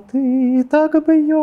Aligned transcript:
ты 0.00 0.64
так 0.64 0.92
бьешься? 1.06 1.40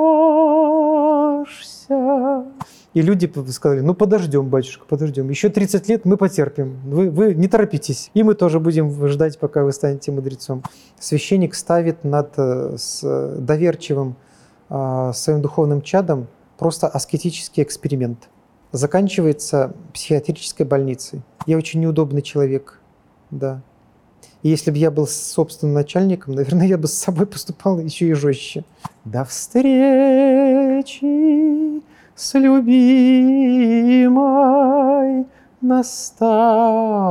И 2.93 3.01
люди 3.01 3.31
сказали, 3.51 3.81
ну 3.81 3.93
подождем, 3.93 4.49
батюшка, 4.49 4.85
подождем. 4.85 5.29
Еще 5.29 5.49
30 5.49 5.87
лет 5.87 6.05
мы 6.05 6.17
потерпим. 6.17 6.79
Вы, 6.83 7.11
вы 7.11 7.35
не 7.35 7.47
торопитесь. 7.47 8.09
И 8.15 8.23
мы 8.23 8.33
тоже 8.33 8.59
будем 8.59 9.07
ждать, 9.07 9.37
пока 9.37 9.63
вы 9.63 9.71
станете 9.71 10.11
мудрецом. 10.11 10.63
Священник 10.99 11.53
ставит 11.53 12.03
над 12.03 12.33
э, 12.37 12.75
с 12.77 13.35
доверчивым 13.37 14.15
э, 14.69 15.11
своим 15.13 15.41
духовным 15.41 15.81
чадом 15.83 16.27
просто 16.57 16.87
аскетический 16.87 17.61
эксперимент. 17.61 18.29
Заканчивается 18.71 19.73
психиатрической 19.93 20.65
больницей. 20.65 21.21
Я 21.45 21.57
очень 21.57 21.79
неудобный 21.81 22.21
человек, 22.21 22.79
да. 23.29 23.61
И 24.43 24.49
если 24.49 24.71
бы 24.71 24.77
я 24.77 24.91
был 24.91 25.07
собственным 25.07 25.73
начальником, 25.73 26.35
наверное, 26.35 26.67
я 26.67 26.77
бы 26.77 26.87
с 26.87 26.93
собой 26.93 27.25
поступал 27.25 27.79
еще 27.79 28.07
и 28.07 28.13
жестче. 28.13 28.63
До 29.05 29.25
встречи! 29.25 31.07
с 32.17 32.33
любимой 32.33 33.37
настала 35.61 37.03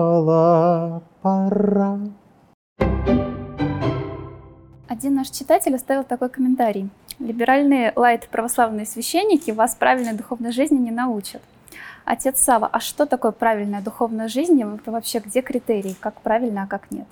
пора. 1.22 2.00
Один 4.88 5.14
наш 5.14 5.30
читатель 5.30 5.76
оставил 5.76 6.02
такой 6.02 6.28
комментарий. 6.28 6.90
Либеральные 7.20 7.92
лайт-православные 7.94 8.84
священники 8.84 9.52
вас 9.52 9.76
правильной 9.76 10.14
духовной 10.14 10.50
жизни 10.50 10.78
не 10.78 10.90
научат. 10.90 11.40
Отец 12.06 12.38
Сава, 12.38 12.68
а 12.72 12.78
что 12.78 13.04
такое 13.04 13.32
правильная 13.32 13.82
духовная 13.82 14.28
жизнь? 14.28 14.62
Вообще, 14.86 15.18
где 15.18 15.42
критерии, 15.42 15.96
как 15.98 16.20
правильно, 16.20 16.62
а 16.62 16.66
как 16.68 16.92
нет? 16.92 17.08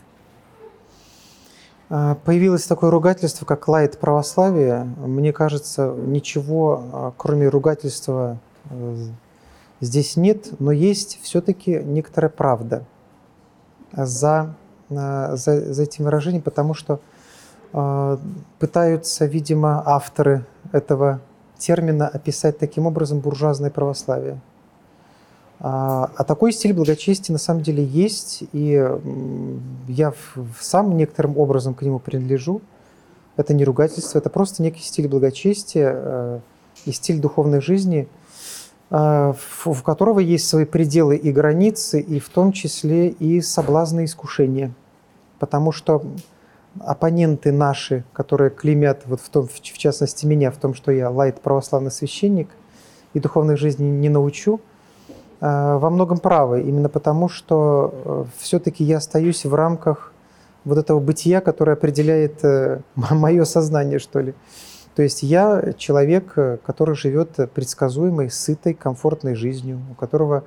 А, 1.90 2.14
появилось 2.14 2.64
такое 2.64 2.92
ругательство, 2.92 3.44
как 3.44 3.66
лайт 3.66 3.98
православие. 3.98 4.84
Мне 4.98 5.32
кажется, 5.32 5.88
ничего, 5.88 6.84
а, 6.92 7.12
кроме 7.16 7.48
ругательства, 7.48 8.38
э, 8.70 8.96
здесь 9.80 10.16
нет, 10.16 10.60
но 10.60 10.70
есть 10.70 11.18
все-таки 11.22 11.82
некоторая 11.82 12.30
правда 12.30 12.84
за, 13.92 14.54
а, 14.90 15.34
за, 15.34 15.74
за 15.74 15.82
этим 15.82 16.04
выражением, 16.04 16.42
потому 16.42 16.74
что 16.74 17.00
пытаются, 18.60 19.26
видимо, 19.26 19.82
авторы 19.84 20.46
этого 20.70 21.18
термина 21.58 22.06
описать 22.06 22.56
таким 22.56 22.86
образом 22.86 23.18
буржуазное 23.18 23.70
православие. 23.70 24.38
А, 25.60 26.10
а 26.16 26.24
такой 26.24 26.52
стиль 26.52 26.72
благочестия 26.72 27.32
на 27.32 27.38
самом 27.38 27.62
деле 27.62 27.84
есть, 27.84 28.44
и 28.52 28.90
я 29.88 30.12
сам 30.60 30.96
некоторым 30.96 31.38
образом 31.38 31.74
к 31.74 31.82
нему 31.82 31.98
принадлежу. 31.98 32.60
Это 33.36 33.54
не 33.54 33.64
ругательство, 33.64 34.18
это 34.18 34.30
просто 34.30 34.62
некий 34.62 34.82
стиль 34.82 35.08
благочестия 35.08 35.92
э, 35.94 36.40
и 36.84 36.92
стиль 36.92 37.20
духовной 37.20 37.60
жизни, 37.60 38.08
э, 38.90 39.32
в 39.64 39.82
которого 39.82 40.20
есть 40.20 40.48
свои 40.48 40.64
пределы 40.64 41.16
и 41.16 41.32
границы, 41.32 42.00
и 42.00 42.20
в 42.20 42.28
том 42.28 42.52
числе 42.52 43.08
и 43.08 43.40
соблазны 43.40 44.02
и 44.02 44.04
искушения. 44.04 44.72
Потому 45.40 45.72
что 45.72 46.04
оппоненты 46.78 47.50
наши, 47.50 48.04
которые 48.12 48.50
клеймят, 48.50 49.02
вот 49.06 49.20
в, 49.20 49.28
том, 49.28 49.48
в 49.48 49.60
частности 49.60 50.26
меня, 50.26 50.52
в 50.52 50.56
том, 50.56 50.74
что 50.74 50.92
я 50.92 51.10
лайт 51.10 51.40
православный 51.40 51.90
священник 51.90 52.50
и 53.14 53.20
духовной 53.20 53.56
жизни 53.56 53.84
не 53.84 54.08
научу– 54.08 54.60
Э, 54.73 54.73
во 55.46 55.90
многом 55.90 56.18
правы, 56.18 56.62
именно 56.62 56.88
потому 56.88 57.28
что 57.28 57.92
э, 57.92 58.24
все-таки 58.38 58.82
я 58.82 58.96
остаюсь 58.96 59.44
в 59.44 59.54
рамках 59.54 60.12
вот 60.64 60.78
этого 60.78 61.00
бытия, 61.00 61.42
которое 61.42 61.72
определяет 61.72 62.42
э, 62.42 62.80
мое 62.94 63.44
сознание, 63.44 63.98
что 63.98 64.20
ли. 64.20 64.34
То 64.94 65.02
есть 65.02 65.22
я 65.22 65.74
человек, 65.76 66.34
который 66.64 66.94
живет 66.94 67.50
предсказуемой, 67.52 68.30
сытой, 68.30 68.72
комфортной 68.72 69.34
жизнью, 69.34 69.80
у 69.90 69.94
которого 69.94 70.44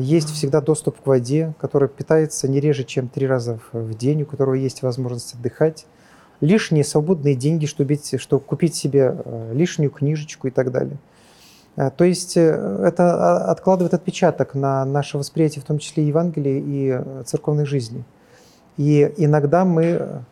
есть 0.00 0.28
всегда 0.30 0.60
доступ 0.60 1.00
к 1.00 1.06
воде, 1.06 1.54
который 1.60 1.88
питается 1.88 2.48
не 2.48 2.58
реже, 2.60 2.82
чем 2.82 3.08
три 3.08 3.28
раза 3.28 3.60
в 3.72 3.94
день, 3.94 4.22
у 4.22 4.26
которого 4.26 4.54
есть 4.54 4.82
возможность 4.82 5.34
отдыхать, 5.34 5.86
лишние 6.40 6.82
свободные 6.82 7.36
деньги, 7.36 7.66
чтобы, 7.66 7.96
чтобы 8.18 8.42
купить 8.42 8.74
себе 8.74 9.16
лишнюю 9.52 9.90
книжечку 9.90 10.48
и 10.48 10.50
так 10.50 10.72
далее. 10.72 10.98
Э, 11.76 11.90
то 11.90 12.04
есть 12.04 12.36
э, 12.36 12.40
это 12.84 13.14
а, 13.14 13.50
откладывает 13.50 13.94
отпечаток 13.94 14.54
на 14.54 14.84
наше 14.84 15.18
восприятие, 15.18 15.62
в 15.62 15.66
том 15.66 15.78
числе 15.78 16.06
Евангелия 16.06 16.60
и 16.60 17.00
э, 17.02 17.22
церковной 17.24 17.66
жизни. 17.66 18.04
И 18.76 19.12
иногда 19.16 19.64
мы, 19.64 20.22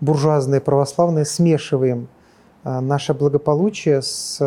буржуазные 0.00 0.60
православные, 0.60 1.24
смешиваем 1.24 2.06
наше 2.62 3.12
благополучие 3.12 4.02
с, 4.02 4.38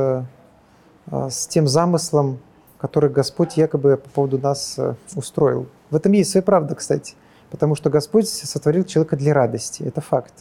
с 1.12 1.48
тем 1.48 1.68
замыслом, 1.68 2.40
который 2.78 3.10
Господь 3.10 3.58
якобы 3.58 3.98
по 3.98 4.10
поводу 4.10 4.38
нас 4.38 4.80
устроил. 5.16 5.66
В 5.90 5.98
этом 5.98 6.14
есть 6.14 6.32
своя 6.32 6.44
правда, 6.44 6.76
кстати, 6.76 7.16
потому 7.50 7.76
что 7.76 7.90
Господь 7.90 8.30
сотворил 8.30 8.86
человека 8.86 9.18
для 9.18 9.34
радости, 9.34 9.84
это 9.84 10.00
факт. 10.00 10.34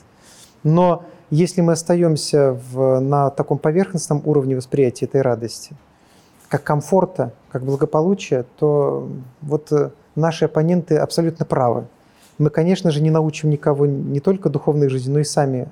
Но 0.62 1.04
если 1.30 1.62
мы 1.62 1.72
остаемся 1.72 2.56
в, 2.70 3.00
на 3.00 3.30
таком 3.30 3.58
поверхностном 3.58 4.22
уровне 4.24 4.54
восприятия 4.54 5.06
этой 5.06 5.22
радости– 5.22 5.74
как 6.50 6.64
комфорта, 6.64 7.32
как 7.52 7.62
благополучия, 7.62 8.44
то 8.58 9.08
вот 9.40 9.70
э, 9.70 9.90
наши 10.16 10.46
оппоненты 10.46 10.96
абсолютно 10.96 11.46
правы. 11.46 11.86
Мы, 12.38 12.50
конечно 12.50 12.90
же, 12.90 13.00
не 13.00 13.10
научим 13.10 13.50
никого 13.50 13.86
не 13.86 14.18
только 14.18 14.50
духовной 14.50 14.88
жизни, 14.88 15.12
но 15.12 15.20
и 15.20 15.24
сами 15.24 15.68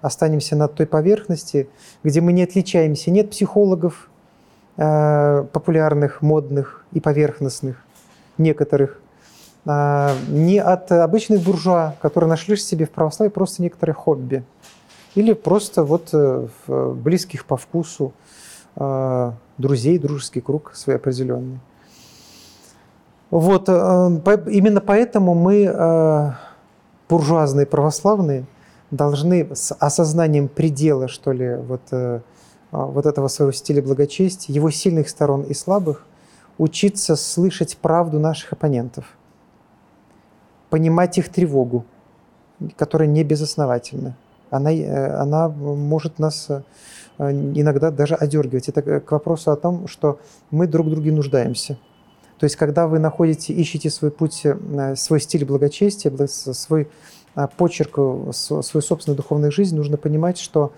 останемся 0.00 0.54
на 0.54 0.68
той 0.68 0.86
поверхности, 0.86 1.68
где 2.04 2.20
мы 2.20 2.32
не 2.32 2.44
отличаемся. 2.44 3.10
Нет 3.10 3.30
психологов 3.30 4.10
э, 4.76 5.44
популярных, 5.52 6.22
модных 6.22 6.84
и 6.92 7.00
поверхностных, 7.00 7.76
некоторых, 8.38 9.00
э, 9.66 10.10
не 10.28 10.60
от 10.60 10.92
обычных 10.92 11.40
буржуа, 11.40 11.96
которые 12.00 12.30
нашли 12.30 12.56
себе 12.56 12.86
в 12.86 12.90
православии 12.90 13.30
просто 13.30 13.60
некоторые 13.60 13.94
хобби. 13.94 14.44
Или 15.16 15.32
просто 15.32 15.82
вот 15.82 16.10
э, 16.12 16.46
близких 16.68 17.44
по 17.44 17.56
вкусу 17.56 18.12
э, 18.76 19.32
друзей, 19.58 19.98
дружеский 19.98 20.40
круг 20.40 20.72
свой 20.74 20.96
определенный. 20.96 21.60
Вот, 23.30 23.68
э, 23.68 23.72
именно 23.72 24.80
поэтому 24.80 25.34
мы, 25.34 25.64
э, 25.64 26.30
буржуазные 27.08 27.66
православные, 27.66 28.46
должны 28.90 29.54
с 29.54 29.74
осознанием 29.74 30.48
предела, 30.48 31.08
что 31.08 31.32
ли, 31.32 31.56
вот, 31.56 31.80
э, 31.90 32.20
вот 32.70 33.06
этого 33.06 33.28
своего 33.28 33.52
стиля 33.52 33.82
благочестия, 33.82 34.54
его 34.54 34.70
сильных 34.70 35.08
сторон 35.08 35.42
и 35.42 35.54
слабых, 35.54 36.04
учиться 36.58 37.16
слышать 37.16 37.76
правду 37.78 38.20
наших 38.20 38.52
оппонентов, 38.52 39.04
понимать 40.70 41.18
их 41.18 41.28
тревогу, 41.28 41.84
которая 42.76 43.08
не 43.08 43.24
безосновательна. 43.24 44.16
Она, 44.54 44.70
она 45.20 45.48
может 45.48 46.18
нас 46.18 46.48
Э, 47.18 47.30
иногда 47.30 47.90
даже 47.90 48.14
одергивать. 48.14 48.68
Это 48.68 49.00
к 49.00 49.12
вопросу 49.12 49.50
о 49.52 49.56
том, 49.56 49.86
что 49.86 50.18
мы 50.50 50.66
друг 50.66 50.90
друге 50.90 51.12
нуждаемся. 51.12 51.78
То 52.38 52.44
есть, 52.44 52.56
когда 52.56 52.86
вы 52.86 52.98
находите, 52.98 53.52
ищете 53.52 53.90
свой 53.90 54.10
путь, 54.10 54.42
э, 54.44 54.96
свой 54.96 55.20
стиль 55.20 55.44
благочестия, 55.44 56.12
свой 56.26 56.88
э, 57.36 57.46
почерк, 57.56 57.94
свою 58.32 58.82
собственную 58.82 59.16
духовную 59.16 59.52
жизнь, 59.52 59.76
нужно 59.76 59.96
понимать, 59.96 60.38
что 60.38 60.72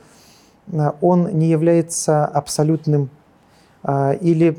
он 1.01 1.39
не 1.39 1.47
является 1.47 2.25
абсолютным 2.25 3.09
или 3.87 4.51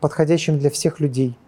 подходящим 0.00 0.58
для 0.58 0.68
всех 0.68 0.98
людей, 0.98 1.38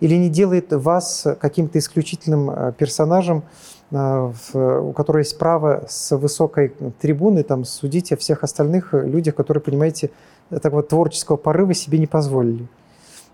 или 0.00 0.14
не 0.16 0.28
делает 0.28 0.70
вас 0.70 1.26
каким-то 1.40 1.78
исключительным 1.78 2.74
персонажем, 2.74 3.38
а, 3.38 3.44
у 3.90 4.92
которой 4.92 5.20
есть 5.20 5.36
право 5.38 5.84
с 5.88 6.16
высокой 6.16 6.72
трибуны 7.00 7.42
там, 7.42 7.64
судить 7.64 8.12
о 8.12 8.16
всех 8.16 8.44
остальных 8.44 8.92
людях, 8.92 9.34
которые, 9.34 9.62
понимаете, 9.62 10.10
такого 10.62 10.82
творческого 10.82 11.36
порыва 11.36 11.74
себе 11.74 11.98
не 11.98 12.06
позволили. 12.06 12.68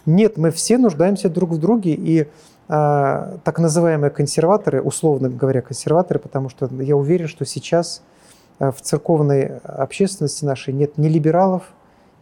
Нет, 0.07 0.37
мы 0.37 0.51
все 0.51 0.79
нуждаемся 0.79 1.29
друг 1.29 1.51
в 1.51 1.59
друге, 1.59 1.93
и 1.93 2.21
э, 2.21 2.27
так 2.69 3.59
называемые 3.59 4.11
консерваторы, 4.11 4.81
условно 4.81 5.29
говоря, 5.29 5.61
консерваторы, 5.61 6.21
потому 6.21 6.49
что 6.49 6.71
я 6.81 6.97
уверен, 6.97 7.29
что 7.29 7.45
сейчас 7.45 8.03
в 8.59 8.77
церковной 8.81 9.59
общественности 9.59 10.45
нашей 10.45 10.73
нет 10.73 10.97
ни 10.97 11.09
либералов, 11.09 11.65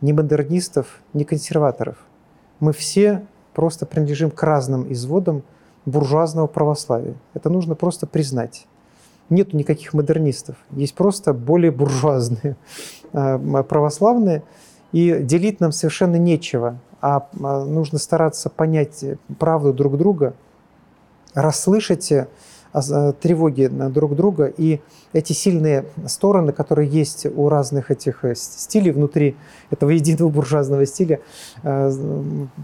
ни 0.00 0.12
модернистов, 0.12 1.00
ни 1.12 1.24
консерваторов. 1.24 1.96
Мы 2.60 2.72
все 2.72 3.24
просто 3.54 3.86
принадлежим 3.86 4.30
к 4.30 4.42
разным 4.42 4.92
изводам 4.92 5.44
буржуазного 5.86 6.46
православия. 6.46 7.14
Это 7.34 7.50
нужно 7.50 7.74
просто 7.74 8.06
признать. 8.06 8.66
Нет 9.30 9.54
никаких 9.54 9.94
модернистов, 9.94 10.56
есть 10.70 10.94
просто 10.94 11.32
более 11.32 11.70
буржуазные 11.70 12.56
э, 13.12 13.62
православные, 13.68 14.42
и 14.92 15.18
делить 15.20 15.60
нам 15.60 15.72
совершенно 15.72 16.16
нечего, 16.16 16.78
а, 17.00 17.28
а 17.42 17.64
нужно 17.64 17.98
стараться 17.98 18.48
понять 18.48 19.04
правду 19.38 19.72
друг 19.72 19.96
друга, 19.96 20.34
расслышать 21.34 22.12
тревоги 23.20 23.66
друг 23.66 24.16
друга. 24.16 24.46
И 24.46 24.80
эти 25.12 25.32
сильные 25.32 25.84
стороны, 26.06 26.52
которые 26.52 26.88
есть 26.88 27.26
у 27.26 27.48
разных 27.48 27.90
этих 27.90 28.24
э, 28.24 28.34
стилей 28.34 28.90
внутри 28.90 29.36
этого 29.70 29.90
единого 29.90 30.28
буржуазного 30.28 30.84
стиля, 30.84 31.20
э, 31.62 31.92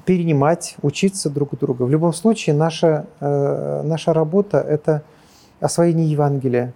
перенимать, 0.05 0.77
учиться 0.83 1.31
друг 1.31 1.53
у 1.53 1.57
друга. 1.57 1.85
В 1.85 1.91
любом 1.91 2.13
случае, 2.13 2.57
наша, 2.57 3.07
э, 3.21 3.83
наша 3.85 4.13
работа– 4.13 4.59
это 4.69 5.03
освоение 5.61 6.11
Евангелия. 6.11 6.75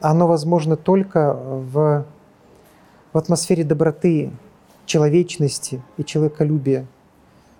Оно 0.00 0.26
возможно 0.26 0.76
только 0.76 1.34
в, 1.34 2.04
в 3.12 3.18
атмосфере 3.18 3.62
доброты, 3.62 4.32
человечности 4.86 5.82
и 5.96 6.04
человеколюбия, 6.04 6.84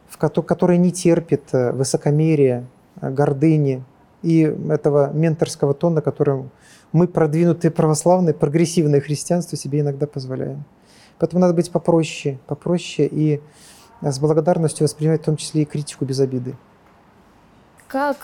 в 0.08 0.18
которой 0.18 0.78
не 0.78 0.92
терпит 0.92 1.52
высокомерия, 1.52 2.66
гордыни 3.00 3.82
и 4.24 4.40
этого 4.70 5.12
менторского 5.12 5.74
тона, 5.74 6.00
которым 6.00 6.50
мы, 6.92 7.06
продвинутые 7.06 7.70
православные, 7.70 8.34
прогрессивное 8.34 9.00
христианство, 9.00 9.56
себе 9.56 9.80
иногда 9.80 10.06
позволяем. 10.06 10.64
Поэтому 11.18 11.40
надо 11.40 11.54
быть 11.54 11.70
попроще, 11.70 12.38
попроще 12.46 13.06
и 13.10 13.40
с 14.00 14.18
благодарностью 14.18 14.84
воспринимать 14.84 15.22
в 15.22 15.24
том 15.24 15.36
числе 15.36 15.62
и 15.62 15.64
критику 15.64 16.04
без 16.04 16.20
обиды. 16.20 16.56
Как 17.86 18.16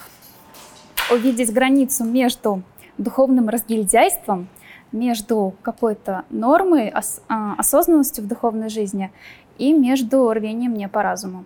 увидеть 1.13 1.53
границу 1.53 2.05
между 2.05 2.63
духовным 2.97 3.49
разгильдяйством, 3.49 4.49
между 4.93 5.55
какой-то 5.63 6.25
нормой, 6.31 6.93
а, 7.29 7.55
осознанностью 7.59 8.25
в 8.25 8.27
духовной 8.27 8.69
жизни 8.69 9.11
и 9.59 9.73
между 9.73 10.33
рвением 10.33 10.75
не 10.75 10.89
по 10.89 11.03
разуму? 11.03 11.45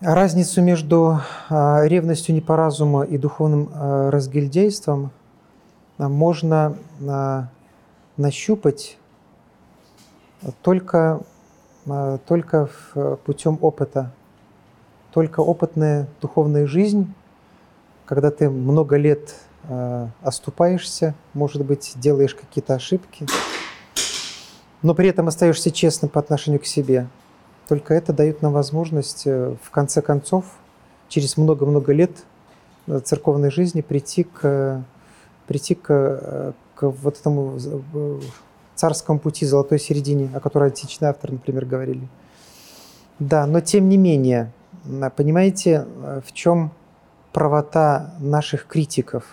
Разницу 0.00 0.62
между 0.62 1.20
а, 1.48 1.82
ревностью 1.84 2.32
не 2.32 2.40
по 2.40 2.54
разуму 2.54 3.02
и 3.02 3.18
духовным 3.18 3.68
а, 3.74 4.12
разгильдейством 4.12 5.10
а, 5.98 6.08
можно 6.08 6.76
нащупать 8.16 8.96
только, 10.62 11.20
только 12.26 12.68
путем 13.24 13.58
опыта. 13.60 14.12
Только 15.12 15.40
опытная 15.40 16.08
духовная 16.20 16.66
жизнь, 16.66 17.12
когда 18.04 18.32
ты 18.32 18.50
много 18.50 18.96
лет 18.96 19.36
оступаешься, 20.22 21.14
может 21.34 21.64
быть, 21.64 21.92
делаешь 21.96 22.34
какие-то 22.34 22.74
ошибки, 22.74 23.26
но 24.82 24.94
при 24.94 25.08
этом 25.08 25.28
остаешься 25.28 25.70
честным 25.70 26.08
по 26.08 26.18
отношению 26.18 26.60
к 26.60 26.66
себе– 26.66 27.06
только 27.68 27.92
это 27.92 28.12
дает 28.12 28.40
нам 28.40 28.52
возможность, 28.54 29.26
э, 29.26 29.54
в 29.62 29.70
конце 29.70 30.00
концов, 30.00 30.46
через 31.08 31.36
много-много 31.36 31.92
лет 31.92 32.10
э, 32.86 32.98
церковной 33.00 33.50
жизни 33.50 33.82
прийти 33.82 34.24
к, 34.24 34.82
прийти 35.46 35.74
к, 35.74 35.86
э, 35.90 36.52
к 36.74 36.88
вот 36.88 37.20
этому 37.20 37.58
царскому 38.74 39.18
пути, 39.18 39.44
золотой 39.44 39.78
середине, 39.78 40.30
о 40.34 40.40
которой 40.40 40.70
античные 40.70 41.10
авторы, 41.10 41.34
например, 41.34 41.66
говорили. 41.66 42.08
Да, 43.18 43.46
но 43.46 43.60
тем 43.60 43.88
не 43.88 43.98
менее, 43.98 44.52
понимаете, 45.16 45.86
в 46.24 46.32
чем 46.32 46.70
правота 47.32 48.14
наших 48.20 48.66
критиков? 48.66 49.24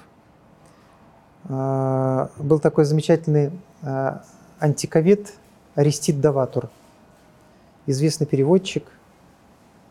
Был 1.47 2.59
такой 2.59 2.85
замечательный 2.85 3.51
антиковед 4.59 5.33
Аристид 5.75 6.19
Даватур– 6.19 6.69
известный 7.85 8.27
переводчик, 8.27 8.85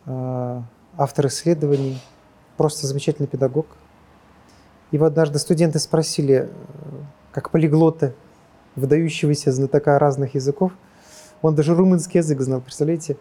э, 0.05 0.61
автор 0.97 1.27
исследований, 1.27 2.01
просто 2.57 2.87
замечательный 2.87 3.27
педагог. 3.27 3.67
Его 4.91 5.05
однажды 5.05 5.39
студенты 5.39 5.79
спросили, 5.79 6.49
э, 6.49 6.49
как 7.31 7.51
полиглоты, 7.51 8.13
выдающегося 8.75 9.51
знатока 9.51 9.97
разных 9.99 10.35
языков, 10.35 10.71
он 11.41 11.55
даже 11.55 11.75
румынский 11.75 12.19
язык 12.19 12.41
знал, 12.41 12.61
представляете, 12.61 13.17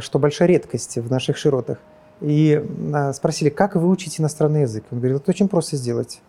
что 0.00 0.18
большая 0.18 0.48
редкость 0.48 0.98
в 0.98 1.10
наших 1.10 1.36
широтах. 1.36 1.78
И 2.20 2.62
спросили, 3.14 3.48
как 3.48 3.74
вы 3.74 3.88
учите 3.88 4.22
иностранный 4.22 4.62
язык? 4.62 4.84
Он 4.90 4.98
говорит, 4.98 5.16
это 5.16 5.30
очень 5.30 5.48
просто 5.48 5.76
сделать. 5.76 6.20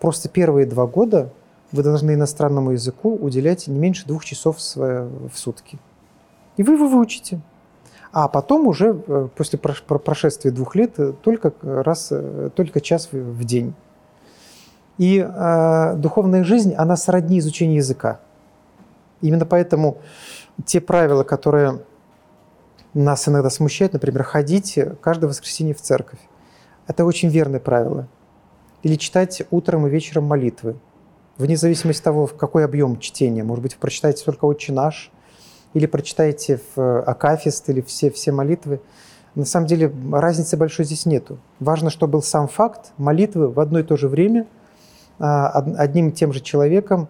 Просто 0.00 0.28
первые 0.28 0.66
два 0.66 0.86
года 0.86 1.32
вы 1.72 1.82
должны 1.82 2.14
иностранному 2.14 2.72
языку 2.72 3.16
уделять 3.16 3.66
не 3.68 3.78
меньше 3.78 4.06
двух 4.06 4.24
часов 4.24 4.58
в 4.58 5.32
сутки. 5.34 5.78
И 6.56 6.62
вы 6.62 6.74
его 6.74 6.88
выучите. 6.88 7.40
А 8.12 8.28
потом 8.28 8.68
уже 8.68 9.02
э, 9.06 9.28
после 9.34 9.58
прошествия 9.58 10.52
двух 10.52 10.76
лет 10.76 10.98
э, 10.98 11.12
только 11.20 11.52
раз, 11.62 12.08
э, 12.12 12.50
только 12.54 12.80
час 12.80 13.08
в 13.10 13.44
день. 13.44 13.74
И 14.98 15.18
э, 15.18 15.94
духовная 15.96 16.44
жизнь, 16.44 16.74
она 16.74 16.96
сродни 16.96 17.40
изучению 17.40 17.78
языка. 17.78 18.20
Именно 19.20 19.46
поэтому 19.46 19.98
те 20.64 20.80
правила, 20.80 21.24
которые 21.24 21.82
нас 22.92 23.28
иногда 23.28 23.50
смущают, 23.50 23.94
например, 23.94 24.22
ходить 24.22 24.78
каждое 25.00 25.26
воскресенье 25.26 25.74
в 25.74 25.80
церковь, 25.80 26.20
это 26.86 27.04
очень 27.04 27.30
верное 27.30 27.58
правило. 27.58 28.06
Или 28.84 28.94
читать 28.94 29.42
утром 29.50 29.86
и 29.88 29.90
вечером 29.90 30.24
молитвы. 30.24 30.76
Вне 31.36 31.56
зависимости 31.56 32.00
от 32.00 32.04
того, 32.04 32.26
в 32.26 32.36
какой 32.36 32.64
объем 32.64 33.00
чтения. 33.00 33.42
Может 33.42 33.62
быть, 33.62 33.76
прочитаете 33.76 34.24
только 34.24 34.44
«Отче 34.44 34.72
наш», 34.72 35.10
или 35.74 35.86
прочитаете 35.86 36.60
в 36.74 36.80
э, 36.80 37.00
Акафист 37.00 37.68
или 37.68 37.80
все, 37.82 38.10
все 38.10 38.32
молитвы. 38.32 38.80
На 39.34 39.44
самом 39.44 39.66
деле 39.66 39.92
разницы 40.12 40.56
большой 40.56 40.84
здесь 40.84 41.06
нету. 41.06 41.38
Важно, 41.58 41.90
чтобы 41.90 42.12
был 42.12 42.22
сам 42.22 42.46
факт 42.46 42.92
молитвы 42.96 43.50
в 43.50 43.58
одно 43.58 43.80
и 43.80 43.82
то 43.82 43.96
же 43.96 44.08
время 44.08 44.46
а, 45.18 45.48
одним 45.76 46.08
и 46.08 46.12
тем 46.12 46.32
же 46.32 46.40
человеком. 46.40 47.08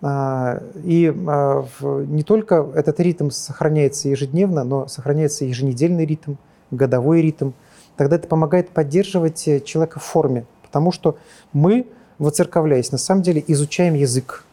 А, 0.00 0.62
и 0.84 1.12
а, 1.26 1.64
не 1.82 2.22
только 2.22 2.70
этот 2.74 3.00
ритм 3.00 3.30
сохраняется 3.30 4.08
ежедневно, 4.08 4.62
но 4.62 4.86
сохраняется 4.86 5.44
еженедельный 5.44 6.06
ритм, 6.06 6.34
годовой 6.70 7.22
ритм. 7.22 7.52
Тогда 7.96 8.16
это 8.16 8.28
помогает 8.28 8.70
поддерживать 8.70 9.46
э, 9.48 9.60
человека 9.60 9.98
в 9.98 10.04
форме, 10.04 10.46
потому 10.62 10.92
что 10.92 11.16
мы, 11.52 11.86
воцерковляясь, 12.18 12.92
на 12.92 12.98
самом 12.98 13.22
деле 13.22 13.42
изучаем 13.46 13.94
язык 13.94 14.43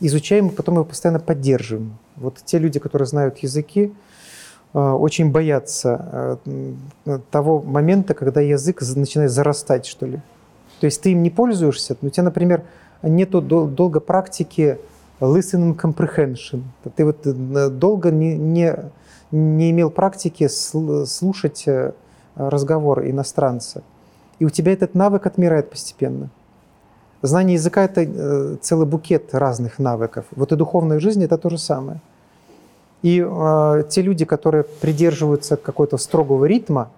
изучаем, 0.00 0.50
потом 0.50 0.76
его 0.76 0.84
постоянно 0.84 1.20
поддерживаем. 1.20 1.98
Вот 2.16 2.38
те 2.44 2.58
люди, 2.58 2.78
которые 2.78 3.06
знают 3.06 3.38
языки, 3.38 3.92
э, 4.74 4.78
очень 4.78 5.30
боятся 5.30 6.38
э, 6.46 7.18
того 7.30 7.60
момента, 7.60 8.14
когда 8.14 8.40
язык 8.40 8.82
начинает 8.96 9.30
зарастать, 9.30 9.86
что 9.86 10.06
ли. 10.06 10.20
То 10.80 10.86
есть 10.86 11.00
ты 11.02 11.12
им 11.12 11.22
не 11.22 11.30
пользуешься, 11.30 11.96
но 12.00 12.08
у 12.08 12.10
тебя, 12.10 12.24
например, 12.24 12.62
нету 13.02 13.40
долго 13.40 14.00
практики 14.00 14.78
listening 15.20 15.76
comprehension. 15.76 16.62
Ты 16.94 17.04
вот 17.04 17.26
э, 17.26 17.68
долго 17.70 18.10
не, 18.10 18.36
не, 18.36 18.76
не 19.30 19.70
имел 19.70 19.90
практики 19.90 20.48
слушать 20.48 21.66
разговор 22.36 23.04
иностранца. 23.04 23.82
И 24.38 24.44
у 24.44 24.50
тебя 24.50 24.72
этот 24.72 24.94
навык 24.94 25.26
отмирает 25.26 25.70
постепенно. 25.70 26.30
Знание 27.22 27.54
языка– 27.54 27.84
это 27.84 28.02
э, 28.02 28.56
целый 28.60 28.86
букет 28.86 29.34
разных 29.34 29.78
навыков. 29.78 30.26
Вот 30.36 30.52
и 30.52 30.56
духовная 30.56 31.00
жизнь– 31.00 31.24
это 31.24 31.36
то 31.36 31.50
же 31.50 31.58
самое. 31.58 32.00
И 33.02 33.24
э, 33.24 33.84
те 33.88 34.02
люди, 34.02 34.24
которые 34.24 34.64
придерживаются 34.64 35.56
какого-то 35.56 35.96
строгого 35.98 36.44
ритма, 36.44 36.90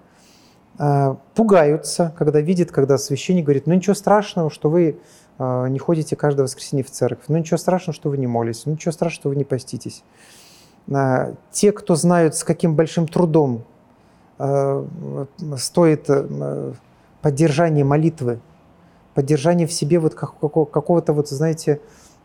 э, 0.78 1.14
пугаются, 1.34 2.14
когда 2.18 2.40
видят, 2.40 2.70
когда 2.70 2.98
священник 2.98 3.44
говорит, 3.44 3.66
ну 3.66 3.74
ничего 3.74 3.94
страшного, 3.94 4.50
что 4.50 4.68
вы 4.68 4.98
э, 5.38 5.68
не 5.68 5.78
ходите 5.78 6.16
каждое 6.16 6.42
воскресенье 6.42 6.84
в 6.84 6.90
церковь, 6.90 7.24
ну 7.28 7.38
ничего 7.38 7.56
страшного, 7.56 7.94
что 7.94 8.10
вы 8.10 8.18
не 8.18 8.26
молитесь, 8.26 8.66
ну 8.66 8.72
ничего 8.72 8.92
страшного, 8.92 9.20
что 9.20 9.28
вы 9.30 9.36
не 9.36 9.44
поститесь. 9.44 10.02
Э, 10.88 11.34
те, 11.50 11.72
кто 11.72 11.94
знают, 11.94 12.34
с 12.34 12.44
каким 12.44 12.74
большим 12.74 13.08
трудом 13.08 13.64
э, 14.38 14.84
стоит 15.56 16.04
э, 16.08 16.72
поддержание 17.22 17.84
молитвы, 17.84 18.40
поддержание 19.14 19.66
в 19.66 19.72
себе 19.72 19.98
вот 19.98 20.14
какого-то 20.14 21.12
вот, 21.12 21.28
знаете, 21.28 21.80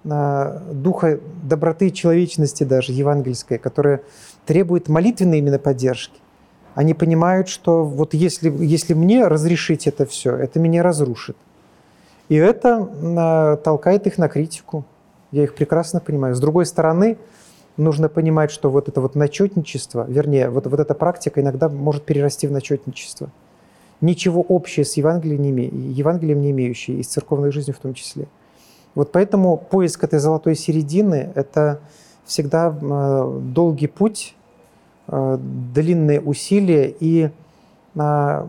а, 0.08 0.62
духа 0.72 1.20
доброты 1.44 1.88
и 1.88 1.94
человечности 1.94 2.64
даже 2.64 2.92
евангельской, 2.92 3.58
которая 3.58 4.02
требует 4.46 4.88
молитвенной 4.88 5.40
именно 5.40 5.60
поддержки. 5.60 6.20
Они 6.76 6.94
понимают, 6.94 7.48
что 7.48 7.84
вот 7.84 8.14
если, 8.14 8.54
если 8.64 8.94
мне 8.94 9.28
разрешить 9.28 9.88
это 9.88 10.06
все, 10.06 10.36
это 10.36 10.60
меня 10.60 10.84
разрушит. 10.84 11.38
И 12.30 12.36
это 12.36 12.90
а, 13.18 13.58
толкает 13.58 14.06
их 14.08 14.18
на 14.18 14.30
критику. 14.30 14.86
Я 15.32 15.44
их 15.44 15.56
прекрасно 15.56 16.00
понимаю. 16.00 16.36
С 16.36 16.40
другой 16.40 16.66
стороны, 16.66 17.18
нужно 17.78 18.08
понимать, 18.08 18.52
что 18.52 18.70
вот 18.70 18.88
это 18.88 19.02
вот 19.02 19.16
начетничество, 19.16 20.06
вернее, 20.08 20.50
вот, 20.50 20.68
вот 20.68 20.80
эта 20.80 20.94
практика 20.94 21.42
иногда 21.42 21.68
может 21.68 22.04
перерасти 22.04 22.48
в 22.48 22.52
начетничество– 22.52 23.32
ничего 24.02 24.46
общего 24.48 24.84
с 24.84 24.98
Евангелием 24.98 25.42
не, 25.42 25.50
име, 25.50 25.66
Евангелием 25.68 26.42
не 26.42 26.52
имеющие, 26.52 27.00
и 27.00 27.04
с 27.04 27.08
церковной 27.08 27.52
жизнью 27.52 27.76
в 27.76 27.82
том 27.82 27.94
числе. 27.94 28.28
Вот 28.94 29.12
поэтому 29.12 29.58
поиск 29.58 30.04
этой 30.04 30.20
золотой 30.20 30.56
середины– 30.56 31.32
это 31.36 31.80
всегда 32.26 32.70
э, 32.70 33.40
долгий 33.42 33.88
путь, 33.88 34.36
э, 35.08 35.38
длинные 35.74 36.22
усилия 36.22 36.94
и 37.00 37.30
а, 37.98 38.48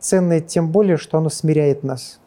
ценное 0.00 0.40
тем 0.40 0.70
более, 0.70 0.96
что 0.96 1.18
оно 1.18 1.28
смиряет 1.28 1.84
нас, 1.84 2.18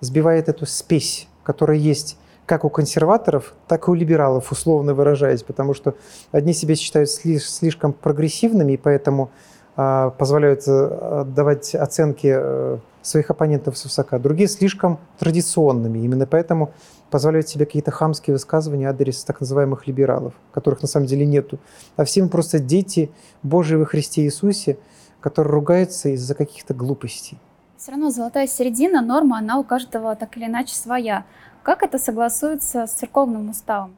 сбивает 0.00 0.48
эту 0.48 0.66
спесь, 0.66 1.28
которая 1.44 1.76
есть 1.78 2.18
как 2.44 2.64
у 2.64 2.70
консерваторов, 2.70 3.54
так 3.68 3.86
и 3.86 3.90
у 3.90 3.94
либералов, 3.94 4.50
условно 4.50 4.94
выражаясь, 4.94 5.44
потому 5.44 5.74
что 5.74 5.94
одни 6.32 6.52
себя 6.52 6.74
считают 6.74 7.08
слишком 7.08 7.92
прогрессивными, 7.92 8.72
и 8.72 8.76
поэтому 8.76 9.30
позволяют 9.74 10.62
э, 10.66 11.24
давать 11.26 11.74
оценки 11.74 12.32
э, 12.34 12.78
своих 13.00 13.30
оппонентов 13.30 13.78
с 13.78 13.84
высока, 13.84 14.18
другие 14.18 14.48
слишком 14.48 14.98
традиционными. 15.18 15.98
Именно 15.98 16.26
поэтому 16.26 16.72
позволяют 17.10 17.48
себе 17.48 17.66
какие-то 17.66 17.90
хамские 17.90 18.34
высказывания 18.34 18.88
адрес 18.88 19.24
так 19.24 19.40
называемых 19.40 19.86
либералов, 19.86 20.34
которых 20.52 20.82
на 20.82 20.88
самом 20.88 21.06
деле 21.06 21.26
нету. 21.26 21.58
А 21.96 22.04
все 22.04 22.22
мы 22.22 22.28
просто 22.28 22.58
дети 22.58 23.10
Божьи 23.42 23.76
во 23.76 23.84
Христе 23.84 24.22
Иисусе, 24.22 24.78
которые 25.20 25.52
ругаются 25.52 26.10
из-за 26.10 26.34
каких-то 26.34 26.74
глупостей. 26.74 27.38
Все 27.76 27.92
равно 27.92 28.10
золотая 28.10 28.46
середина, 28.46 29.00
норма, 29.02 29.38
она 29.38 29.58
у 29.58 29.64
каждого 29.64 30.14
так 30.14 30.36
или 30.36 30.46
иначе 30.46 30.74
своя. 30.74 31.24
Как 31.62 31.82
это 31.82 31.98
согласуется 31.98 32.86
с 32.86 32.92
церковным 32.92 33.50
уставом? 33.50 33.96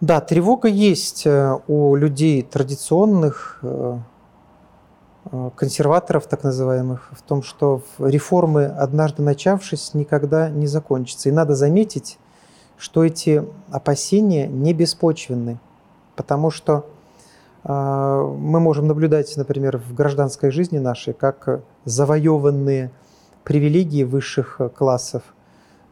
Да, 0.00 0.20
тревога 0.20 0.68
есть 0.68 1.24
э, 1.24 1.58
у 1.68 1.94
людей 1.94 2.42
традиционных, 2.42 3.60
э, 3.62 3.98
э, 5.30 5.50
консерваторов 5.54 6.26
так 6.26 6.42
называемых, 6.42 7.10
в 7.12 7.22
том, 7.22 7.42
что 7.42 7.80
реформы, 7.98 8.64
однажды 8.66 9.22
начавшись, 9.22 9.94
никогда 9.94 10.50
не 10.50 10.66
закончатся. 10.66 11.28
И 11.28 11.32
надо 11.32 11.54
заметить, 11.54 12.18
что 12.76 13.04
эти 13.04 13.44
опасения 13.70 14.48
не 14.48 14.74
беспочвенны, 14.74 15.58
потому 16.16 16.50
что 16.50 16.86
мы 17.66 18.60
можем 18.60 18.88
наблюдать, 18.88 19.34
например, 19.38 19.78
в 19.78 19.94
гражданской 19.94 20.50
жизни 20.50 20.78
нашей, 20.78 21.14
как 21.14 21.62
завоеванные 21.86 22.90
привилегии 23.42 24.04
высших 24.04 24.60
классов 24.76 25.22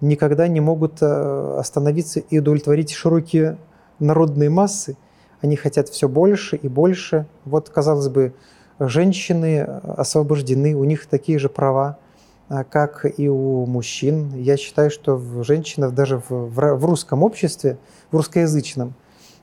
никогда 0.03 0.49
не 0.49 0.61
могут 0.61 1.03
остановиться 1.03 2.21
и 2.21 2.41
удовлетворить 2.41 2.91
широкие 2.91 3.57
народные 4.03 4.51
массы, 4.51 4.97
они 5.41 5.57
хотят 5.57 5.89
все 5.89 6.09
больше 6.09 6.57
и 6.57 6.69
больше. 6.69 7.27
Вот, 7.45 7.69
казалось 7.69 8.09
бы, 8.09 8.35
женщины 8.79 9.61
освобождены, 9.61 10.75
у 10.75 10.85
них 10.85 11.07
такие 11.07 11.39
же 11.39 11.49
права, 11.49 11.99
а, 12.49 12.65
как 12.65 13.07
и 13.19 13.29
у 13.29 13.67
мужчин. 13.67 14.35
Я 14.37 14.57
считаю, 14.57 14.91
что 14.91 15.19
женщина 15.43 15.91
даже 15.91 16.23
в, 16.29 16.31
в 16.31 16.85
русском 16.85 17.23
обществе, 17.23 17.79
в 18.11 18.17
русскоязычном, 18.17 18.95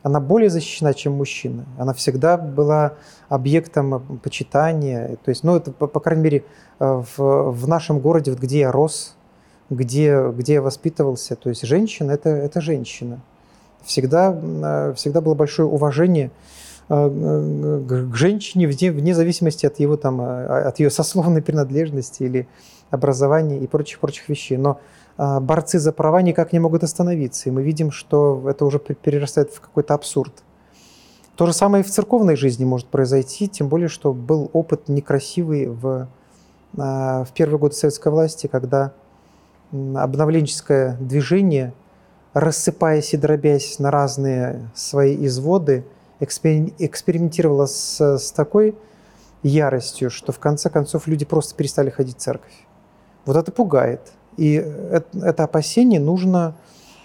она 0.02 0.22
более 0.22 0.50
защищена, 0.50 0.94
чем 0.94 1.14
мужчина. 1.14 1.66
Она 1.78 1.94
всегда 1.94 2.38
была 2.38 2.94
объектом 3.28 4.20
почитания. 4.24 5.18
То 5.26 5.30
есть, 5.30 5.44
ну, 5.44 5.58
это, 5.58 5.74
по, 5.74 5.88
по 5.88 6.00
крайней 6.00 6.24
мере, 6.24 6.44
в, 6.80 7.18
в 7.18 7.68
нашем 7.68 8.00
городе, 8.00 8.32
вот 8.32 8.40
где 8.40 8.60
я 8.60 8.72
рос, 8.72 9.18
где, 9.70 10.30
где 10.30 10.54
я 10.54 10.62
воспитывался, 10.62 11.36
то 11.36 11.50
есть 11.50 11.64
женщина 11.64 12.12
это, 12.12 12.30
это 12.30 12.62
женщина 12.62 13.22
всегда, 13.84 14.34
э, 14.34 14.94
всегда 14.96 15.22
было 15.22 15.36
большое 15.36 15.68
уважение 15.68 16.32
э, 16.90 17.10
к 17.88 18.16
женщине 18.16 18.68
вне, 18.68 18.92
вне 18.92 19.16
зависимости 19.16 19.66
от, 19.66 19.80
его, 19.80 19.98
там, 19.98 20.22
э, 20.22 20.46
от 20.68 20.80
ее 20.80 20.90
сословной 20.90 21.42
принадлежности 21.42 22.24
или 22.24 22.48
образования 22.90 23.60
и 23.60 23.68
прочих-прочих 23.68 24.30
вещей. 24.30 24.58
Но 24.58 24.80
борцы 25.18 25.80
за 25.80 25.92
права 25.92 26.22
никак 26.22 26.54
не 26.54 26.60
могут 26.60 26.84
остановиться, 26.84 27.50
и 27.50 27.52
мы 27.52 27.62
видим, 27.62 27.92
что 27.92 28.44
это 28.50 28.66
уже 28.66 28.80
перерастает 28.80 29.52
в 29.52 29.60
какой-то 29.60 29.94
абсурд. 29.94 30.34
То 31.36 31.46
же 31.46 31.54
самое 31.54 31.84
и 31.84 31.88
в 31.88 31.92
церковной 31.92 32.36
жизни 32.36 32.66
может 32.66 32.88
произойти, 32.88 33.48
тем 33.48 33.68
более, 33.68 33.90
что 33.90 34.14
был 34.14 34.50
опыт 34.54 34.88
некрасивый 34.88 35.68
в, 35.68 36.08
в 36.74 37.28
первые 37.36 37.60
годы 37.60 37.76
советской 37.76 38.12
власти, 38.12 38.48
когда 38.48 38.94
обновленческое 39.72 40.98
движение– 41.00 41.74
рассыпаясь 42.34 43.14
и 43.14 43.18
дробясь 43.18 43.80
на 43.80 43.92
разные 43.92 44.70
свои 44.76 45.26
изводы, 45.26 45.86
экспериментировала 46.20 47.66
с, 47.66 48.18
с 48.18 48.32
такой 48.32 48.76
яростью, 49.42 50.10
что 50.10 50.32
в 50.32 50.40
конце 50.40 50.70
концов 50.70 51.08
люди 51.08 51.26
просто 51.26 51.56
перестали 51.56 51.90
ходить 51.90 52.18
в 52.18 52.22
церковь. 52.22 52.54
Вот 53.26 53.38
это 53.38 53.52
пугает. 53.52 54.02
И 54.38 54.54
это, 54.54 55.08
это 55.22 55.44
опасение 55.44 56.00
нужно 56.00 56.56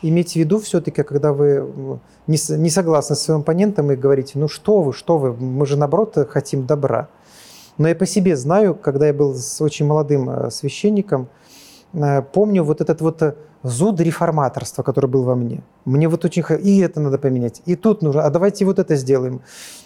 иметь 0.02 0.32
в 0.32 0.36
виду 0.36 0.58
все-таки, 0.60 1.02
когда 1.02 1.32
вы 1.32 2.00
не, 2.26 2.38
не 2.56 2.70
согласны 2.70 3.16
с 3.16 3.20
своим 3.20 3.40
оппонентом 3.40 3.90
и 3.92 3.96
говорите, 3.96 4.38
ну 4.38 4.48
что 4.48 4.82
вы, 4.82 4.92
что 4.92 5.18
вы, 5.18 5.32
мы 5.32 5.66
же 5.66 5.76
наоборот 5.76 6.16
хотим 6.30 6.66
добра. 6.66 7.08
Но 7.78 7.88
я 7.88 7.94
по 7.94 8.06
себе 8.06 8.36
знаю, 8.36 8.74
когда 8.74 9.06
я 9.06 9.14
был 9.14 9.34
с 9.34 9.60
очень 9.60 9.86
молодым 9.86 10.30
э, 10.30 10.50
священником, 10.50 11.28
помню 12.32 12.64
вот 12.64 12.80
этот 12.80 13.00
вот 13.00 13.22
э, 13.22 13.34
зуд 13.62 14.00
реформаторства, 14.00 14.82
который 14.82 15.06
был 15.06 15.22
во 15.22 15.34
мне. 15.34 15.62
Мне 15.84 16.08
вот 16.08 16.24
очень... 16.24 16.44
И 16.62 16.78
это 16.80 17.00
надо 17.00 17.18
поменять, 17.18 17.62
и 17.66 17.76
тут 17.76 18.02
нужно, 18.02 18.22
а 18.24 18.30
давайте 18.30 18.64
вот 18.64 18.78
это 18.78 18.96
сделаем. 18.96 19.40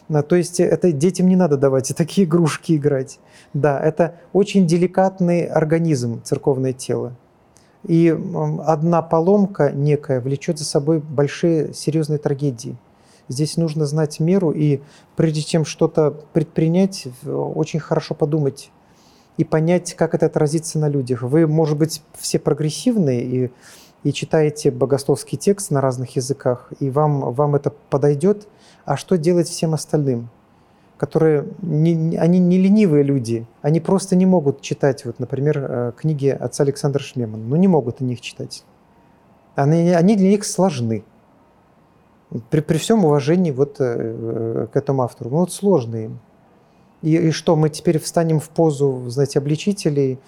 То 0.08 0.36
есть 0.36 0.60
это 0.60 0.92
детям 0.92 1.28
не 1.28 1.36
надо 1.36 1.56
давать 1.56 1.90
и 1.90 1.94
такие 2.02 2.26
игрушки 2.26 2.76
играть. 2.76 3.20
Да, 3.54 3.78
это 3.80 4.16
очень 4.32 4.66
деликатный 4.66 5.46
организм, 5.46 6.22
церковное 6.22 6.72
тело. 6.72 7.14
И 7.86 8.16
одна 8.66 9.02
поломка 9.02 9.70
некая 9.70 10.20
влечет 10.20 10.58
за 10.58 10.64
собой 10.64 10.98
большие 10.98 11.72
серьезные 11.72 12.18
трагедии. 12.18 12.76
Здесь 13.28 13.56
нужно 13.56 13.84
знать 13.84 14.20
меру, 14.20 14.50
и 14.50 14.80
прежде 15.14 15.42
чем 15.42 15.64
что-то 15.64 16.14
предпринять, 16.32 17.08
очень 17.24 17.78
хорошо 17.78 18.14
подумать, 18.14 18.70
и 19.38 19.45
понять, 19.45 19.95
как 19.95 20.14
это 20.14 20.26
отразится 20.26 20.78
на 20.78 20.88
людях. 20.88 21.23
Вы, 21.23 21.47
может 21.47 21.78
быть, 21.78 22.02
все 22.18 22.38
прогрессивные 22.38 23.23
и, 23.23 23.50
и 24.02 24.12
читаете 24.12 24.71
богословский 24.71 25.38
текст 25.38 25.71
на 25.71 25.80
разных 25.80 26.16
языках, 26.16 26.71
и 26.80 26.90
вам, 26.90 27.33
вам 27.33 27.54
это 27.54 27.73
подойдет, 27.88 28.49
а 28.85 28.97
что 28.99 29.16
делать 29.16 29.49
всем 29.49 29.73
остальным? 29.73 30.28
которые 30.99 31.47
не, 31.62 32.16
они 32.16 32.40
не 32.40 32.59
ленивые 32.59 33.04
люди, 33.04 33.47
они 33.62 33.78
просто 33.80 34.16
не 34.16 34.26
могут 34.26 34.61
читать, 34.61 35.04
вот, 35.04 35.21
например, 35.21 35.59
э, 35.59 35.92
книги 35.97 36.26
отца 36.26 36.64
Александра 36.64 37.00
Шмемана. 37.00 37.45
Ну, 37.45 37.54
не 37.54 37.68
могут 37.68 38.02
они 38.02 38.14
их 38.14 38.21
читать. 38.21 38.64
Они, 39.54 39.92
они 39.92 40.16
для 40.16 40.30
них 40.30 40.45
сложны. 40.45 41.04
При, 42.50 42.61
при 42.61 42.78
всем 42.78 43.04
уважении 43.04 43.52
вот, 43.52 43.76
э, 43.78 44.66
к 44.73 44.76
этому 44.76 45.02
автору. 45.02 45.30
Ну, 45.30 45.37
вот 45.37 45.52
сложные 45.52 46.07
им. 46.07 46.18
И, 47.02 47.16
и 47.16 47.30
что, 47.30 47.56
мы 47.56 47.70
теперь 47.70 47.98
встанем 47.98 48.40
в 48.40 48.48
позу, 48.48 49.04
знаете, 49.08 49.38
обличителей, 49.38 50.18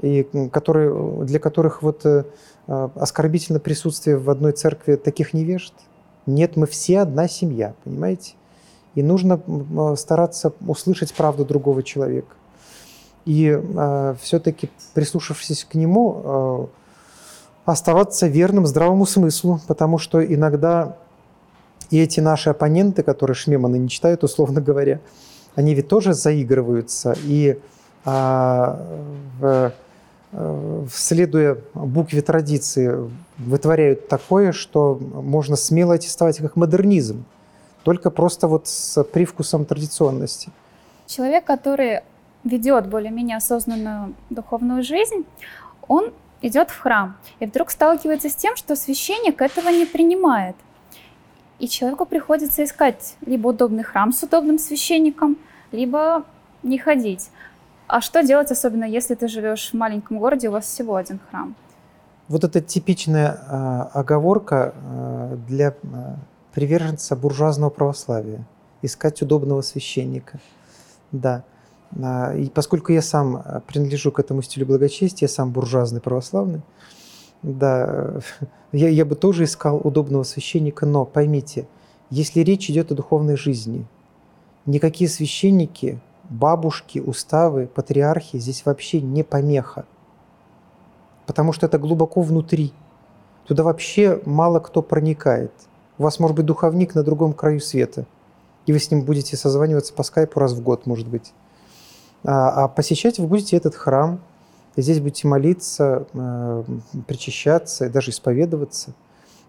и, 0.00 0.28
которые, 0.52 1.24
для 1.24 1.38
которых 1.38 1.82
вот 1.82 2.04
э, 2.04 2.24
оскорбительно 2.66 3.60
присутствие 3.60 4.16
в 4.16 4.30
одной 4.30 4.52
церкви 4.52 4.96
таких 4.96 5.32
невежд? 5.32 5.72
Нет, 6.26 6.56
мы 6.56 6.66
все 6.66 7.00
одна 7.00 7.28
семья, 7.28 7.74
понимаете? 7.84 8.34
И 8.94 9.02
нужно 9.02 9.40
стараться 9.96 10.52
услышать 10.66 11.14
правду 11.14 11.44
другого 11.44 11.82
человека. 11.82 12.34
И 13.24 13.48
э, 13.48 14.14
все-таки, 14.22 14.70
прислушавшись 14.94 15.64
к 15.64 15.74
нему, 15.74 16.22
э, 16.24 16.66
оставаться 17.64 18.26
верным 18.26 18.66
здравому 18.66 19.04
смыслу, 19.06 19.60
потому 19.66 19.98
что 19.98 20.24
иногда 20.24 20.96
и 21.90 21.98
эти 21.98 22.20
наши 22.20 22.50
оппоненты, 22.50 23.02
которые 23.02 23.34
Шмеманы 23.34 23.76
не 23.76 23.88
читают, 23.88 24.24
условно 24.24 24.60
говоря, 24.60 25.00
они 25.54 25.74
ведь 25.74 25.88
тоже 25.88 26.14
заигрываются. 26.14 27.16
И 27.24 27.58
а, 28.04 28.78
в, 29.38 29.72
э, 30.32 30.86
следуя 30.92 31.58
букве 31.74 32.22
традиции, 32.22 33.10
вытворяют 33.38 34.08
такое, 34.08 34.52
что 34.52 34.94
можно 34.94 35.56
смело 35.56 35.94
аттестовать 35.94 36.38
как 36.38 36.56
модернизм, 36.56 37.24
только 37.84 38.10
просто 38.10 38.48
вот 38.48 38.66
с 38.66 39.02
привкусом 39.04 39.64
традиционности. 39.64 40.50
Человек, 41.06 41.44
который 41.44 42.00
ведет 42.44 42.86
более-менее 42.86 43.36
осознанную 43.36 44.14
духовную 44.30 44.82
жизнь, 44.82 45.24
он 45.86 46.12
идет 46.42 46.70
в 46.70 46.78
храм 46.78 47.16
и 47.40 47.46
вдруг 47.46 47.70
сталкивается 47.70 48.28
с 48.28 48.34
тем, 48.34 48.56
что 48.56 48.76
священник 48.76 49.40
этого 49.40 49.68
не 49.68 49.86
принимает. 49.86 50.56
И 51.58 51.68
человеку 51.68 52.06
приходится 52.06 52.62
искать 52.62 53.16
либо 53.26 53.48
удобный 53.48 53.82
храм 53.82 54.12
с 54.12 54.22
удобным 54.22 54.58
священником, 54.58 55.36
либо 55.72 56.24
не 56.62 56.78
ходить. 56.78 57.30
А 57.88 58.00
что 58.00 58.22
делать, 58.22 58.50
особенно 58.50 58.84
если 58.84 59.14
ты 59.14 59.28
живешь 59.28 59.70
в 59.70 59.74
маленьком 59.74 60.18
городе, 60.18 60.48
у 60.48 60.52
вас 60.52 60.66
всего 60.66 60.96
один 60.96 61.18
храм? 61.30 61.54
Вот 62.28 62.44
это 62.44 62.60
типичная 62.60 63.40
э, 63.40 63.98
оговорка 63.98 64.74
э, 64.74 65.36
для 65.48 65.68
э, 65.68 65.74
приверженца 66.52 67.16
буржуазного 67.16 67.70
православия. 67.70 68.44
Искать 68.82 69.22
удобного 69.22 69.62
священника. 69.62 70.38
Да. 71.10 71.42
И 72.36 72.50
поскольку 72.54 72.92
я 72.92 73.00
сам 73.00 73.42
принадлежу 73.66 74.12
к 74.12 74.20
этому 74.20 74.42
стилю 74.42 74.66
благочестия, 74.66 75.26
я 75.26 75.32
сам 75.32 75.50
буржуазный 75.50 76.02
православный, 76.02 76.60
да, 77.42 78.20
я, 78.72 78.88
я 78.88 79.04
бы 79.04 79.14
тоже 79.14 79.44
искал 79.44 79.80
удобного 79.82 80.22
священника, 80.22 80.86
но 80.86 81.04
поймите, 81.04 81.66
если 82.10 82.40
речь 82.40 82.70
идет 82.70 82.92
о 82.92 82.94
духовной 82.94 83.36
жизни– 83.36 83.86
никакие 84.68 85.08
священники 85.08 85.98
бабушки, 86.28 86.98
уставы, 86.98 87.66
патриархи 87.66 88.38
здесь 88.38 88.64
вообще 88.64 89.00
не 89.00 89.24
помеха. 89.24 89.86
Потому 91.26 91.52
что 91.52 91.66
это 91.66 91.78
глубоко 91.78 92.20
внутри. 92.20 92.72
Туда 93.46 93.62
вообще 93.64 94.20
мало 94.26 94.60
кто 94.60 94.82
проникает. 94.82 95.52
У 95.96 96.02
вас 96.02 96.20
может 96.20 96.36
быть 96.36 96.46
духовник 96.46 96.94
на 96.94 97.02
другом 97.02 97.32
краю 97.32 97.60
света. 97.60 98.06
И 98.66 98.72
вы 98.72 98.78
с 98.78 98.90
ним 98.90 99.02
будете 99.02 99.36
созваниваться 99.36 99.94
по 99.94 100.02
скайпу 100.02 100.38
раз 100.38 100.52
в 100.52 100.62
год, 100.62 100.84
может 100.84 101.08
быть. 101.08 101.32
А, 102.24 102.64
а 102.64 102.68
посещать 102.68 103.18
вы 103.18 103.26
будете 103.26 103.56
этот 103.56 103.74
храм. 103.74 104.20
И 104.76 104.82
здесь 104.82 105.00
будете 105.00 105.26
молиться, 105.26 106.06
э, 106.12 106.64
причащаться, 107.06 107.90
даже 107.90 108.10
исповедоваться. 108.10 108.94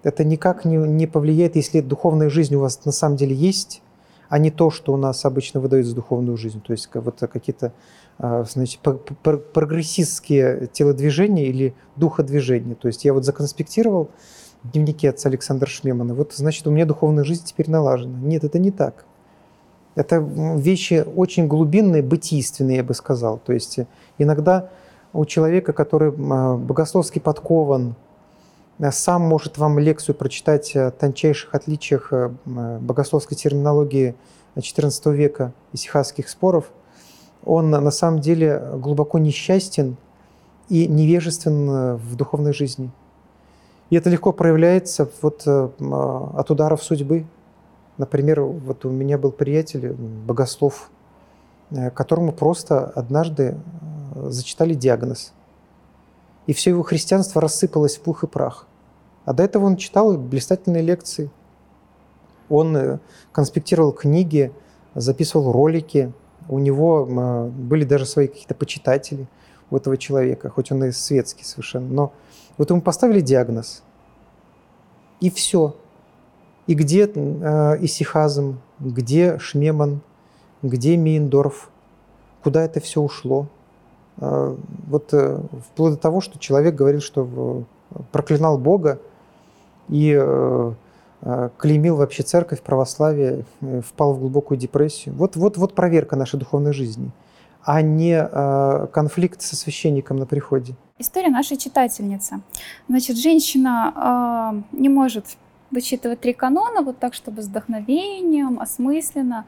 Это 0.03 0.23
никак 0.23 0.65
не, 0.65 0.77
не 0.77 1.07
повлияет, 1.07 1.55
если 1.55 1.81
духовная 1.81 2.29
жизнь 2.29 2.55
у 2.55 2.61
вас 2.61 2.85
на 2.85 2.91
самом 2.91 3.17
деле 3.17 3.35
есть, 3.35 3.81
а 4.29 4.37
не 4.37 4.51
то, 4.51 4.69
что 4.69 4.93
у 4.93 4.97
нас 4.97 5.25
обычно 5.25 5.59
выдают 5.59 5.87
за 5.87 5.95
духовную 5.95 6.37
жизнь. 6.37 6.61
То 6.61 6.71
есть 6.71 6.89
вот 6.93 7.19
какие-то 7.19 7.73
а, 8.17 8.43
значит, 8.43 8.79
прогрессистские 8.81 10.67
телодвижения 10.71 11.45
или 11.45 11.73
духодвижения. 11.95 12.75
То 12.75 12.87
есть 12.87 13.05
я 13.05 13.13
вот 13.13 13.25
законспектировал 13.25 14.09
дневники 14.63 15.07
отца 15.07 15.29
Александра 15.29 15.67
Шмемана, 15.67 16.13
вот 16.13 16.33
значит 16.33 16.67
у 16.67 16.71
меня 16.71 16.85
духовная 16.85 17.23
жизнь 17.23 17.45
теперь 17.45 17.69
налажена. 17.69 18.19
Нет, 18.19 18.43
это 18.43 18.59
не 18.59 18.71
так. 18.71 19.05
Это 19.95 20.17
вещи 20.17 21.05
очень 21.15 21.47
глубинные, 21.47 22.03
бытийственные, 22.03 22.77
я 22.77 22.83
бы 22.83 22.93
сказал. 22.93 23.39
То 23.39 23.53
есть 23.53 23.79
иногда 24.17 24.69
у 25.13 25.25
человека, 25.25 25.73
который 25.73 26.09
а, 26.09 26.55
богословски 26.55 27.19
подкован, 27.19 27.95
Э, 28.79 28.91
сам 28.91 29.21
может 29.21 29.57
вам 29.57 29.77
лекцию 29.77 30.15
прочитать 30.15 30.75
о 30.75 30.91
тончайших 30.91 31.53
отличиях 31.53 32.11
э, 32.11 32.31
э, 32.45 32.79
богословской 32.79 33.37
терминологии 33.37 34.15
XIV 34.55 35.13
века 35.13 35.53
и 35.73 35.77
сихасских 35.77 36.29
споров, 36.29 36.71
он 37.45 37.69
на 37.69 37.91
самом 37.91 38.19
деле 38.19 38.61
глубоко 38.75 39.19
несчастен 39.19 39.95
и 40.67 40.87
невежествен 40.87 41.95
в 41.95 42.15
духовной 42.15 42.53
жизни. 42.53 42.91
И 43.89 43.95
это 43.95 44.09
легко 44.09 44.33
проявляется 44.33 45.09
вот 45.21 45.47
от 45.47 46.51
ударов 46.51 46.83
судьбы. 46.83 47.25
Например, 47.97 48.41
вот 48.41 48.83
у 48.83 48.89
меня 48.89 49.17
был 49.17 49.31
приятель, 49.31 49.93
богослов, 49.93 50.91
которому 51.93 52.33
просто 52.33 52.85
однажды 52.87 53.57
зачитали 54.15 54.73
диагноз. 54.73 55.33
И 56.47 56.53
все 56.53 56.71
его 56.71 56.83
христианство 56.83 57.41
рассыпалось 57.41 57.97
в 57.97 58.01
пух 58.01 58.23
и 58.23 58.27
прах. 58.27 58.67
А 59.25 59.33
до 59.33 59.43
этого 59.43 59.65
он 59.65 59.77
читал 59.77 60.17
блистательные 60.17 60.81
лекции. 60.81 61.29
Он 62.49 62.75
э, 62.75 62.99
конспектировал 63.31 63.91
книги, 63.91 64.51
записывал 64.95 65.51
ролики. 65.51 66.11
У 66.47 66.57
него 66.57 67.07
э, 67.07 67.47
были 67.49 67.83
даже 67.83 68.05
свои 68.05 68.27
какие-то 68.27 68.55
почитатели 68.55 69.27
у 69.69 69.77
этого 69.77 69.97
человека, 69.97 70.49
хоть 70.49 70.71
он 70.71 70.83
и 70.85 70.91
светский 70.91 71.43
совершенно. 71.43 71.87
Но 71.87 72.13
вот 72.57 72.71
ему 72.71 72.81
поставили 72.81 73.21
диагноз. 73.21 73.83
И 75.19 75.29
все. 75.29 75.75
И 76.65 76.73
где 76.73 77.05
э, 77.05 77.77
Исихазм, 77.81 78.59
где 78.79 79.37
Шмеман, 79.37 80.01
где 80.61 80.97
Мейндорф, 80.97 81.69
куда 82.43 82.63
это 82.63 82.79
все 82.79 83.01
ушло. 83.01 83.47
Э, 84.19 84.55
вот 84.87 85.13
э, 85.13 85.39
вплоть 85.71 85.93
до 85.93 85.99
того, 85.99 86.21
что 86.21 86.39
человек 86.39 86.75
говорил, 86.75 87.01
что 87.01 87.63
проклинал 88.11 88.57
Бога, 88.57 88.99
и 89.87 90.15
э, 90.19 90.73
э, 91.21 91.49
клеймил 91.57 91.95
вообще 91.95 92.23
церковь, 92.23 92.61
православие, 92.61 93.45
впал 93.61 94.13
в 94.13 94.19
глубокую 94.19 94.57
депрессию. 94.57 95.15
Вот, 95.15 95.35
вот, 95.35 95.57
вот 95.57 95.73
проверка 95.73 96.15
нашей 96.15 96.39
духовной 96.39 96.73
жизни, 96.73 97.11
а 97.63 97.81
не 97.81 98.21
конфликт 98.91 99.41
со 99.41 99.55
священником 99.55 100.17
на 100.17 100.25
приходе. 100.25 100.75
История 100.97 101.29
нашей 101.29 101.57
читательницы. 101.57 102.41
Значит, 102.89 103.17
женщина 103.17 104.61
э, 104.73 104.77
не 104.77 104.89
может 104.89 105.25
вычитывать 105.71 106.19
три 106.19 106.33
канона 106.33 106.81
вот 106.81 106.99
так, 106.99 107.13
чтобы 107.13 107.41
с 107.41 107.47
вдохновением, 107.47 108.59
осмысленно, 108.59 109.45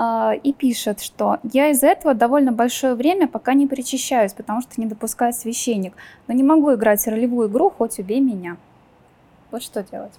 и 0.00 0.52
пишет, 0.52 1.00
что 1.00 1.38
я 1.52 1.70
из-за 1.70 1.88
этого 1.88 2.14
довольно 2.14 2.52
большое 2.52 2.94
время 2.94 3.26
пока 3.26 3.54
не 3.54 3.66
причащаюсь, 3.66 4.32
потому 4.32 4.60
что 4.60 4.80
не 4.80 4.86
допускает 4.86 5.34
священник, 5.34 5.94
но 6.28 6.34
не 6.34 6.42
могу 6.42 6.72
играть 6.74 7.06
ролевую 7.06 7.48
игру, 7.48 7.70
хоть 7.70 7.98
убей 7.98 8.20
меня. 8.20 8.56
Вот 9.50 9.62
что 9.62 9.82
делать? 9.82 10.12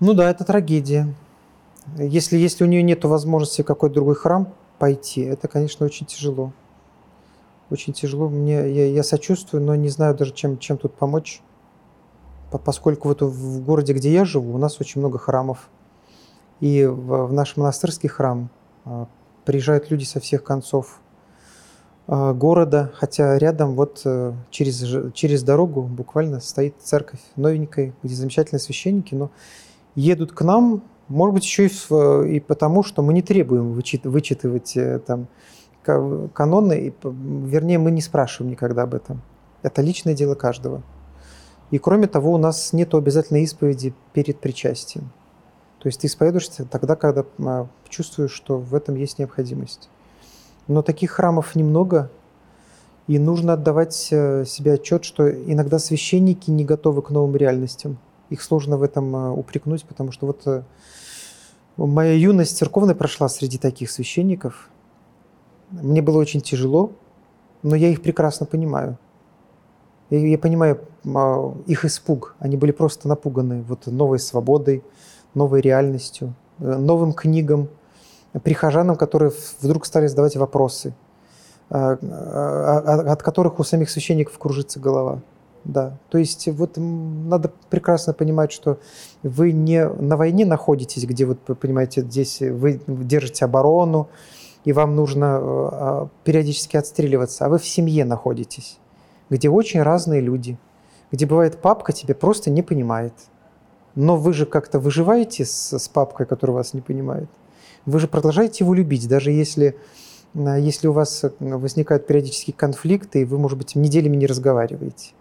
Ну 0.00 0.14
да, 0.14 0.30
это 0.30 0.44
трагедия. 0.44 1.14
Если, 1.96 2.36
если 2.36 2.64
у 2.64 2.66
нее 2.66 2.82
нет 2.82 3.04
возможности 3.04 3.62
в 3.62 3.66
какой-то 3.66 3.96
другой 3.96 4.14
храм 4.14 4.48
пойти, 4.78 5.20
это, 5.20 5.46
конечно, 5.46 5.86
очень 5.86 6.06
тяжело. 6.06 6.52
Очень 7.70 7.92
тяжело. 7.92 8.28
Мне, 8.28 8.68
я, 8.72 8.86
я 8.86 9.02
сочувствую, 9.02 9.62
но 9.62 9.74
не 9.74 9.88
знаю 9.88 10.16
даже, 10.16 10.32
чем, 10.32 10.58
чем 10.58 10.78
тут 10.78 10.94
помочь. 10.94 11.40
Поскольку 12.50 13.08
вот 13.08 13.22
в 13.22 13.64
городе, 13.64 13.92
где 13.92 14.12
я 14.12 14.24
живу, 14.24 14.54
у 14.54 14.58
нас 14.58 14.80
очень 14.80 15.00
много 15.00 15.18
храмов. 15.18 15.68
И 16.60 16.84
в, 16.84 17.26
в 17.26 17.32
наш 17.32 17.56
монастырский 17.56 18.08
храм 18.08 18.48
а, 18.48 18.61
приезжают 19.44 19.90
люди 19.90 20.04
со 20.04 20.20
всех 20.20 20.44
концов 20.44 21.00
а, 22.06 22.32
города, 22.32 22.90
хотя 22.94 23.38
рядом 23.38 23.74
вот 23.74 24.02
э, 24.04 24.32
через, 24.50 25.14
через 25.14 25.42
дорогу 25.42 25.82
буквально 25.82 26.40
стоит 26.40 26.74
церковь 26.82 27.20
новенькая, 27.36 27.94
где 28.02 28.14
замечательные 28.14 28.60
священники, 28.60 29.14
но 29.14 29.30
едут 29.94 30.32
к 30.32 30.42
нам, 30.42 30.82
может 31.08 31.34
быть, 31.34 31.44
еще 31.44 31.66
и, 31.66 32.36
и 32.36 32.40
потому, 32.40 32.82
что 32.82 33.02
мы 33.02 33.12
не 33.12 33.22
требуем 33.22 33.72
вычит, 33.72 34.04
вычитывать 34.04 34.76
э, 34.76 34.98
там 34.98 35.28
каноны, 35.84 36.88
и, 36.88 36.94
вернее, 37.02 37.78
мы 37.78 37.90
не 37.90 38.00
спрашиваем 38.00 38.52
никогда 38.52 38.82
об 38.82 38.94
этом. 38.94 39.22
Это 39.62 39.82
личное 39.82 40.14
дело 40.14 40.34
каждого. 40.34 40.82
И 41.70 41.78
кроме 41.78 42.06
того, 42.06 42.32
у 42.32 42.38
нас 42.38 42.72
нет 42.72 42.94
обязательной 42.94 43.42
исповеди 43.42 43.94
перед 44.12 44.38
причастием. 44.38 45.10
То 45.82 45.88
есть 45.88 46.00
ты 46.00 46.06
исповедуешься 46.06 46.64
тогда, 46.64 46.94
когда 46.94 47.24
а, 47.44 47.66
чувствуешь, 47.88 48.30
что 48.30 48.56
в 48.56 48.72
этом 48.72 48.94
есть 48.94 49.18
необходимость. 49.18 49.88
Но 50.68 50.82
таких 50.82 51.10
храмов 51.10 51.56
немного, 51.56 52.08
и 53.08 53.18
нужно 53.18 53.54
отдавать 53.54 54.08
э, 54.12 54.44
себе 54.44 54.74
отчет, 54.74 55.04
что 55.04 55.28
иногда 55.28 55.80
священники 55.80 56.52
не 56.52 56.64
готовы 56.64 57.02
к 57.02 57.10
новым 57.10 57.34
реальностям. 57.34 57.98
Их 58.30 58.42
сложно 58.42 58.76
в 58.76 58.84
этом 58.84 59.16
э, 59.16 59.30
упрекнуть, 59.30 59.84
потому 59.84 60.12
что 60.12 60.26
вот 60.26 60.42
э, 60.46 60.62
моя 61.76 62.12
юность 62.12 62.56
церковная 62.56 62.94
прошла 62.94 63.28
среди 63.28 63.58
таких 63.58 63.90
священников. 63.90 64.70
Мне 65.72 66.00
было 66.00 66.18
очень 66.18 66.42
тяжело, 66.42 66.92
но 67.64 67.74
я 67.74 67.88
их 67.88 68.02
прекрасно 68.02 68.46
понимаю. 68.46 68.98
Я 70.10 70.38
понимаю 70.38 70.78
а, 71.12 71.56
их 71.66 71.84
испуг. 71.84 72.36
Они 72.38 72.56
были 72.56 72.70
просто 72.70 73.08
напуганы 73.08 73.62
вот 73.62 73.86
новой 73.86 74.20
свободой, 74.20 74.84
новой 75.34 75.60
реальностью, 75.60 76.34
новым 76.58 77.12
книгам– 77.12 77.68
прихожанам, 78.40 78.96
которые 78.96 79.32
вдруг 79.60 79.86
стали 79.86 80.06
задавать 80.06 80.36
вопросы, 80.36 80.94
а, 81.68 81.98
а, 82.00 83.12
от 83.12 83.22
которых 83.22 83.58
у 83.58 83.64
самих 83.64 83.90
священников 83.90 84.38
кружится 84.38 84.80
голова. 84.80 85.20
Да, 85.64 85.96
то 86.08 86.18
есть 86.18 86.48
вот 86.48 86.72
надо 86.76 87.52
прекрасно 87.70 88.12
понимать, 88.12 88.50
что 88.50 88.80
вы 89.22 89.52
не 89.52 89.86
на 89.86 90.16
войне 90.16 90.44
находитесь, 90.44 91.04
где 91.04 91.24
вот, 91.24 91.38
понимаете, 91.60 92.00
здесь 92.00 92.40
вы 92.40 92.80
держите 92.88 93.44
оборону, 93.44 94.08
и 94.64 94.72
вам 94.72 94.96
нужно 94.96 95.38
а, 95.40 96.08
периодически 96.24 96.76
отстреливаться, 96.76 97.46
а 97.46 97.48
вы 97.48 97.58
в 97.58 97.66
семье 97.66 98.04
находитесь, 98.04 98.80
где 99.30 99.48
очень 99.48 99.82
разные 99.82 100.20
люди, 100.20 100.58
где 101.12 101.26
бывает 101.26 101.60
папка 101.60 101.92
тебя 101.92 102.16
просто 102.16 102.50
не 102.50 102.62
понимает. 102.62 103.12
Но 103.94 104.16
вы 104.16 104.32
же 104.32 104.46
как-то 104.46 104.78
выживаете 104.78 105.44
с, 105.44 105.78
с 105.78 105.88
папкой, 105.88 106.26
которая 106.26 106.56
вас 106.56 106.74
не 106.74 106.80
понимает 106.80 107.28
вы 107.86 107.98
же 107.98 108.08
продолжаете 108.08 108.64
его 108.64 108.74
любить, 108.74 109.08
даже 109.08 109.30
если, 109.30 109.76
э, 110.34 110.60
если 110.60 110.86
у 110.88 110.92
вас 110.92 111.24
э, 111.24 111.30
возникают 111.40 112.06
периодические 112.06 112.54
конфликты, 112.54 113.22
и 113.22 113.24
вы, 113.24 113.38
может 113.38 113.58
быть, 113.58 113.74
неделями 113.74 114.16
не 114.16 114.26
разговариваете. 114.26 115.12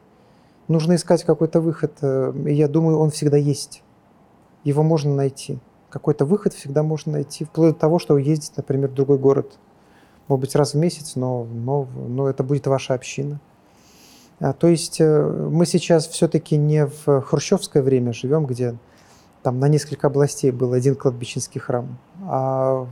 Нужно 0.67 0.95
искать 0.95 1.23
какой-то 1.23 1.59
выход, 1.59 1.93
э, 2.01 2.33
я 2.47 2.67
думаю, 2.67 2.99
он 2.99 3.09
всегда 3.11 3.37
есть. 3.37 3.83
Его 4.63 4.83
можно 4.83 5.13
найти. 5.15 5.59
Какой-то 5.89 6.25
выход 6.25 6.53
всегда 6.53 6.83
можно 6.83 7.13
найти, 7.13 7.43
вплоть 7.45 7.73
до 7.73 7.79
того, 7.79 7.99
что 7.99 8.17
ездить, 8.17 8.55
например, 8.55 8.89
в 8.89 8.93
другой 8.93 9.17
город. 9.17 9.57
Может 10.27 10.41
быть, 10.41 10.55
раз 10.55 10.73
в 10.73 10.77
месяц, 10.77 11.15
но, 11.15 11.43
но, 11.43 11.87
но 12.07 12.29
это 12.29 12.43
будет 12.43 12.67
ваша 12.67 12.93
община. 12.93 13.41
А, 14.41 14.53
то 14.53 14.67
есть 14.67 14.99
мы 14.99 15.65
сейчас 15.65 16.07
все-таки 16.07 16.57
не 16.57 16.85
в 16.85 17.21
хрущевское 17.21 17.81
время 17.81 18.11
живем, 18.11 18.45
где 18.45 18.75
там 19.43 19.59
на 19.59 19.67
несколько 19.67 20.07
областей 20.07 20.51
был 20.51 20.73
один 20.73 20.95
кладбищенский 20.95 21.61
храм, 21.61 21.97
а 22.23 22.87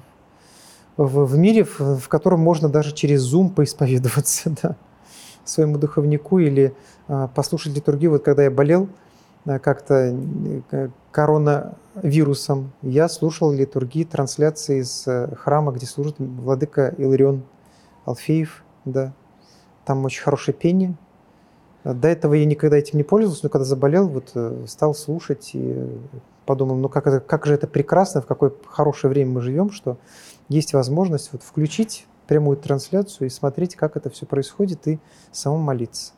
в, 0.97 1.25
в 1.25 1.37
мире, 1.37 1.63
в, 1.63 1.79
в 1.79 2.09
котором 2.09 2.41
можно 2.41 2.67
даже 2.67 2.93
через 2.93 3.33
Zoom 3.33 3.49
поисповедоваться 3.51 4.53
да, 4.61 4.75
своему 5.45 5.77
духовнику 5.77 6.39
или 6.39 6.73
а, 7.07 7.27
послушать 7.27 7.75
литургию. 7.75 8.11
Вот 8.11 8.23
когда 8.23 8.43
я 8.43 8.51
болел 8.51 8.89
а, 9.45 9.59
как-то 9.59 10.13
э, 10.71 10.89
коронавирусом, 11.11 12.73
я 12.81 13.07
слушал 13.07 13.51
литургии, 13.51 14.03
трансляции 14.03 14.81
из 14.81 15.05
а, 15.07 15.33
храма, 15.35 15.71
где 15.71 15.85
служит 15.85 16.15
владыка 16.19 16.93
Иларион 16.97 17.43
Алфеев, 18.05 18.63
да. 18.85 19.13
Там 19.85 20.03
очень 20.05 20.21
хорошее 20.21 20.55
пение. 20.55 20.95
До 21.83 22.07
этого 22.07 22.33
я 22.33 22.45
никогда 22.45 22.77
этим 22.77 22.97
не 22.97 23.03
пользовался, 23.03 23.45
но 23.45 23.49
когда 23.49 23.63
заболел, 23.63 24.07
вот 24.07 24.31
э, 24.35 24.65
стал 24.67 24.93
слушать 24.93 25.51
и 25.53 25.87
подумал, 26.45 26.75
ну 26.75 26.89
как, 26.89 27.07
это, 27.07 27.19
как 27.19 27.45
же 27.45 27.53
это 27.53 27.67
прекрасно, 27.67 28.21
в 28.21 28.25
какое 28.25 28.51
хорошее 28.65 29.09
время 29.09 29.31
мы 29.31 29.41
живем, 29.41 29.71
что 29.71 29.97
есть 30.49 30.73
возможность 30.73 31.29
вот 31.31 31.43
включить 31.43 32.05
прямую 32.27 32.57
трансляцию 32.57 33.27
и 33.27 33.29
смотреть, 33.29 33.75
как 33.75 33.95
это 33.95 34.09
все 34.09 34.25
происходит, 34.25 34.87
и 34.87 34.99
самому 35.31 35.63
молиться. 35.63 36.13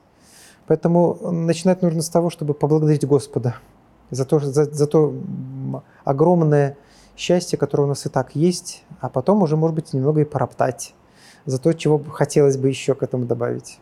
Поэтому 0.68 1.32
начинать 1.32 1.82
нужно 1.82 2.02
с 2.02 2.10
того, 2.10 2.30
чтобы 2.30 2.54
поблагодарить 2.54 3.06
Господа 3.06 3.58
за 4.10 4.26
то, 4.26 4.40
за, 4.40 4.66
за 4.66 4.88
то 4.88 5.14
огромное 6.04 6.78
счастье, 7.16 7.58
которое 7.58 7.84
у 7.84 7.88
нас 7.88 8.06
и 8.06 8.10
так 8.10 8.36
есть, 8.36 8.84
а 9.00 9.10
потом 9.10 9.44
уже, 9.44 9.58
может 9.58 9.76
быть, 9.76 9.94
немного 9.94 10.22
и 10.22 10.26
пороптать 10.26 10.96
за 11.46 11.60
то, 11.60 11.74
чего 11.74 12.00
хотелось 12.00 12.58
бы 12.58 12.68
еще 12.68 12.96
к 12.96 13.04
этому 13.04 13.26
добавить. 13.26 13.80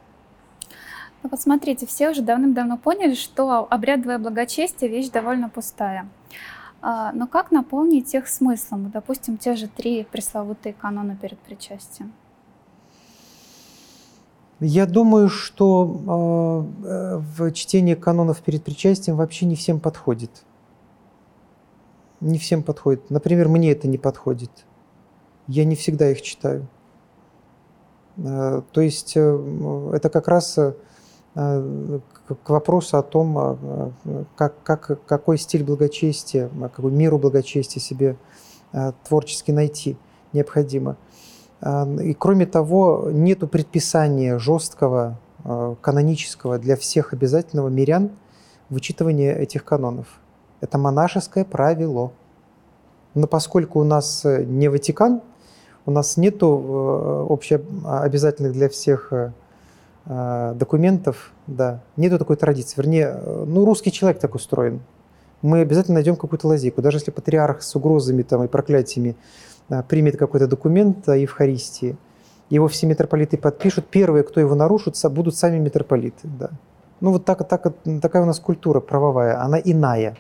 Ну 1.22 1.30
вот 1.30 1.42
смотрите, 1.42 1.86
все 1.86 2.10
уже 2.12 2.22
давным-давно 2.22 2.78
поняли, 2.78 3.14
что 3.14 3.68
обрядовое 3.70 4.20
благочестие– 4.20 4.90
вещь 4.92 5.10
довольно 5.10 5.50
пустая. 5.50 6.08
А, 6.82 7.12
но 7.12 7.28
как 7.28 7.52
наполнить 7.52 8.14
их 8.14 8.28
смыслом? 8.28 8.90
Допустим, 8.90 9.38
те 9.38 9.56
же 9.56 9.68
три 9.68 10.06
пресловутые 10.10 10.74
канона 10.74 11.16
перед 11.16 11.38
причастием. 11.40 12.14
Я 14.62 14.86
думаю, 14.86 15.30
что 15.30 16.66
э, 16.84 17.18
в 17.18 17.52
чтении 17.54 17.96
канонов 17.96 18.42
перед 18.42 18.64
причастием 18.64 19.16
вообще 19.16 19.46
не 19.46 19.56
всем 19.56 19.80
подходит. 19.80 20.32
Не 22.20 22.38
всем 22.38 22.64
подходит. 22.64 23.10
Например, 23.10 23.48
мне 23.48 23.72
это 23.72 23.88
не 23.88 23.98
подходит. 23.98 24.52
Я 25.48 25.64
не 25.64 25.76
всегда 25.76 26.12
их 26.12 26.22
читаю. 26.22 26.68
Э, 28.18 28.62
то 28.72 28.82
есть 28.82 29.14
э, 29.16 29.92
это 29.94 30.10
как 30.10 30.28
раз 30.28 30.58
э, 30.58 30.74
к 31.34 32.50
вопросу 32.50 32.98
о 32.98 33.04
том, 33.04 33.94
как, 34.36 34.62
как, 34.64 35.06
какой 35.06 35.38
стиль 35.38 35.64
благочестия, 35.64 36.50
какую 36.74 36.94
миру 36.94 37.20
благочестия 37.20 37.82
себе 37.82 38.18
творчески 39.08 39.52
найти 39.52 39.96
необходимо. 40.34 40.98
И 42.02 42.16
кроме 42.18 42.46
того, 42.46 43.10
нету 43.12 43.48
предписания 43.48 44.40
жесткого, 44.40 45.20
канонического 45.82 46.58
для 46.58 46.76
всех 46.76 47.14
обязательного 47.14 47.70
мирян 47.70 48.12
вычитывания 48.70 49.36
этих 49.36 49.64
канонов. 49.64 50.08
Это 50.62 50.78
монашеское 50.78 51.46
правило. 51.46 52.12
Но 53.14 53.28
поскольку 53.28 53.80
у 53.80 53.84
нас 53.84 54.24
не 54.26 54.68
Ватикан, 54.68 55.22
у 55.86 55.92
нас 55.92 56.18
нету 56.18 57.26
э, 57.28 57.34
общеобязательных 57.34 58.54
для 58.54 58.70
всех 58.70 59.12
э, 59.12 59.16
э, 59.16 59.32
документов, 60.06 61.32
да, 61.46 61.82
нету 61.96 62.18
такой 62.18 62.36
традиции. 62.36 62.76
Вернее, 62.78 63.20
ну, 63.46 63.66
русский 63.66 63.92
человек 63.92 64.20
так 64.20 64.34
устроен. 64.36 64.82
Мы 65.42 65.60
обязательно 65.60 65.96
найдем 65.96 66.16
какую-то 66.16 66.48
лазейку. 66.48 66.82
Даже 66.82 66.98
если 66.98 67.12
патриарх 67.12 67.62
с 67.62 67.76
угрозами 67.76 68.24
там, 68.24 68.44
и 68.44 68.48
проклятиями 68.48 69.16
примет 69.88 70.18
какой-то 70.18 70.48
документ 70.48 71.08
о 71.08 71.16
Евхаристии, 71.16 71.96
его 72.50 72.68
все 72.68 72.88
митрополиты 72.88 73.38
подпишут, 73.38 73.86
первые, 73.88 74.24
кто 74.24 74.40
его 74.40 74.56
нарушит, 74.56 74.96
будут 75.12 75.36
сами 75.36 75.60
митрополиты. 75.60 76.28
Да. 76.40 76.50
Ну 77.02 77.12
вот 77.12 77.26
так, 77.26 77.48
так, 77.48 77.74
такая 78.02 78.24
у 78.24 78.26
нас 78.26 78.40
культура 78.40 78.80
правовая, 78.80 79.42
она 79.42 79.60
иная 79.60 80.18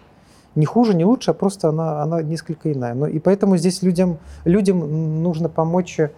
не 0.55 0.65
хуже, 0.65 0.93
не 0.93 1.05
лучше, 1.05 1.31
а 1.31 1.33
просто 1.33 1.69
она, 1.69 2.01
она 2.01 2.21
несколько 2.21 2.71
иная. 2.71 2.93
Но, 2.93 3.07
и 3.07 3.19
поэтому 3.19 3.57
здесь 3.57 3.81
людям, 3.81 4.17
людям 4.45 5.23
нужно 5.23 5.49
помочь 5.49 5.99
э, 5.99 6.11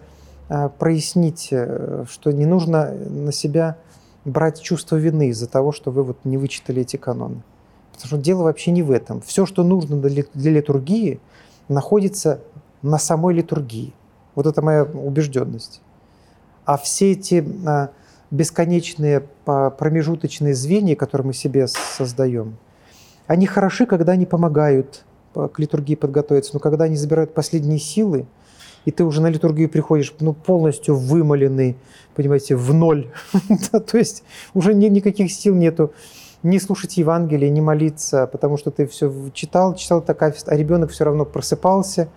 прояснить, 0.78 1.48
э, 1.50 2.04
что 2.10 2.32
не 2.32 2.46
нужно 2.46 2.92
на 2.92 3.32
себя 3.32 3.76
брать 4.24 4.60
чувство 4.60 4.96
вины 4.96 5.28
из-за 5.28 5.48
того, 5.48 5.72
что 5.72 5.90
вы 5.90 6.02
вот 6.02 6.18
не 6.24 6.38
вычитали 6.38 6.82
эти 6.82 6.96
каноны. 6.96 7.42
Потому 7.92 8.06
что 8.06 8.16
дело 8.18 8.42
вообще 8.44 8.70
не 8.70 8.82
в 8.82 8.90
этом. 8.90 9.20
Все, 9.20 9.46
что 9.46 9.64
нужно 9.64 10.00
для, 10.00 10.24
для 10.34 10.52
литургии, 10.52 11.20
находится 11.68 12.40
на 12.82 12.98
самой 12.98 13.34
литургии. 13.34 13.92
Вот 14.34 14.46
это 14.46 14.62
моя 14.62 14.84
убежденность. 14.84 15.80
А 16.64 16.76
все 16.76 17.12
эти 17.12 17.44
а, 17.66 17.90
бесконечные 18.30 19.24
промежуточные 19.44 20.54
звенья, 20.54 20.96
которые 20.96 21.28
мы 21.28 21.34
себе 21.34 21.66
создаем– 21.68 22.56
они 23.26 23.46
хороши, 23.46 23.86
когда 23.86 24.12
они 24.12 24.26
помогают 24.26 25.04
к 25.32 25.58
литургии 25.58 25.94
подготовиться, 25.94 26.50
но 26.54 26.60
когда 26.60 26.84
они 26.84 26.96
забирают 26.96 27.32
последние 27.32 27.78
силы, 27.78 28.26
и 28.84 28.90
ты 28.90 29.04
уже 29.04 29.20
на 29.20 29.28
литургию 29.28 29.68
приходишь 29.68 30.14
ну, 30.20 30.32
полностью 30.32 30.96
вымоленный, 30.96 31.76
понимаете, 32.14 32.56
в 32.56 32.72
ноль. 32.74 33.10
То 33.70 33.98
есть 33.98 34.24
уже 34.54 34.74
ни, 34.74 34.86
никаких 34.86 35.30
сил 35.32 35.54
нету 35.54 35.92
не 36.42 36.58
слушать 36.58 36.96
Евангелие, 36.96 37.50
не 37.50 37.60
молиться, 37.60 38.26
потому 38.26 38.56
что 38.56 38.70
ты 38.70 38.86
все 38.86 39.12
читал, 39.32 39.76
читал 39.76 40.02
такая, 40.02 40.34
а 40.46 40.56
ребенок 40.56 40.90
все 40.90 41.04
равно 41.04 41.24
просыпался 41.24 42.08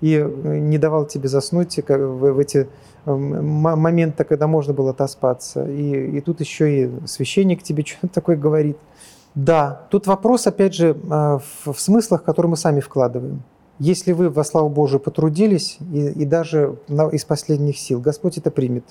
и 0.00 0.14
э, 0.14 0.58
не 0.58 0.78
давал 0.78 1.06
тебе 1.06 1.28
заснуть 1.28 1.78
в 1.86 2.38
эти 2.40 2.68
эм, 3.06 3.46
моменты, 3.46 4.24
когда 4.24 4.48
можно 4.48 4.74
было 4.74 4.90
отоспаться. 4.90 5.70
И, 5.70 6.18
и 6.18 6.20
тут 6.20 6.40
еще 6.40 6.84
и 6.84 7.06
священник 7.06 7.62
тебе 7.62 7.84
что-то 7.86 8.08
такое 8.14 8.36
говорит– 8.36 8.76
да, 9.34 9.82
тут 9.90 10.08
вопрос, 10.08 10.48
опять 10.48 10.74
же, 10.74 10.96
а, 11.10 11.40
в 11.64 11.78
смыслах, 11.78 12.24
которые 12.24 12.50
мы 12.50 12.56
сами 12.56 12.80
вкладываем. 12.80 13.44
Если 13.78 14.12
вы 14.12 14.28
во 14.28 14.42
славу 14.44 14.68
Божию 14.68 15.00
потрудились, 15.00 15.78
и, 15.92 16.08
и 16.08 16.24
даже 16.24 16.78
из 17.12 17.24
последних 17.24 17.78
сил, 17.78 18.00
Господь 18.00 18.36
это 18.36 18.50
примет. 18.50 18.84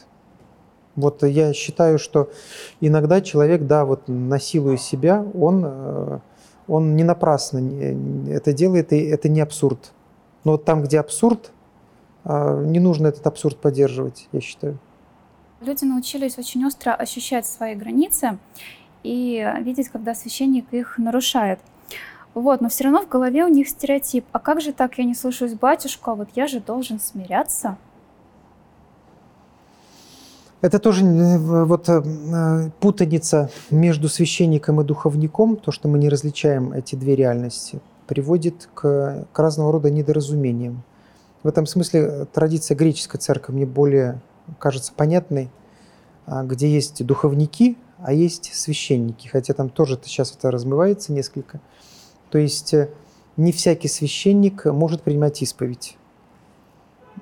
Вот 0.95 1.23
я 1.23 1.53
считаю, 1.53 1.99
что 1.99 2.29
иногда 2.81 3.21
человек, 3.21 3.67
да, 3.67 3.85
вот 3.85 4.07
насилуя 4.07 4.77
себя, 4.77 5.25
он, 5.35 5.63
э, 5.65 6.19
он 6.67 6.95
не 6.95 7.03
напрасно 7.03 7.59
это 8.29 8.53
делает, 8.53 8.93
и 8.93 8.97
это 8.97 9.29
не 9.29 9.41
абсурд. 9.41 9.91
Но 10.43 10.53
вот 10.53 10.65
там, 10.65 10.81
где 10.81 10.99
абсурд, 10.99 11.51
а, 12.23 12.61
не 12.63 12.79
нужно 12.79 13.07
этот 13.07 13.27
абсурд 13.27 13.57
поддерживать, 13.57 14.27
я 14.31 14.41
считаю. 14.41 14.79
Люди 15.61 15.85
научились 15.85 16.37
очень 16.37 16.65
остро 16.65 16.93
ощущать 16.93 17.45
свои 17.45 17.75
границы 17.75 18.37
и 19.03 19.45
видеть, 19.61 19.89
когда 19.89 20.15
священник 20.15 20.71
их 20.71 20.97
нарушает. 20.97 21.59
Вот, 22.37 22.61
но 22.61 22.69
все 22.69 22.83
равно 22.83 23.01
в 23.01 23.09
голове 23.09 23.45
у 23.45 23.47
них 23.47 23.67
стереотип. 23.67 24.23
А 24.31 24.37
как 24.37 24.61
же 24.61 24.71
так, 24.71 24.99
я 24.99 25.05
не 25.05 25.15
слушаюсь 25.15 25.55
батюшку, 25.55 26.11
а 26.11 26.13
вот 26.15 26.29
я 26.35 26.45
же 26.45 26.59
должен 26.59 26.99
смиряться? 26.99 27.77
Это 30.61 30.77
тоже 30.77 31.03
э, 31.03 31.65
вот 31.65 31.89
э, 31.89 32.69
путаница 32.79 33.49
между 33.71 34.07
священником 34.07 34.79
и 34.79 34.83
духовником, 34.83 35.55
то, 35.55 35.71
что 35.71 35.87
мы 35.87 35.97
не 35.97 36.09
различаем 36.09 36.73
эти 36.73 36.95
две 36.95 37.15
реальности, 37.15 37.79
приводит 38.05 38.69
к, 38.75 39.25
к 39.33 39.39
разного 39.39 39.71
рода 39.71 39.89
недоразумениям. 39.89 40.83
В 41.41 41.47
этом 41.47 41.65
смысле 41.65 42.01
э, 42.01 42.25
традиция 42.31 42.77
греческой 42.77 43.19
церкви 43.19 43.51
мне 43.51 43.65
более 43.65 44.21
кажется 44.59 44.93
понятной, 44.95 45.49
а, 46.27 46.43
где 46.43 46.69
есть 46.69 47.03
духовники, 47.03 47.77
а 47.97 48.13
есть 48.13 48.53
священники, 48.53 49.27
хотя 49.27 49.55
там 49.55 49.69
тоже 49.69 49.99
сейчас 50.03 50.35
это 50.35 50.51
размывается 50.51 51.13
несколько. 51.13 51.61
То 52.29 52.37
есть 52.37 52.73
э, 52.73 52.89
не 53.37 53.51
всякий 53.51 53.87
священник 53.87 54.65
может 54.65 55.01
принимать 55.03 55.41
исповедь. 55.41 55.97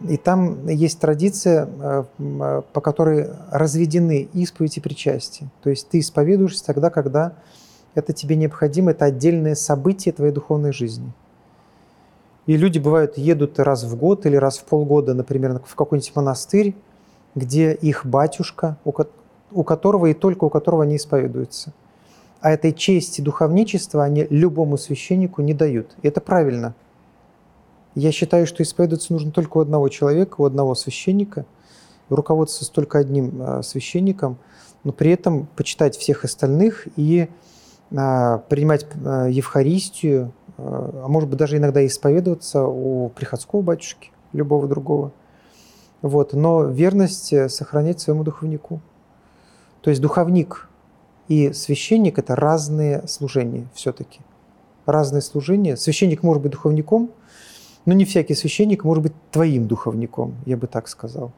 И 0.07 0.17
там 0.17 0.67
есть 0.67 0.99
традиция, 0.99 1.67
э, 1.67 2.03
э, 2.17 2.61
по 2.73 2.81
которой 2.81 3.29
разведены 3.51 4.27
исповедь 4.33 4.77
и 4.77 4.81
причастие. 4.81 5.49
То 5.63 5.69
есть 5.69 5.89
ты 5.89 5.99
исповедуешься 5.99 6.65
тогда, 6.65 6.89
когда 6.89 7.33
это 7.93 8.11
тебе 8.13 8.35
необходимо, 8.35 8.91
это 8.91 9.05
отдельное 9.05 9.55
событие 9.55 10.13
твоей 10.13 10.33
духовной 10.33 10.73
жизни. 10.73 11.11
И 12.45 12.57
люди, 12.57 12.77
бывают, 12.77 13.17
едут 13.17 13.57
раз 13.59 13.83
в 13.83 13.95
год 13.95 14.25
или 14.25 14.35
раз 14.35 14.59
в 14.59 14.65
полгода, 14.65 15.13
например, 15.13 15.61
в 15.65 15.75
какой-нибудь 15.75 16.15
монастырь, 16.15 16.75
где 17.33 17.73
их 17.73 18.05
батюшка, 18.05 18.77
у 19.51 19.63
которого 19.63 20.07
и 20.07 20.13
только 20.13 20.43
у 20.45 20.49
которого 20.49 20.83
они 20.83 20.97
исповедуются. 20.97 21.73
А 22.45 22.51
этой 22.51 22.73
чести 22.73 23.21
духовничества 23.21 24.03
они 24.03 24.27
любому 24.29 24.77
священнику 24.77 25.41
не 25.41 25.55
дают. 25.55 25.95
И 26.03 26.07
это 26.07 26.21
правильно. 26.21 26.75
Я 27.95 28.11
считаю, 28.11 28.45
что 28.45 28.61
исповедоваться 28.61 29.13
нужно 29.13 29.31
только 29.31 29.57
у 29.57 29.61
одного 29.61 29.89
человека, 29.89 30.35
у 30.37 30.45
одного 30.45 30.75
священника, 30.75 31.47
руководствоваться 32.07 32.71
только 32.71 32.99
одним 32.99 33.41
а, 33.41 33.63
священником, 33.63 34.37
но 34.83 34.91
при 34.91 35.09
этом 35.09 35.47
почитать 35.55 35.97
всех 35.97 36.23
остальных 36.23 36.87
и 36.97 37.29
а, 37.91 38.37
принимать 38.47 38.85
а, 39.03 39.25
Евхаристию, 39.25 40.31
а 40.59 41.07
может 41.07 41.27
быть 41.27 41.39
даже 41.39 41.57
иногда 41.57 41.83
исповедоваться 41.83 42.67
у 42.67 43.09
приходского 43.09 43.63
батюшки, 43.63 44.11
любого 44.33 44.67
другого. 44.67 45.13
Вот. 46.03 46.33
Но 46.33 46.65
верность 46.65 47.33
э, 47.33 47.49
сохранять 47.49 48.01
своему 48.01 48.23
духовнику. 48.23 48.81
То 49.81 49.89
есть 49.89 49.99
духовник 49.99 50.69
и 51.27 51.53
священник– 51.53 52.17
это 52.19 52.35
разные 52.35 53.07
служения 53.07 53.67
все-таки. 53.73 54.19
Разные 54.85 55.21
служения. 55.21 55.75
Священник 55.75 56.21
может 56.21 56.43
быть 56.43 56.51
духовником, 56.51 57.09
но 57.85 57.93
не 57.93 58.05
всякий 58.05 58.35
священник 58.35 58.83
может 58.83 59.03
быть 59.03 59.13
твоим 59.31 59.67
духовником, 59.67 60.35
я 60.45 60.57
бы 60.57 60.67
так 60.67 60.87
сказал. 60.87 61.31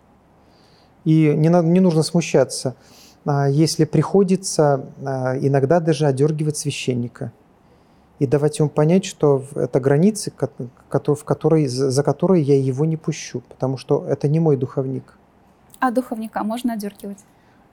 И 1.05 1.33
не, 1.35 1.49
надо, 1.49 1.67
не 1.67 1.79
нужно 1.79 2.03
смущаться, 2.03 2.75
а, 3.25 3.47
если 3.47 3.85
приходится 3.85 4.85
а, 5.05 5.37
иногда 5.39 5.79
даже 5.79 6.05
одергивать 6.05 6.57
священника 6.57 7.31
и 8.19 8.27
давать 8.27 8.59
ему 8.59 8.69
понять, 8.69 9.05
что 9.05 9.45
это 9.55 9.79
границы, 9.79 10.33
в 10.33 11.23
которой, 11.23 11.67
за 11.67 12.03
которые 12.03 12.43
я 12.43 12.59
его 12.59 12.83
не 12.83 12.97
пущу, 12.97 13.41
потому 13.47 13.77
что 13.77 14.05
это 14.09 14.27
не 14.27 14.39
мой 14.39 14.57
духовник. 14.57 15.17
А 15.79 15.91
духовника 15.91 16.43
можно 16.43 16.73
одергивать? 16.73 17.19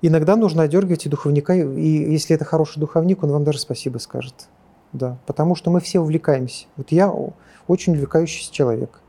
Иногда 0.07 0.37
нужно 0.37 0.65
одергивать 0.65 1.07
и 1.07 1.09
духовника, 1.09 1.55
и 1.55 2.13
если 2.13 2.37
это 2.37 2.45
хороший 2.45 2.79
духовник, 2.79 3.23
он 3.23 3.31
вам 3.31 3.43
даже 3.43 3.59
спасибо 3.59 3.97
скажет. 3.97 4.49
Да, 4.93 5.17
потому 5.25 5.55
что 5.55 5.71
мы 5.71 5.81
все 5.81 5.99
увлекаемся. 5.99 6.67
Вот 6.77 6.93
я 6.93 7.11
очень 7.69 7.95
увлекающийся 7.95 8.53
человек. 8.53 9.01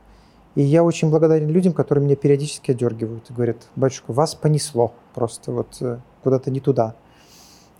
И 0.55 0.61
я 0.61 0.85
очень 0.85 1.09
благодарен 1.09 1.49
людям, 1.49 1.73
которые 1.73 2.05
меня 2.05 2.15
периодически 2.15 2.71
одергивают 2.71 3.29
и 3.29 3.33
говорят, 3.33 3.57
батюшка, 3.75 4.13
вас 4.13 4.35
понесло 4.35 4.93
просто 5.13 5.51
вот 5.51 5.67
э, 5.81 5.99
куда-то 6.23 6.49
не 6.49 6.61
туда. 6.61 6.95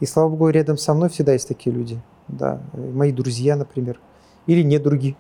И 0.02 0.06
слава 0.06 0.28
богу, 0.28 0.50
рядом 0.50 0.78
со 0.78 0.94
мной 0.94 1.08
всегда 1.08 1.32
есть 1.32 1.48
такие 1.48 1.74
люди. 1.74 2.02
Да, 2.28 2.62
мои 2.74 3.14
друзья, 3.14 3.56
например, 3.56 3.98
или 4.46 4.62
не 4.62 4.78
другие, 4.78 5.16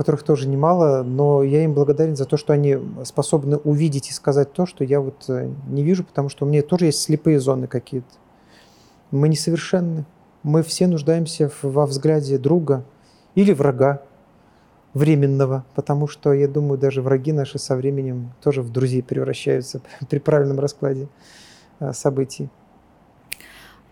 которых 0.00 0.22
тоже 0.22 0.48
немало, 0.48 1.02
но 1.02 1.42
я 1.42 1.62
им 1.62 1.74
благодарен 1.74 2.16
за 2.16 2.24
то, 2.24 2.38
что 2.38 2.54
они 2.54 2.78
способны 3.04 3.58
увидеть 3.58 4.08
и 4.08 4.14
сказать 4.14 4.50
то, 4.50 4.64
что 4.64 4.82
я 4.82 4.98
вот 4.98 5.26
э, 5.28 5.50
не 5.68 5.82
вижу, 5.82 6.04
потому 6.04 6.30
что 6.30 6.46
у 6.46 6.48
меня 6.48 6.62
тоже 6.62 6.86
есть 6.86 7.02
слепые 7.02 7.38
зоны 7.38 7.66
какие-то. 7.66 8.08
Мы 9.10 9.28
несовершенны. 9.28 10.06
Мы 10.42 10.62
все 10.62 10.86
нуждаемся 10.86 11.52
во 11.60 11.84
взгляде 11.84 12.38
друга 12.38 12.82
или 13.34 13.52
врага, 13.52 14.00
временного, 14.94 15.66
потому 15.74 16.06
что, 16.06 16.32
я 16.32 16.48
думаю, 16.48 16.78
даже 16.78 17.02
враги 17.02 17.32
наши 17.32 17.58
со 17.58 17.76
временем 17.76 18.32
тоже 18.42 18.62
в 18.62 18.72
друзей 18.72 19.02
превращаются 19.02 19.82
при 20.08 20.18
правильном 20.18 20.60
раскладе 20.60 21.08
э, 21.78 21.92
событий. 21.92 22.48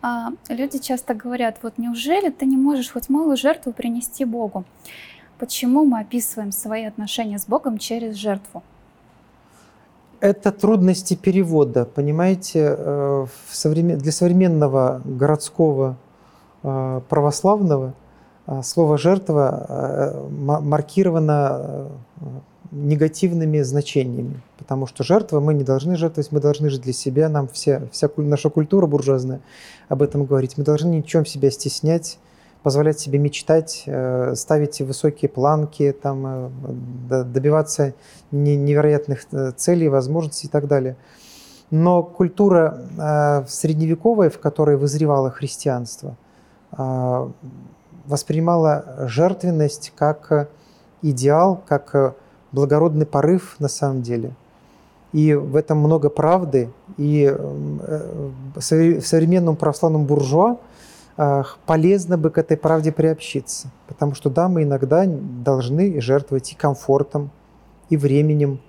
А, 0.01 0.31
люди 0.49 0.79
часто 0.79 1.13
говорят, 1.13 1.59
вот 1.61 1.77
неужели 1.77 2.31
ты 2.31 2.47
не 2.47 2.57
можешь 2.57 2.91
хоть 2.91 3.11
малую 3.11 3.37
жертву 3.37 3.73
принести 3.73 4.25
Богу? 4.25 4.65
Почему 5.39 5.85
мы 5.85 6.01
описываем 6.01 6.53
свои 6.53 6.85
отношения 6.85 7.39
с 7.39 7.47
Богом 7.47 7.79
через 7.79 8.17
жертву? 8.17 8.63
Это 10.21 10.51
трудности 10.51 11.15
перевода, 11.15 11.85
понимаете, 11.85 12.75
э, 12.77 13.27
для 13.65 14.13
современного 14.13 15.01
городского 15.05 15.97
э, 16.63 17.01
православного– 17.09 17.95
а, 18.51 18.63
слово 18.63 18.97
«жертва» 18.97 19.67
э, 19.69 20.29
маркировано 20.31 21.91
э, 22.17 22.27
негативными 22.71 23.61
значениями, 23.61 24.41
потому 24.57 24.87
что 24.87 25.05
жертва, 25.05 25.41
мы 25.41 25.53
не 25.53 25.65
должны 25.65 25.97
жертвовать, 25.99 26.33
мы 26.33 26.41
должны 26.41 26.71
жить 26.71 26.81
для 26.81 26.95
себя, 26.95 27.29
нам 27.29 27.49
вся, 27.49 27.83
вся 27.93 28.09
наша 28.17 28.49
культура 28.49 28.87
буржуазная 28.87 29.41
об 29.91 30.01
этом 30.01 30.25
говорить, 30.25 30.57
мы 30.57 30.65
должны 30.65 30.89
ничем 30.95 31.27
себя 31.27 31.51
стеснять, 31.51 32.19
позволять 32.63 32.99
себе 32.99 33.19
мечтать, 33.19 33.85
э, 33.87 34.35
ставить 34.35 34.81
высокие 34.81 35.29
планки, 35.29 35.93
там, 35.93 36.53
добиваться 37.09 37.95
невероятных 38.31 39.27
целей, 39.57 39.89
возможностей 39.89 40.47
и 40.49 40.51
так 40.51 40.67
далее. 40.67 40.97
Но 41.71 42.03
культура 42.03 43.45
средневековая, 43.47 44.31
в 44.31 44.39
которой 44.39 44.79
вызревало 44.79 45.31
христианство, 45.31 46.17
воспринимала 48.07 49.05
жертвенность 49.07 49.93
как 49.95 50.49
идеал, 51.03 51.61
как 51.69 52.17
благородный 52.53 53.07
порыв 53.07 53.57
на 53.59 53.69
самом 53.69 54.03
деле. 54.03 54.35
И 55.13 55.35
в 55.35 55.57
этом 55.57 55.79
много 55.79 56.11
правды. 56.11 56.71
И 56.97 57.25
э, 57.25 58.31
в 58.55 58.61
современном 58.61 59.57
православном 59.57 60.05
буржуа 60.05 60.53
э, 60.53 60.57
полезно 61.67 62.17
бы 62.17 62.31
к 62.31 62.39
этой 62.39 62.57
правде 62.57 62.93
приобщиться. 62.93 63.73
Потому 63.89 64.15
что 64.15 64.31
да, 64.31 64.49
мы 64.49 64.63
иногда 64.63 65.05
должны 65.07 66.01
жертвовать 66.01 66.53
и 66.53 66.55
комфортом, 66.55 67.31
и 67.91 67.97
временем, 67.97 68.61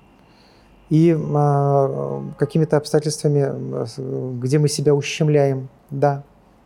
и 0.89 1.15
э, 1.15 2.21
какими-то 2.37 2.77
обстоятельствами, 2.77 4.39
где 4.39 4.57
мы 4.57 4.67
себя 4.67 4.95
ущемляем. 4.95 5.69
Да, 5.91 6.23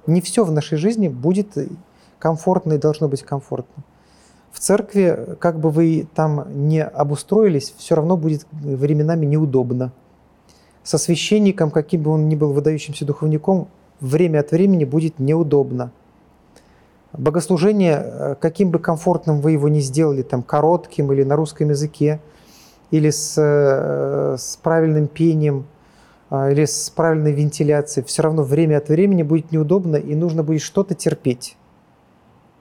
не 0.08 0.22
все 0.22 0.46
в 0.46 0.52
нашей 0.52 0.78
жизни 0.78 1.10
будет 1.10 1.58
комфортно 2.19 2.74
и 2.74 2.78
должно 2.78 3.10
быть 3.10 3.24
комфортно. 3.24 3.84
В 4.52 4.60
церкви, 4.60 5.36
как 5.39 5.60
бы 5.60 5.69
вы 5.69 6.08
там 6.15 6.46
не 6.69 6.84
обустроились, 6.84 7.74
все 7.78 7.96
равно 7.96 8.15
будет 8.15 8.46
временами 8.52 9.26
неудобно. 9.26 9.91
Со 10.84 10.98
священником, 10.98 11.72
каким 11.72 12.04
бы 12.04 12.12
он 12.12 12.30
ни 12.30 12.36
был 12.36 12.54
выдающимся 12.54 13.04
духовником, 13.04 13.67
время 14.04 14.39
от 14.39 14.52
времени 14.52 14.86
будет 14.86 15.20
неудобно. 15.20 15.92
Богослужение, 17.13 18.02
э, 18.04 18.36
каким 18.39 18.72
бы 18.72 18.80
комфортным 18.80 19.39
вы 19.42 19.52
его 19.52 19.70
ни 19.70 19.80
сделали, 19.80 20.24
там, 20.24 20.44
коротким 20.44 21.12
или 21.12 21.24
на 21.24 21.36
русском 21.36 21.70
языке, 21.70 22.20
или 22.92 23.10
с, 23.10 23.36
э, 23.38 24.36
с 24.38 24.58
правильным 24.58 25.08
пением, 25.08 25.66
а, 26.30 26.50
или 26.50 26.66
с 26.66 26.89
правильной 26.89 27.32
вентиляцией, 27.32 28.06
все 28.06 28.24
равно 28.24 28.44
время 28.44 28.78
от 28.78 28.89
времени 28.89 29.22
будет 29.24 29.52
неудобно, 29.52 29.98
и 29.98 30.16
нужно 30.16 30.44
будет 30.44 30.62
что-то 30.62 30.96
терпеть. 30.96 31.58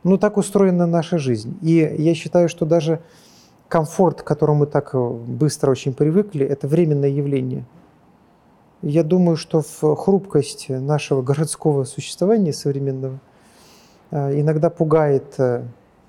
Ну, 0.04 0.18
так 0.18 0.36
устроена 0.36 0.86
наша 0.86 1.16
жизнь. 1.16 1.56
И 1.62 1.94
я 1.98 2.14
считаю, 2.14 2.50
что 2.50 2.66
даже 2.66 3.00
комфорт, 3.68 4.20
к 4.20 4.24
которому 4.26 4.60
мы 4.60 4.66
так 4.66 4.90
э, 4.92 4.98
быстро 4.98 5.70
очень 5.70 5.94
привыкли, 5.94 6.44
это 6.44 6.68
временное 6.68 7.08
явление. 7.08 7.64
Я 8.82 9.02
думаю, 9.04 9.36
что 9.36 9.62
в 9.62 9.96
хрупкость 9.96 10.68
нашего 10.68 11.22
городского 11.22 11.84
существования 11.84 12.52
современного 12.52 13.20
э, 14.10 14.40
иногда 14.40 14.70
пугает 14.70 15.34
э, 15.38 15.64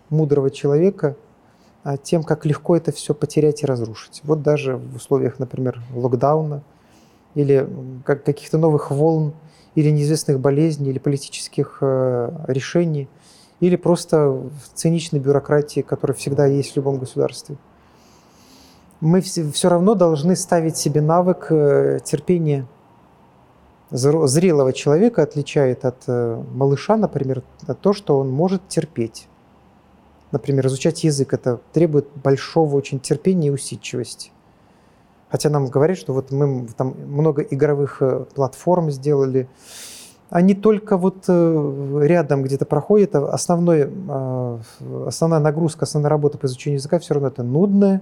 мудрого 0.10 0.50
человека 0.50 1.16
тем, 2.02 2.24
как 2.24 2.46
легко 2.46 2.78
это 2.78 2.94
все 2.94 3.14
потерять 3.14 3.62
и 3.62 3.66
разрушить. 3.66 4.22
Вот 4.24 4.42
даже 4.42 4.78
в 4.78 4.96
условиях, 4.96 5.38
например, 5.38 5.82
локдауна 5.94 6.64
или 7.36 7.68
каких-то 8.06 8.58
новых 8.58 8.90
волн, 8.90 9.34
или 9.76 9.90
неизвестных 9.90 10.40
болезней, 10.40 10.92
или 10.92 11.00
политических 11.00 11.80
решений– 11.82 13.10
или 13.64 13.78
просто 13.78 14.28
в 14.28 14.52
циничной 14.74 15.22
бюрократии, 15.22 15.80
которая 15.80 16.16
всегда 16.18 16.46
есть 16.46 16.74
в 16.74 16.76
любом 16.76 16.98
государстве. 16.98 17.56
Мы 19.04 19.20
все 19.20 19.68
равно 19.68 19.96
должны 19.96 20.34
ставить 20.38 20.78
себе 20.78 21.02
навык 21.02 21.48
э, 21.50 22.00
терпения. 22.06 22.66
Зрелого 23.92 24.72
человека 24.72 25.24
отличает 25.24 25.84
от 25.84 26.04
э, 26.08 26.42
малыша, 26.54 26.96
например, 26.96 27.44
то, 27.82 27.92
что 27.92 28.18
он 28.18 28.30
может 28.30 28.70
терпеть. 28.70 29.28
Например, 30.32 30.68
изучать 30.68 31.04
язык– 31.04 31.34
это 31.36 31.60
требует 31.74 32.08
большого 32.16 32.78
очень 32.78 33.02
терпения 33.02 33.50
и 33.50 33.52
усидчивости. 33.52 34.32
Хотя 35.28 35.50
нам 35.50 35.68
говорят, 35.68 35.98
что 35.98 36.14
вот 36.14 36.32
мы 36.32 36.66
там 36.78 36.96
много 37.06 37.42
игровых 37.42 38.02
э, 38.02 38.24
платформ 38.34 38.90
сделали, 38.90 39.50
они 40.30 40.56
только 40.56 40.96
вот 40.96 41.28
рядом 41.28 42.42
где-то 42.42 42.66
проходят. 42.66 43.16
А 43.16 43.28
основной, 43.34 43.92
основная 45.06 45.42
нагрузка, 45.42 45.84
основная 45.84 46.10
работа 46.10 46.38
по 46.38 46.46
изучению 46.46 46.80
языка 46.80 47.00
все 47.00 47.16
равно 47.16 47.28
это 47.28 47.44
нудная, 47.44 48.02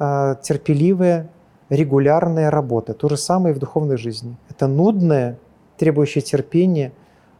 терпеливая, 0.00 1.30
регулярная 1.68 2.50
работа. 2.50 2.94
То 2.94 3.08
же 3.10 3.16
самое 3.16 3.54
и 3.54 3.56
в 3.56 3.60
духовной 3.60 3.98
жизни. 3.98 4.36
Это 4.48 4.66
нудная, 4.66 5.38
требующая 5.76 6.22
терпения, 6.22 6.92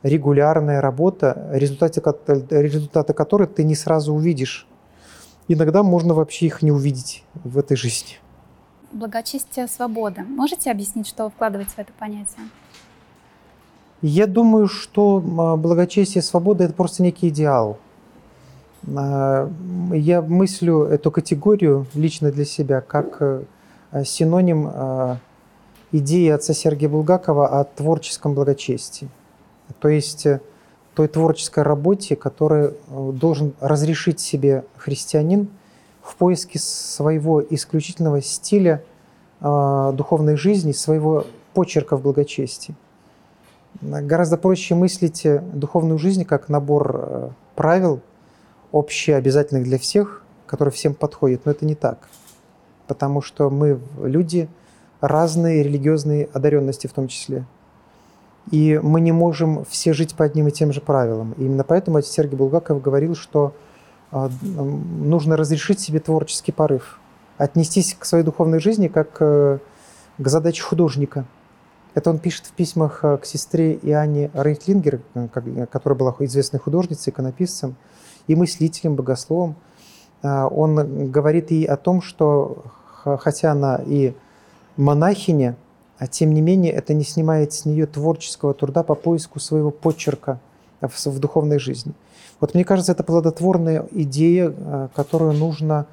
регулярная 0.03 0.81
работа, 0.81 1.49
результаты, 1.53 2.01
результаты 2.51 3.12
которой 3.14 3.49
ты 3.49 3.64
не 3.64 3.75
сразу 3.75 4.12
увидишь. 4.14 4.68
Иногда 5.49 5.83
можно 5.83 6.14
вообще 6.14 6.46
их 6.46 6.62
не 6.62 6.70
увидеть 6.70 7.25
в 7.44 7.59
этой 7.59 7.77
жизни. 7.77 8.18
Благочестие 8.92 9.66
свободы. 9.66 10.23
Можете 10.23 10.70
объяснить, 10.70 11.07
что 11.07 11.25
вы 11.25 11.31
вкладываете 11.31 11.73
в 11.73 11.79
это 11.79 11.92
понятие? 11.99 12.46
Я 14.03 14.27
думаю, 14.27 14.68
что 14.68 15.20
благочестие 15.59 16.23
и 16.23 16.25
свобода– 16.25 16.64
это 16.66 16.75
просто 16.75 17.03
некий 17.03 17.29
идеал. 17.29 17.79
А, 18.97 19.51
я 19.93 20.23
мыслю 20.23 20.85
эту 20.85 21.11
категорию 21.11 21.87
лично 21.95 22.31
для 22.31 22.45
себя 22.45 22.81
как 22.81 23.16
э, 23.21 23.43
синоним 24.05 24.71
а, 24.73 25.19
идеи 25.93 26.31
отца 26.31 26.55
Сергея 26.55 26.88
Булгакова 26.88 27.61
о 27.61 27.64
творческом 27.64 28.35
благочестии. 28.35 29.09
То 29.81 29.88
есть 29.88 30.27
э, 30.27 30.40
той 30.95 31.09
творческой 31.09 31.62
работе, 31.62 32.16
которую 32.16 32.75
э, 32.88 33.12
должен 33.12 33.55
разрешить 33.61 34.21
себе 34.21 34.64
христианин 34.77 35.49
в 36.03 36.16
поиске 36.16 36.59
своего 36.59 37.43
исключительного 37.43 38.23
стиля 38.23 38.83
духовной 39.40 40.37
жизни, 40.37 40.73
своего 40.73 41.27
почерка 41.55 41.97
в 41.97 42.03
благочестии. 42.03 42.75
Гораздо 43.81 44.37
проще 44.37 44.75
мыслить 44.75 45.27
духовную 45.55 45.99
жизнь 45.99 46.27
как 46.27 46.51
набор 46.51 47.33
правил, 47.55 48.01
общеобязательных 48.72 49.64
для 49.64 49.78
всех, 49.78 50.22
которые 50.46 50.72
всем 50.72 50.94
подходят. 50.94 51.44
Но 51.44 51.52
это 51.52 51.64
не 51.64 51.74
так. 51.74 52.09
Потому 52.87 53.22
что 53.22 53.50
мы 53.50 53.80
люди 54.02 54.48
разные 55.00 55.62
религиозные 55.62 56.28
одаренности 56.33 56.87
в 56.87 56.92
том 56.92 57.09
числе. 57.09 57.46
И 58.50 58.80
мы 58.83 59.00
не 59.00 59.12
можем 59.12 59.64
все 59.64 59.92
жить 59.92 60.14
по 60.14 60.24
одним 60.24 60.48
и 60.48 60.50
тем 60.50 60.72
же 60.72 60.80
правилам. 60.80 61.33
И 61.33 61.44
именно 61.44 61.64
поэтому 61.64 62.02
Сергей 62.02 62.37
Булгаков 62.37 62.83
говорил, 62.83 63.14
что 63.14 63.54
а, 64.11 64.30
нужно 64.42 65.37
разрешить 65.37 65.78
себе 65.78 66.00
творческий 66.00 66.52
порыв, 66.52 66.98
отнестись 67.38 67.94
к 67.98 68.04
своей 68.04 68.24
духовной 68.24 68.59
жизни 68.59 68.88
как 68.88 69.16
э, 69.20 69.59
к 70.18 70.28
задаче 70.28 70.62
художника. 70.62 71.26
Это 71.94 72.11
он 72.11 72.18
пишет 72.18 72.46
в 72.46 72.52
письмах 72.52 73.04
э, 73.04 73.18
к 73.18 73.24
сестре 73.24 73.74
Иоанне 73.74 74.30
Рейтлингер, 74.35 75.00
э, 75.14 75.66
которая 75.70 75.98
была 75.98 76.16
известной 76.18 76.59
художницей, 76.59 77.12
иконописцем 77.12 77.76
и 78.26 78.35
мыслителем, 78.35 78.96
богословом. 78.96 79.56
Он 80.22 81.11
говорит 81.11 81.50
ей 81.50 81.64
о 81.64 81.76
том, 81.76 82.02
что 82.02 82.64
хотя 83.04 83.52
она 83.52 83.80
и 83.87 84.14
монахиня, 84.76 85.56
а 85.98 86.06
тем 86.06 86.33
не 86.33 86.40
менее 86.40 86.72
это 86.72 86.94
не 86.94 87.04
снимает 87.04 87.52
с 87.52 87.64
нее 87.64 87.87
творческого 87.87 88.54
труда 88.54 88.83
по 88.83 88.94
поиску 88.94 89.38
своего 89.40 89.70
почерка 89.70 90.40
в, 90.80 91.06
в 91.06 91.18
духовной 91.18 91.59
жизни. 91.59 91.92
Вот 92.40 92.54
мне 92.54 92.64
кажется, 92.64 92.92
это 92.92 93.04
плодотворная 93.04 93.87
идея, 93.90 94.54
э, 94.56 94.88
которую 94.94 95.35
нужно 95.35 95.87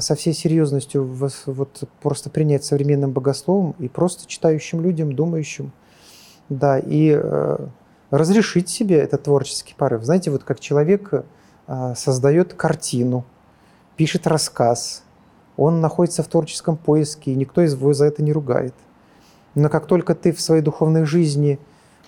со 0.00 0.16
всей 0.16 0.34
серьезностью 0.34 1.04
вот 1.04 1.84
просто 2.02 2.30
принять 2.30 2.64
современным 2.64 3.12
богословом 3.12 3.76
и 3.78 3.86
просто 3.86 4.26
читающим 4.26 4.80
людям, 4.80 5.12
думающим. 5.14 5.70
Да, 6.48 6.80
и 6.80 7.16
э, 7.16 7.58
разрешить 8.10 8.68
себе 8.68 8.96
этот 8.96 9.22
творческий 9.22 9.74
порыв. 9.76 10.02
Знаете, 10.02 10.32
вот 10.32 10.42
как 10.42 10.58
человек 10.58 11.24
создает 11.66 12.54
картину, 12.54 13.24
пишет 13.96 14.26
рассказ, 14.26 15.02
он 15.56 15.80
находится 15.80 16.22
в 16.22 16.28
творческом 16.28 16.76
поиске, 16.76 17.32
и 17.32 17.36
никто 17.36 17.60
его 17.60 17.92
за 17.92 18.06
это 18.06 18.22
не 18.22 18.32
ругает. 18.32 18.74
Но 19.54 19.68
как 19.68 19.86
только 19.86 20.14
ты 20.14 20.32
в 20.32 20.40
своей 20.40 20.62
духовной 20.62 21.04
жизни 21.04 21.58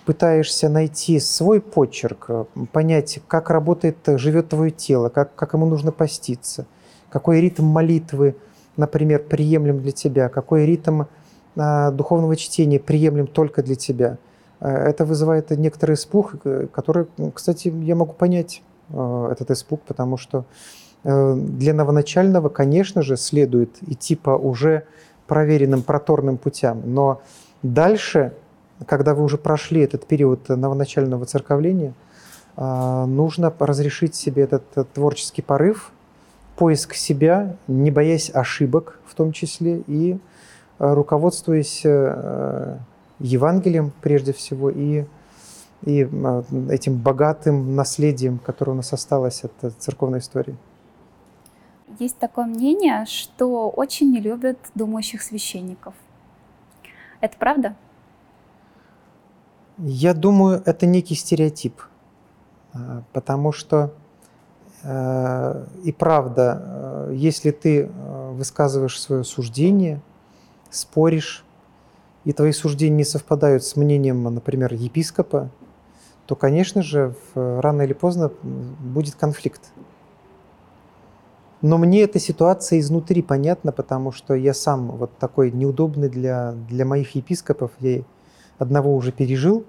пытаешься 0.05 0.69
найти 0.69 1.19
свой 1.21 1.61
почерк, 1.61 2.31
понять, 2.73 3.21
как 3.29 3.51
работает, 3.51 3.97
живет 4.07 4.49
твое 4.49 4.71
тело, 4.71 5.09
как, 5.09 5.35
как 5.35 5.55
ему 5.55 5.67
нужно 5.67 5.93
поститься, 5.93 6.67
какой 7.11 7.41
ритм 7.41 7.65
молитвы, 7.65 8.37
например, 8.77 9.23
приемлем 9.23 9.81
для 9.81 9.93
тебя, 9.93 10.29
какой 10.29 10.67
ритм 10.67 11.05
а, 11.57 11.91
духовного 11.91 12.37
чтения 12.37 12.79
приемлем 12.79 13.27
только 13.27 13.63
для 13.63 13.75
тебя. 13.75 14.19
А, 14.61 14.71
это 14.71 15.05
вызывает 15.05 15.51
некоторый 15.51 15.95
испуг, 15.95 16.35
который, 16.73 17.07
кстати, 17.35 17.69
я 17.69 17.97
могу 17.97 18.13
понять 18.13 18.63
а, 18.63 18.76
этот 18.91 19.51
испуг, 19.51 19.83
потому 19.83 20.17
что 20.17 20.45
э, 21.05 21.35
для 21.35 21.75
новоначального, 21.75 22.49
конечно 22.49 23.03
же, 23.03 23.17
следует 23.17 23.77
идти 23.83 24.17
по 24.17 24.31
уже 24.31 24.85
проверенным 25.27 25.83
проторным 25.83 26.39
путям. 26.39 26.83
Но 26.85 27.23
дальше, 27.63 28.33
когда 28.87 29.15
вы 29.15 29.25
уже 29.25 29.39
прошли 29.39 29.81
этот 29.81 30.07
период 30.07 30.49
новоначального 30.49 31.27
церковления, 31.27 31.95
а, 32.57 33.07
нужно 33.07 33.53
разрешить 33.59 34.15
себе 34.15 34.45
этот, 34.45 34.65
творческий 34.95 35.43
порыв, 35.43 35.91
поиск 36.57 36.95
себя, 36.95 37.57
не 37.67 37.91
боясь 37.91 38.31
ошибок 38.33 39.01
в 39.07 39.15
том 39.15 39.33
числе, 39.33 39.83
и 39.87 40.19
руководствуясь 40.79 41.83
э, 41.85 42.79
Евангелием 43.19 43.93
прежде 44.03 44.33
всего 44.33 44.71
и, 44.71 45.05
и 45.85 46.05
а, 46.05 46.45
этим 46.71 46.97
богатым 46.97 47.75
наследием, 47.75 48.39
которое 48.39 48.73
у 48.73 48.77
нас 48.77 48.93
осталось 48.93 49.45
от 49.45 49.75
церковной 49.79 50.21
истории. 50.21 50.57
Есть 51.99 52.19
такое 52.19 52.47
мнение, 52.47 53.07
что 53.07 53.71
очень 53.71 54.11
не 54.13 54.21
любят 54.21 54.59
думающих 54.75 55.23
священников. 55.23 55.95
Это 57.21 57.37
правда? 57.39 57.77
Я 59.79 60.15
думаю, 60.15 60.63
это 60.65 60.87
некий 60.87 61.15
стереотип, 61.15 61.81
а, 62.73 63.03
потому 63.13 63.53
что 63.53 63.93
э, 64.83 65.65
и 65.85 65.93
правда, 65.93 66.63
э, 66.63 67.13
если 67.15 67.51
ты 67.51 67.83
э, 67.83 68.31
высказываешь 68.33 69.01
свое 69.01 69.23
суждение, 69.23 70.01
споришь, 70.71 71.45
и 72.25 72.33
твои 72.33 72.53
суждения 72.53 72.97
не 72.97 73.05
совпадают 73.05 73.65
с 73.65 73.77
мнением, 73.77 74.23
например, 74.25 74.75
епископа, 74.75 75.51
то, 76.27 76.35
конечно 76.35 76.83
же, 76.83 77.15
рано 77.35 77.83
или 77.83 77.93
поздно 77.93 78.31
будет 78.43 79.15
конфликт. 79.15 79.61
Но 81.63 81.79
мне 81.79 82.03
эта 82.03 82.19
ситуация 82.19 82.81
изнутри 82.81 83.23
понятна, 83.23 83.73
потому 83.73 84.13
что 84.13 84.35
я 84.35 84.53
сам 84.53 84.89
вот 84.89 85.17
такой 85.19 85.51
неудобный 85.51 86.09
для, 86.09 86.53
для 86.69 86.85
моих 86.85 87.15
епископов. 87.15 87.71
Я 87.81 88.03
одного 88.59 88.95
уже 88.95 89.11
пережил. 89.11 89.65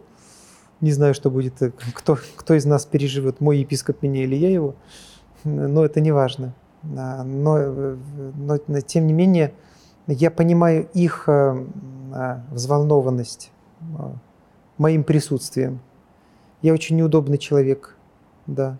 Не 0.82 0.92
знаю, 0.92 1.14
что 1.14 1.32
будет, 1.32 1.62
э, 1.62 1.72
кто, 1.94 2.18
кто 2.36 2.54
из 2.54 2.66
нас 2.66 2.86
переживет, 2.86 3.42
мой 3.42 3.60
епископ 3.60 4.02
меня 4.02 4.24
или 4.24 4.36
я 4.36 4.50
его. 4.50 4.76
Но 5.44 5.86
это 5.86 6.02
не 6.02 6.12
важно. 6.12 6.54
А, 6.98 7.24
но, 7.24 7.58
э, 7.58 7.98
но, 8.36 8.58
но 8.68 8.82
тем 8.82 9.08
не 9.08 9.14
менее, 9.14 9.54
я 10.08 10.30
понимаю 10.30 10.88
их 10.94 11.24
э, 11.28 11.66
взволнованность 12.52 13.52
моим 14.78 15.04
присутствием. 15.04 15.80
Я 16.62 16.74
очень 16.74 16.96
неудобный 16.96 17.38
человек, 17.38 17.96
да. 18.46 18.78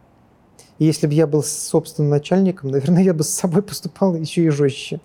И 0.80 0.86
если 0.86 1.08
бы 1.08 1.14
я 1.14 1.28
был 1.28 1.44
собственным 1.44 2.10
начальником, 2.10 2.70
наверное, 2.72 3.04
я 3.04 3.14
бы 3.14 3.24
с 3.24 3.30
собой 3.30 3.62
поступал 3.62 4.16
еще 4.16 4.44
и 4.44 4.50
жестче. 4.50 5.00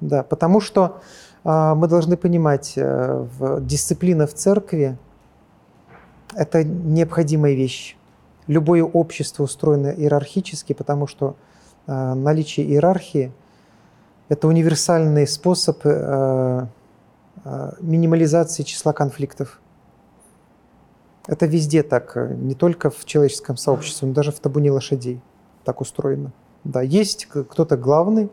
Да, 0.00 0.22
потому 0.22 0.60
что 0.60 1.00
э, 1.44 1.74
мы 1.74 1.88
должны 1.88 2.16
понимать, 2.16 2.74
э, 2.76 3.26
в, 3.38 3.64
дисциплина 3.64 4.26
в 4.26 4.34
церкви– 4.34 4.98
это 6.34 6.64
необходимая 6.64 7.54
вещь. 7.54 7.96
Любое 8.46 8.82
общество 8.82 9.44
устроено 9.44 9.88
иерархически, 9.88 10.72
потому 10.72 11.06
что 11.06 11.36
э, 11.86 12.14
наличие 12.14 12.66
иерархии– 12.66 13.32
это 14.28 14.48
универсальный 14.48 15.26
способ 15.26 15.80
э, 15.84 16.66
э, 17.44 17.72
минимализации 17.80 18.62
числа 18.62 18.92
конфликтов. 18.92 19.60
Это 21.26 21.46
везде 21.46 21.82
так, 21.82 22.16
э, 22.16 22.34
не 22.34 22.54
только 22.54 22.90
в 22.90 23.04
человеческом 23.04 23.56
сообществе, 23.56 24.08
но 24.08 24.14
даже 24.14 24.30
в 24.30 24.40
табуне 24.40 24.70
лошадей 24.70 25.20
так 25.64 25.80
устроено. 25.80 26.32
Да, 26.64 26.82
есть 26.82 27.26
кто-то 27.26 27.76
главный, 27.76 28.30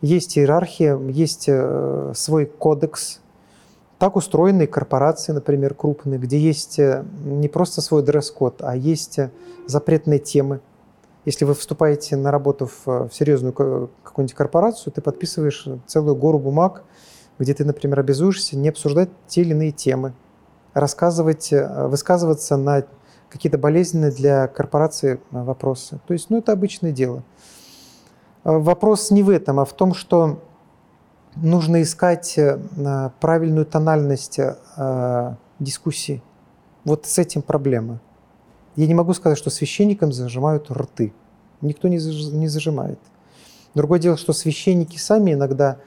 есть 0.00 0.38
иерархия, 0.38 0.98
есть 0.98 1.44
э, 1.48 2.12
свой 2.14 2.46
кодекс. 2.46 3.20
Так 3.98 4.16
устроены 4.16 4.66
корпорации, 4.66 5.32
например, 5.32 5.74
крупные, 5.74 6.18
где 6.18 6.38
есть 6.38 6.78
э, 6.78 7.04
не 7.24 7.48
просто 7.48 7.82
свой 7.82 8.02
дресс-код, 8.02 8.62
а 8.62 8.76
есть 8.76 9.18
запретные 9.66 10.18
темы. 10.18 10.60
Если 11.24 11.44
вы 11.44 11.54
вступаете 11.54 12.16
на 12.16 12.30
работу 12.32 12.68
в, 12.84 13.10
серьезную 13.12 13.52
какую-нибудь 13.52 14.34
корпорацию, 14.34 14.92
ты 14.92 15.00
подписываешь 15.00 15.68
целую 15.86 16.16
гору 16.16 16.38
бумаг, 16.38 16.82
где 17.38 17.54
ты, 17.54 17.64
например, 17.64 18.00
обязуешься 18.00 18.56
не 18.56 18.70
обсуждать 18.70 19.10
те 19.28 19.42
или 19.42 19.50
иные 19.50 19.70
темы 19.70 20.14
рассказывать, 20.74 21.52
э, 21.52 21.86
высказываться 21.86 22.56
на 22.56 22.84
какие-то 23.28 23.58
болезненные 23.58 24.10
для 24.10 24.48
корпорации 24.48 25.14
э, 25.14 25.42
вопросы. 25.42 26.00
То 26.06 26.14
есть, 26.14 26.30
ну, 26.30 26.38
это 26.38 26.52
обычное 26.52 26.92
дело. 26.92 27.22
Э, 28.44 28.56
вопрос 28.56 29.10
не 29.10 29.22
в 29.22 29.30
этом, 29.30 29.60
а 29.60 29.64
в 29.64 29.72
том, 29.72 29.94
что 29.94 30.42
нужно 31.36 31.80
искать 31.80 32.38
правильную 33.20 33.64
тональность 33.64 34.38
дискуссии. 35.58 36.22
Вот 36.84 37.06
с 37.06 37.16
этим 37.16 37.40
проблема. 37.40 38.00
Я 38.76 38.86
не 38.86 38.92
могу 38.92 39.14
сказать, 39.14 39.38
что 39.38 39.48
священникам 39.48 40.12
зажимают 40.12 40.70
рты. 40.70 41.14
Никто 41.62 41.88
не 41.88 41.98
зажимает. 42.48 42.98
Другое 43.74 43.98
дело, 43.98 44.18
что 44.18 44.34
священники 44.34 44.98
сами 44.98 45.32
иногда 45.32 45.78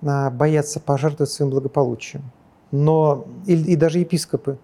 боятся 0.00 0.80
пожертвовать 0.80 1.30
своим 1.30 1.50
благополучием 1.50 2.24
но 2.70 3.26
и, 3.46 3.54
и 3.54 3.76
даже 3.76 3.98
епископы. 3.98 4.58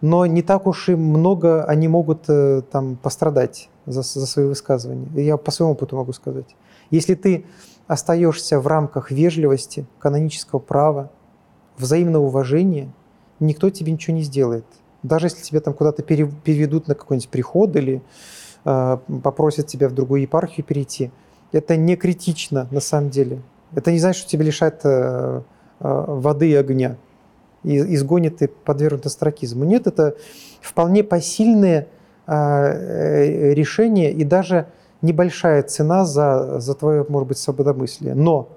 Но 0.00 0.26
не 0.26 0.42
так 0.42 0.66
уж 0.66 0.88
и 0.88 0.94
много 0.94 1.64
они 1.64 1.88
могут 1.88 2.24
э, 2.28 2.62
там 2.70 2.96
пострадать 2.96 3.70
за, 3.86 4.02
за 4.02 4.26
свои 4.26 4.46
высказывания. 4.46 5.08
Я 5.14 5.36
по 5.36 5.50
своему 5.50 5.72
опыту 5.72 5.96
могу 5.96 6.12
сказать. 6.12 6.56
Если 6.90 7.14
ты 7.14 7.46
остаешься 7.86 8.60
в 8.60 8.66
рамках 8.66 9.10
вежливости, 9.10 9.86
канонического 9.98 10.58
права, 10.58 11.10
взаимного 11.78 12.24
уважения, 12.24 12.92
никто 13.40 13.70
тебе 13.70 13.92
ничего 13.92 14.16
не 14.16 14.22
сделает. 14.22 14.66
Даже 15.02 15.26
если 15.26 15.42
тебя 15.42 15.60
там 15.60 15.74
куда-то 15.74 16.02
переведут 16.02 16.88
на 16.88 16.94
какой-нибудь 16.94 17.28
приход 17.28 17.76
или 17.76 18.02
э, 18.64 18.98
попросят 19.22 19.66
тебя 19.66 19.88
в 19.88 19.94
другую 19.94 20.22
епархию 20.22 20.66
перейти, 20.66 21.10
это 21.52 21.76
не 21.76 21.96
критично 21.96 22.68
на 22.70 22.80
самом 22.80 23.10
деле. 23.10 23.42
Это 23.74 23.92
не 23.92 23.98
значит, 23.98 24.22
что 24.22 24.30
тебя 24.30 24.44
лишают 24.44 24.80
э, 24.84 25.42
э, 25.80 26.04
воды 26.08 26.50
и 26.50 26.54
огня 26.54 26.96
изгонит 27.64 28.42
и 28.42 28.46
подвергнут 28.46 29.06
астракизму. 29.06 29.64
Нет, 29.64 29.86
это 29.86 30.16
вполне 30.60 31.02
посильные 31.02 31.88
а, 32.26 32.68
э, 32.68 33.54
решения 33.54 34.12
и 34.12 34.24
даже 34.24 34.68
небольшая 35.02 35.62
цена 35.62 36.04
за, 36.04 36.60
за 36.60 36.74
твое, 36.74 37.04
может 37.08 37.28
быть, 37.28 37.38
свободомыслие. 37.38 38.14
Но 38.14 38.48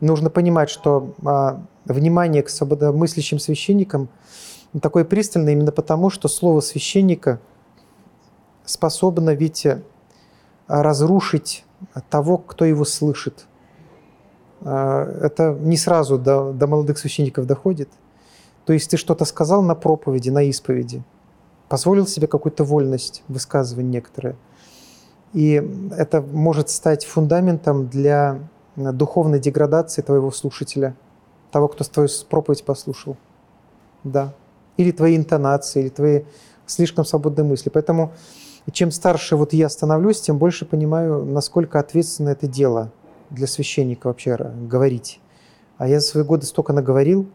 нужно 0.00 0.30
понимать, 0.30 0.70
что 0.70 1.14
а, 1.24 1.62
внимание 1.84 2.42
к 2.42 2.48
свободомыслящим 2.48 3.38
священникам 3.38 4.08
такое 4.82 5.04
пристальное 5.04 5.52
именно 5.52 5.72
потому, 5.72 6.10
что 6.10 6.28
слово 6.28 6.60
священника 6.60 7.40
способно 8.64 9.34
ведь 9.34 9.66
разрушить 10.66 11.64
того, 12.10 12.36
кто 12.36 12.64
его 12.64 12.84
слышит. 12.84 13.46
А, 14.60 15.04
это 15.22 15.56
не 15.60 15.76
сразу 15.76 16.18
до, 16.18 16.52
до 16.52 16.66
молодых 16.66 16.98
священников 16.98 17.46
доходит. 17.46 17.88
То 18.68 18.74
есть 18.74 18.90
ты 18.90 18.98
что-то 18.98 19.24
сказал 19.24 19.62
на 19.62 19.74
проповеди, 19.74 20.28
на 20.28 20.42
исповеди, 20.42 21.02
позволил 21.70 22.06
себе 22.06 22.26
какую-то 22.26 22.64
вольность 22.64 23.22
высказывания 23.26 23.88
некоторые. 23.88 24.36
И 25.32 25.54
это 25.96 26.20
может 26.20 26.68
стать 26.68 27.06
фундаментом 27.06 27.88
для 27.88 28.40
духовной 28.76 29.40
деградации 29.40 30.02
твоего 30.02 30.30
слушателя, 30.30 30.94
того, 31.50 31.68
кто 31.68 31.82
твою 31.82 32.10
проповедь 32.28 32.62
послушал. 32.62 33.16
Да. 34.04 34.34
Или 34.76 34.90
твои 34.90 35.16
интонации, 35.16 35.80
или 35.80 35.88
твои 35.88 36.24
слишком 36.66 37.06
свободные 37.06 37.46
мысли. 37.46 37.70
Поэтому 37.70 38.12
чем 38.70 38.90
старше 38.90 39.36
вот 39.36 39.54
я 39.54 39.70
становлюсь, 39.70 40.20
тем 40.20 40.36
больше 40.36 40.66
понимаю, 40.66 41.24
насколько 41.24 41.80
ответственно 41.80 42.28
это 42.28 42.46
дело 42.46 42.92
для 43.30 43.46
священника 43.46 44.08
вообще 44.08 44.36
говорить. 44.36 45.22
А 45.78 45.88
я 45.88 46.00
за 46.00 46.06
свои 46.06 46.22
годы 46.22 46.44
столько 46.44 46.74
наговорил, 46.74 47.30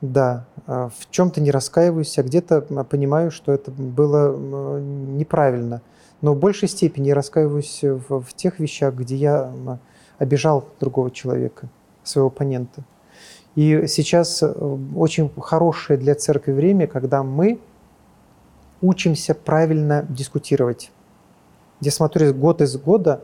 да, 0.00 0.46
а, 0.66 0.88
в 0.88 1.10
чем-то 1.10 1.40
не 1.40 1.50
раскаиваюсь, 1.50 2.18
а 2.18 2.22
где-то 2.22 2.62
понимаю, 2.84 3.30
что 3.30 3.52
это 3.52 3.70
было 3.70 4.80
неправильно. 4.80 5.82
Но 6.20 6.34
в 6.34 6.38
большей 6.38 6.68
степени 6.68 7.10
раскаиваюсь 7.10 7.80
в, 7.82 8.22
в 8.22 8.34
тех 8.34 8.58
вещах, 8.60 8.94
где 8.94 9.16
я 9.16 9.52
обижал 10.18 10.66
другого 10.78 11.10
человека, 11.10 11.68
своего 12.02 12.28
оппонента. 12.28 12.84
И 13.56 13.86
сейчас 13.88 14.42
э, 14.42 14.48
очень 14.94 15.30
хорошее 15.40 15.98
для 15.98 16.14
церкви 16.14 16.52
время, 16.52 16.86
когда 16.86 17.22
мы 17.22 17.60
учимся 18.80 19.34
правильно 19.34 20.06
дискутировать. 20.08 20.90
Я 21.80 21.90
смотрю, 21.90 22.32
год 22.34 22.60
из 22.60 22.76
года 22.76 23.22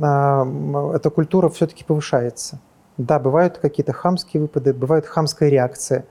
а, 0.00 0.46
эта 0.94 1.10
культура 1.10 1.48
все-таки 1.48 1.84
повышается. 1.84 2.60
Да, 2.98 3.20
бывают 3.20 3.58
какие-то 3.58 3.92
хамские 3.92 4.42
выпады, 4.42 4.74
бывает 4.74 5.06
хамская 5.06 5.48
реакция 5.48 6.04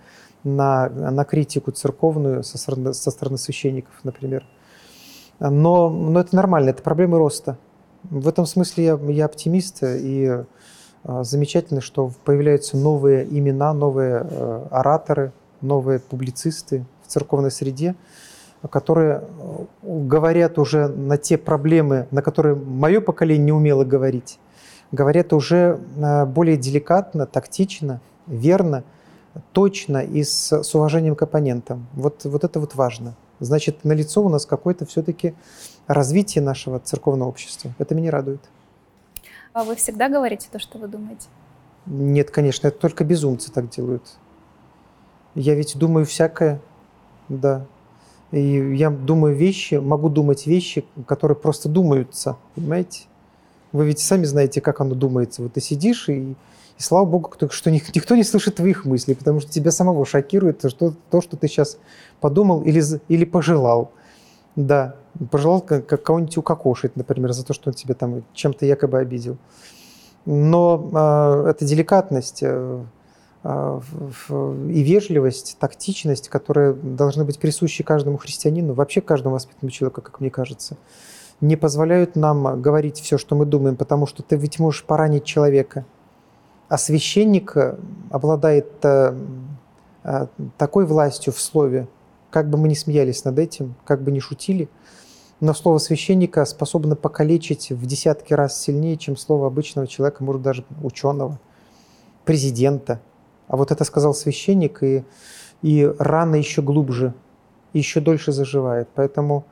на, 0.44 0.90
на 0.90 1.26
критику 1.26 1.72
церковную 1.72 2.44
со 2.44 2.58
стороны, 2.58 2.94
со 2.94 3.12
стороны 3.12 3.38
священников, 3.38 3.94
например. 4.04 4.46
Но, 5.40 5.90
но 5.90 6.20
это 6.22 6.36
нормально, 6.36 6.70
это 6.70 6.82
проблемы 6.82 7.18
роста. 7.18 7.58
В 8.04 8.28
этом 8.28 8.46
смысле 8.46 8.86
я, 8.86 9.00
я 9.10 9.26
оптимист, 9.26 9.84
и 9.84 10.44
э, 11.04 11.24
замечательно, 11.24 11.82
что 11.82 12.12
появляются 12.24 12.78
новые 12.78 13.26
имена, 13.26 13.74
новые 13.74 14.26
э, 14.30 14.68
ораторы, 14.72 15.34
новые 15.62 16.00
публицисты 16.00 16.86
в 17.06 17.12
церковной 17.12 17.52
среде, 17.52 17.96
которые 18.70 19.24
э, 19.24 19.66
говорят 19.84 20.58
уже 20.58 20.88
на 20.88 21.18
те 21.18 21.38
проблемы, 21.38 22.08
на 22.12 22.22
которые 22.22 22.56
мое 22.56 23.02
поколение 23.02 23.46
не 23.46 23.52
умело 23.52 23.84
говорить, 23.84 24.40
говорят 24.92 25.34
уже 25.34 25.80
э, 25.98 26.26
более 26.26 26.58
деликатно, 26.58 27.26
тактично, 27.26 28.02
верно, 28.26 28.84
точно 29.52 29.98
и 29.98 30.24
с, 30.24 30.64
с 30.64 30.76
уважением 30.76 31.16
к 31.16 31.22
оппонентам. 31.22 31.88
Вот, 31.94 32.24
вот 32.26 32.44
это 32.44 32.60
вот 32.60 32.76
важно. 32.76 33.16
Значит, 33.40 33.84
на 33.84 33.94
лицо 33.94 34.24
у 34.24 34.30
нас 34.30 34.46
какое-то 34.46 34.86
все-таки 34.86 35.36
развитие 35.88 36.44
нашего 36.44 36.80
церковного 36.80 37.30
общества. 37.30 37.72
Это 37.78 37.94
меня 37.96 38.12
радует. 38.12 38.42
А 39.54 39.64
вы 39.64 39.76
всегда 39.76 40.10
говорите 40.10 40.48
то, 40.52 40.60
что 40.60 40.78
вы 40.78 40.88
думаете? 40.88 41.28
Нет, 41.86 42.32
конечно, 42.32 42.68
это 42.68 42.78
только 42.78 43.04
безумцы 43.04 43.52
так 43.52 43.70
делают. 43.70 44.18
Я 45.36 45.56
ведь 45.56 45.78
думаю 45.78 46.06
всякое, 46.06 46.60
да. 47.30 47.66
И 48.32 48.76
я 48.76 48.90
думаю 48.90 49.36
вещи, 49.36 49.76
могу 49.76 50.10
думать 50.10 50.48
вещи, 50.48 50.86
которые 51.06 51.38
просто 51.38 51.70
думаются, 51.70 52.38
понимаете? 52.56 53.04
Вы 53.72 53.88
ведь 53.88 53.99
сами 53.99 54.26
знаете, 54.26 54.61
как 54.61 54.82
оно 54.82 54.95
думается. 54.95 55.41
Вот 55.41 55.53
ты 55.53 55.61
сидишь, 55.61 56.09
и, 56.09 56.32
и 56.32 56.36
слава 56.82 57.05
богу, 57.05 57.32
что 57.49 57.72
никто 57.72 58.15
не 58.15 58.24
слышит 58.24 58.55
твоих 58.55 58.86
мыслей, 58.86 59.15
потому 59.15 59.39
что 59.39 59.51
тебя 59.51 59.72
самого 59.72 60.05
шокирует 60.05 60.59
то, 60.59 60.70
что, 60.70 60.93
то, 61.09 61.22
что 61.22 61.38
ты 61.38 61.47
сейчас 61.47 61.78
подумал 62.20 62.61
или, 62.61 62.82
или 63.07 63.26
пожелал. 63.26 63.91
Да, 64.55 64.95
пожелал 65.30 65.61
как 65.61 66.01
кого-нибудь 66.01 66.38
укокошить, 66.38 66.95
например, 66.95 67.34
за 67.34 67.45
то, 67.45 67.53
что 67.53 67.70
он 67.70 67.74
тебя 67.74 67.93
там 67.93 68.24
чем-то 68.34 68.65
якобы 68.65 68.99
обидел. 68.99 69.38
Но 70.26 71.45
э, 71.45 71.49
эта 71.51 71.63
деликатность, 71.63 72.39
э, 72.41 72.84
а, 73.49 73.80
и 74.30 74.82
вежливость, 74.82 75.57
тактичность, 75.57 76.28
которые 76.28 76.74
должны 76.74 77.24
быть 77.24 77.39
присущи 77.39 77.82
каждому 77.82 78.18
христианину, 78.18 78.74
вообще 78.74 78.99
каждому 78.99 79.36
воспитанному 79.36 79.72
человеку, 79.72 80.01
как 80.01 80.20
мне 80.20 80.30
кажется, 80.30 80.76
не 81.42 81.56
позволяют 81.56 82.16
нам 82.16 82.62
говорить 82.62 83.00
все, 83.00 83.18
что 83.18 83.36
мы 83.36 83.46
думаем, 83.46 83.76
потому 83.76 84.08
что 84.08 84.24
ты 84.24 84.36
ведь 84.36 84.60
можешь 84.60 84.84
поранить 84.84 85.24
человека. 85.24 85.86
А 86.68 86.78
священник 86.78 87.56
обладает 88.10 88.72
э, 88.84 89.16
э, 90.04 90.28
такой 90.58 90.86
властью 90.86 91.32
в 91.32 91.40
слове, 91.40 91.88
как 92.30 92.50
бы 92.50 92.58
мы 92.58 92.68
ни 92.68 92.74
смеялись 92.74 93.24
над 93.24 93.40
этим, 93.40 93.76
как 93.86 94.02
бы 94.02 94.12
ни 94.12 94.20
шутили, 94.20 94.68
но 95.40 95.54
слово 95.54 95.78
священника 95.78 96.44
способно 96.46 96.96
покалечить 96.96 97.72
в 97.72 97.86
десятки 97.86 98.34
раз 98.34 98.60
сильнее, 98.60 98.98
чем 98.98 99.16
слово 99.16 99.48
обычного 99.48 99.88
человека, 99.88 100.24
может 100.24 100.42
даже 100.42 100.66
ученого, 100.82 101.40
президента– 102.26 103.00
а 103.48 103.56
вот 103.56 103.72
это 103.72 103.84
сказал 103.84 104.14
священник, 104.14 104.84
и, 104.84 105.04
и 105.62 105.90
рана 106.00 106.36
еще 106.36 106.62
глубже, 106.62 107.14
еще 107.74 108.02
дольше 108.02 108.32
заживает. 108.32 108.90
Поэтому 108.94 109.46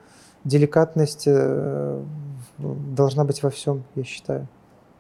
деликатность 0.46 1.26
э, 1.28 2.02
должна 2.58 3.26
быть 3.26 3.44
во 3.44 3.50
всем, 3.50 3.84
я 3.96 4.04
считаю. 4.04 4.48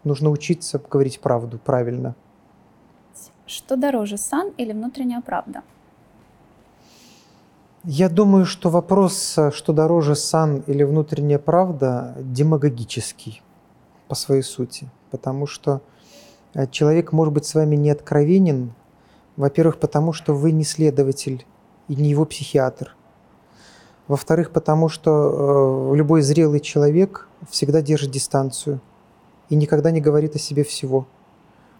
Нужно 0.03 0.29
учиться 0.29 0.81
говорить 0.89 1.19
правду 1.19 1.59
правильно. 1.63 2.15
Что 3.47 3.75
дороже, 3.75 4.17
сан 4.17 4.51
или 4.57 4.73
внутренняя 4.73 5.21
правда? 5.21 5.61
Я 7.83 8.09
думаю, 8.09 8.45
что 8.45 8.71
вопрос, 8.71 9.37
что 9.51 9.73
дороже 9.73 10.15
сан 10.15 10.63
или 10.65 10.83
внутренняя 10.83 11.37
правда, 11.37 12.15
демагогический 12.19 13.43
по 14.07 14.15
своей 14.15 14.41
сути. 14.41 14.89
Потому 15.11 15.45
что 15.45 15.81
э, 16.55 16.67
человек 16.67 17.11
может 17.11 17.33
быть 17.33 17.45
с 17.45 17.53
вами 17.53 17.75
не 17.75 17.91
откровенен, 17.91 18.73
во-первых, 19.37 19.77
потому 19.77 20.13
что 20.13 20.33
вы 20.33 20.51
не 20.51 20.63
следователь 20.63 21.45
и 21.87 21.95
не 21.95 22.09
его 22.09 22.25
психиатр. 22.25 22.95
Во-вторых, 24.07 24.51
потому 24.51 24.87
что 24.87 25.91
э, 25.91 25.95
любой 25.95 26.21
зрелый 26.21 26.59
человек 26.59 27.27
всегда 27.49 27.81
держит 27.81 28.11
дистанцию 28.11 28.79
и 29.49 29.55
никогда 29.55 29.89
не 29.89 29.99
говорит 29.99 30.35
о 30.35 30.39
себе 30.39 30.63
всего, 30.63 31.07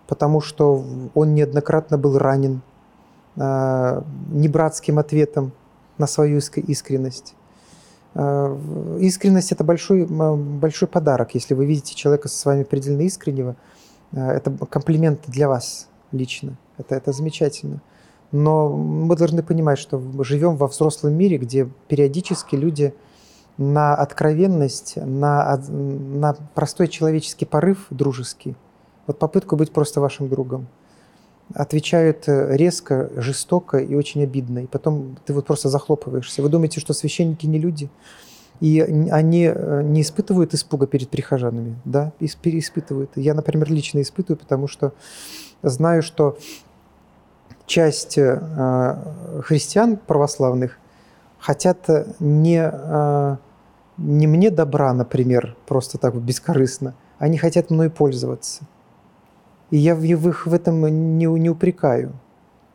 потому 0.08 0.42
что 0.42 0.84
он 1.14 1.36
неоднократно 1.36 2.00
был 2.00 2.18
ранен 2.18 2.62
э, 3.36 4.02
небратским 4.32 4.98
ответом 4.98 5.52
на 6.00 6.08
свою 6.08 6.40
искренность. 6.40 7.36
Э, 8.16 8.58
искренность– 9.02 9.52
это 9.52 9.64
большой, 9.64 10.06
большой 10.06 10.88
подарок. 10.88 11.36
Если 11.36 11.54
вы 11.54 11.68
видите 11.68 11.94
человека 11.94 12.28
со 12.28 12.50
вами 12.50 12.64
предельно 12.64 13.02
искреннего, 13.02 13.56
это 14.12 14.52
комплимент 14.68 15.22
для 15.28 15.48
вас 15.48 15.90
лично. 16.12 16.58
Это, 16.78 16.96
это 16.96 17.12
замечательно. 17.12 17.82
Но 18.36 18.68
мы 18.68 19.16
должны 19.16 19.42
понимать, 19.44 19.80
что 19.80 20.02
живем 20.20 20.58
во 20.58 20.68
взрослом 20.68 21.14
мире, 21.14 21.38
где 21.38 21.70
периодически 21.88 22.56
люди 22.58 22.94
на 23.58 23.96
откровенность, 23.96 24.98
на, 24.98 25.58
на 25.70 26.36
простой 26.54 26.90
человеческий 26.90 27.46
порыв 27.46 27.88
дружеский, 27.92 28.58
вот 29.08 29.20
попытку 29.20 29.56
быть 29.56 29.72
просто 29.72 30.02
вашим 30.02 30.28
другом, 30.28 30.68
отвечают 31.54 32.28
э, 32.28 32.58
резко, 32.58 33.10
жестоко 33.16 33.78
и 33.78 33.96
очень 33.96 34.22
обидно. 34.24 34.60
И 34.60 34.68
потом 34.68 35.18
ты 35.26 35.34
вот 35.34 35.46
просто 35.46 35.70
захлопываешься. 35.70 36.42
Вы 36.42 36.50
думаете, 36.50 36.82
что 36.82 36.94
священники 36.94 37.46
не 37.46 37.58
люди? 37.58 37.90
И 38.60 38.82
они 38.82 39.46
э, 39.46 39.82
не 39.82 40.02
испытывают 40.02 40.54
испуга 40.54 40.88
перед 40.88 41.08
прихожанами, 41.08 41.80
да, 41.86 42.12
испытывают. 42.20 43.12
Я, 43.16 43.34
например, 43.34 43.72
лично 43.72 44.02
испытываю, 44.02 44.38
потому 44.38 44.68
что 44.68 44.92
знаю, 45.64 46.04
что 46.04 46.38
часть 47.66 48.18
э, 48.18 48.96
христиан 49.44 49.98
православных 49.98 50.78
хотят 51.40 51.88
не, 52.20 52.70
э, 52.72 53.38
не 53.98 54.28
мне 54.28 54.52
добра, 54.52 54.94
например, 54.94 55.56
просто 55.68 55.98
так 55.98 56.16
бескорыстно, 56.16 56.96
они 57.18 57.38
хотят 57.38 57.70
мной 57.70 57.90
пользоваться. 57.90 58.64
И 59.72 59.78
я 59.78 59.96
в 59.96 60.04
их 60.04 60.46
в 60.46 60.54
этом 60.54 61.18
не, 61.18 61.26
не 61.26 61.50
упрекаю. 61.50 62.14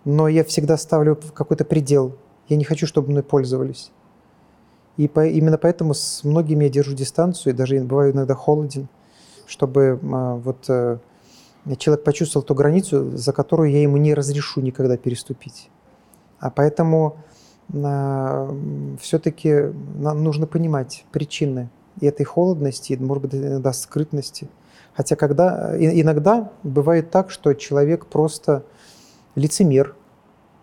Но 0.05 0.29
я 0.29 0.45
всегда 0.45 0.77
ставлю 0.77 1.19
какой-то 1.35 1.65
предел. 1.65 2.17
Я 2.49 2.57
не 2.57 2.65
хочу, 2.65 2.87
чтобы 2.87 3.11
мной 3.11 3.23
пользовались. 3.23 3.93
И 4.97 5.09
по, 5.09 5.27
именно 5.27 5.57
поэтому 5.57 5.95
с 5.95 6.25
многими 6.25 6.65
я 6.65 6.71
держу 6.71 6.95
дистанцию, 6.95 7.53
и 7.53 7.57
даже 7.57 7.81
бываю 7.81 8.13
иногда 8.13 8.35
холоден, 8.35 8.89
чтобы 9.47 9.99
вот 10.03 10.69
человек 11.79 12.05
почувствовал 12.05 12.45
ту 12.45 12.55
границу, 12.55 13.17
за 13.17 13.33
которую 13.33 13.71
я 13.71 13.83
ему 13.83 13.97
не 13.97 14.15
разрешу 14.15 14.61
никогда 14.61 14.97
переступить. 14.97 15.71
А 16.39 16.51
поэтому 16.51 17.19
э, 17.73 18.97
все-таки 19.01 19.73
нам 19.99 20.25
нужно 20.25 20.47
понимать 20.47 21.05
причины 21.13 21.69
и 22.01 22.07
этой 22.07 22.25
холодности, 22.25 22.95
и, 22.95 22.97
может 22.97 23.23
быть, 23.23 23.35
иногда 23.35 23.73
скрытности. 23.73 24.49
Хотя 24.95 25.17
когда, 25.17 25.77
иногда 25.79 26.51
бывает 26.63 27.11
так, 27.11 27.31
что 27.31 27.55
человек 27.55 28.07
просто 28.07 28.65
лицемер, 29.35 29.95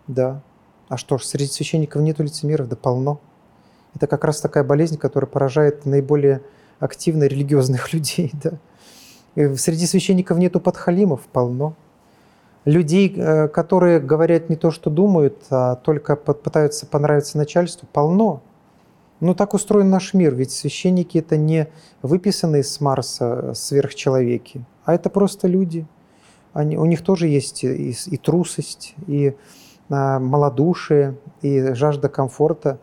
да. 0.06 0.42
А 0.88 0.96
что 0.96 1.18
ж, 1.18 1.24
среди 1.24 1.50
священников 1.50 2.02
нету 2.02 2.22
лицемеров, 2.22 2.68
да 2.68 2.76
полно. 2.76 3.20
Это 3.94 4.06
как 4.06 4.24
раз 4.24 4.40
такая 4.40 4.64
болезнь, 4.64 4.96
которая 4.96 5.28
поражает 5.28 5.86
наиболее 5.86 6.42
активно 6.78 7.24
религиозных 7.24 7.92
людей, 7.92 8.32
да. 8.42 8.52
И 9.38 9.54
среди 9.54 9.86
священников 9.86 10.36
нету 10.36 10.58
подхалимов, 10.58 11.20
полно. 11.32 11.74
Людей, 12.64 13.14
э, 13.16 13.46
которые 13.46 14.00
говорят 14.00 14.50
не 14.50 14.56
то, 14.56 14.72
что 14.72 14.90
думают, 14.90 15.36
а 15.50 15.76
только 15.76 16.16
пытаются 16.16 16.86
понравиться 16.86 17.38
начальству, 17.38 17.86
полно. 17.92 18.42
Ну, 19.20 19.36
так 19.36 19.54
устроен 19.54 19.90
наш 19.90 20.12
мир, 20.12 20.34
ведь 20.34 20.50
священники– 20.50 21.18
это 21.18 21.36
не 21.36 21.68
выписанные 22.02 22.64
с 22.64 22.80
Марса 22.80 23.52
сверхчеловеки, 23.54 24.64
а 24.84 24.94
это 24.94 25.08
просто 25.08 25.46
люди. 25.46 25.86
Они, 26.52 26.76
у 26.76 26.84
них 26.84 27.04
тоже 27.04 27.28
есть 27.28 27.62
и, 27.62 27.92
и 28.06 28.16
трусость, 28.16 28.96
и 29.06 29.36
а, 29.88 30.18
малодушие, 30.18 31.16
и 31.42 31.74
жажда 31.74 32.08
комфорта, 32.08 32.80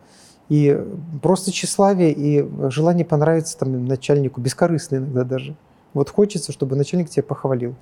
и 0.48 0.82
просто 1.20 1.52
тщеславие, 1.52 2.12
и 2.12 2.70
желание 2.70 3.04
понравиться 3.04 3.58
там, 3.58 3.84
начальнику, 3.84 4.40
бескорыстно 4.40 4.96
иногда 4.96 5.24
даже. 5.24 5.54
Вот 5.96 6.10
хочется, 6.10 6.52
чтобы 6.52 6.76
начальник 6.76 7.08
тебя 7.08 7.22
похвалил. 7.22 7.74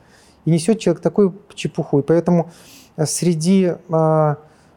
И 0.45 0.51
несет 0.53 0.79
человек 0.79 1.03
такую 1.03 1.35
чепуху. 1.57 1.99
И 1.99 2.03
поэтому 2.03 2.49
среди 2.97 3.73
а, 3.91 4.37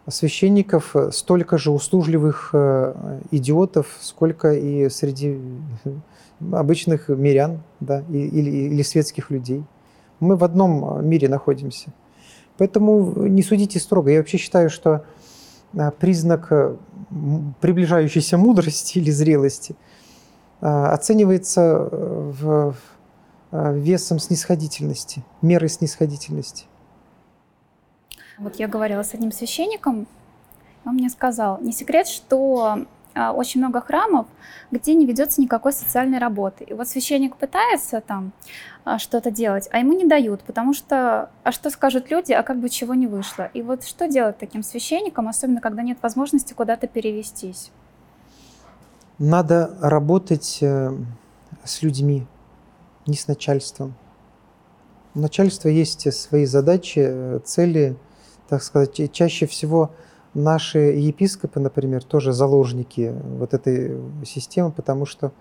священников 0.09 0.95
столько 1.11 1.59
же 1.59 1.69
услужливых 1.69 2.49
э, 2.53 3.19
идиотов, 3.29 3.95
сколько 4.01 4.53
и 4.53 4.89
среди 4.89 5.39
обычных 6.51 7.09
мирян 7.09 7.61
да, 7.79 8.03
или, 8.09 8.49
или 8.49 8.81
светских 8.81 9.29
людей. 9.29 9.63
Мы 10.19 10.35
в 10.35 10.43
одном 10.43 11.07
мире 11.07 11.29
находимся. 11.29 11.93
Поэтому 12.57 13.27
не 13.27 13.43
судите 13.43 13.79
строго. 13.79 14.09
Я 14.09 14.17
вообще 14.17 14.39
считаю, 14.39 14.71
что 14.71 15.05
э, 15.73 15.91
признак 15.99 16.47
э, 16.49 16.75
приближающейся 17.61 18.39
мудрости 18.39 18.97
или 18.97 19.11
зрелости 19.11 19.75
оценивается 20.59 21.88
в 21.91 22.73
весом 23.73 24.19
снисходительности, 24.19 25.23
мерой 25.41 25.69
снисходительности. 25.69 26.65
Вот 28.37 28.55
я 28.57 28.67
говорила 28.67 29.03
с 29.03 29.13
одним 29.13 29.31
священником, 29.31 30.07
он 30.85 30.95
мне 30.95 31.09
сказал, 31.09 31.59
не 31.59 31.71
секрет, 31.71 32.07
что 32.07 32.85
а, 33.17 33.31
очень 33.31 33.59
много 33.59 33.81
храмов, 33.81 34.27
где 34.71 34.93
не 34.93 35.05
ведется 35.05 35.41
никакой 35.41 35.73
социальной 35.73 36.19
работы. 36.19 36.63
И 36.63 36.73
вот 36.73 36.87
священник 36.87 37.35
пытается 37.35 37.99
там 37.99 38.31
а, 38.85 38.99
что-то 38.99 39.31
делать, 39.31 39.67
а 39.71 39.79
ему 39.79 39.93
не 39.93 40.05
дают, 40.05 40.41
потому 40.41 40.73
что, 40.73 41.31
а 41.43 41.51
что 41.51 41.69
скажут 41.71 42.11
люди, 42.11 42.31
а 42.31 42.43
как 42.43 42.59
бы 42.59 42.69
чего 42.69 42.93
не 42.93 43.07
вышло. 43.07 43.49
И 43.53 43.63
вот 43.63 43.83
что 43.85 44.07
делать 44.07 44.37
таким 44.37 44.61
священникам, 44.61 45.27
особенно 45.27 45.61
когда 45.61 45.81
нет 45.81 45.97
возможности 46.01 46.53
куда-то 46.53 46.87
перевестись? 46.87 47.71
Надо 49.17 49.75
работать 49.81 50.59
э, 50.61 50.95
с 51.63 51.81
людьми, 51.81 52.27
не 53.07 53.15
с 53.15 53.27
начальством. 53.27 53.95
У 55.15 55.19
начальства 55.19 55.69
есть 55.69 56.13
свои 56.13 56.45
задачи, 56.45 57.39
цели, 57.43 57.97
так 58.49 58.61
сказать, 58.61 59.11
чаще 59.11 59.45
всего 59.47 59.91
наши 60.33 60.77
епископы, 60.77 61.59
например, 61.59 62.03
тоже 62.03 62.33
заложники 62.33 63.15
вот 63.37 63.53
этой 63.53 63.99
системы, 64.25 64.71
потому 64.71 65.05
что 65.05 65.31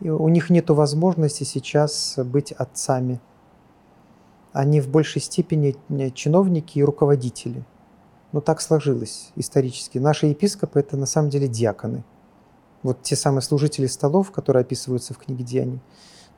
у 0.00 0.28
них 0.28 0.48
нет 0.50 0.70
возможности 0.70 1.44
сейчас 1.44 2.14
быть 2.16 2.52
отцами. 2.52 3.20
Они 4.52 4.80
в 4.80 4.88
большей 4.88 5.20
степени 5.20 5.76
чиновники 6.14 6.78
и 6.78 6.82
руководители. 6.82 7.64
Но 8.32 8.40
так 8.40 8.60
сложилось 8.62 9.30
исторически. 9.36 9.98
Наши 9.98 10.26
епископы– 10.26 10.80
это 10.80 10.96
на 10.96 11.06
самом 11.06 11.28
деле 11.28 11.48
диаконы. 11.48 12.02
Вот 12.82 13.02
те 13.02 13.14
самые 13.14 13.42
служители 13.42 13.86
столов, 13.86 14.32
которые 14.32 14.62
описываются 14.62 15.14
в 15.14 15.18
книге 15.18 15.44
«Деяний». 15.44 15.80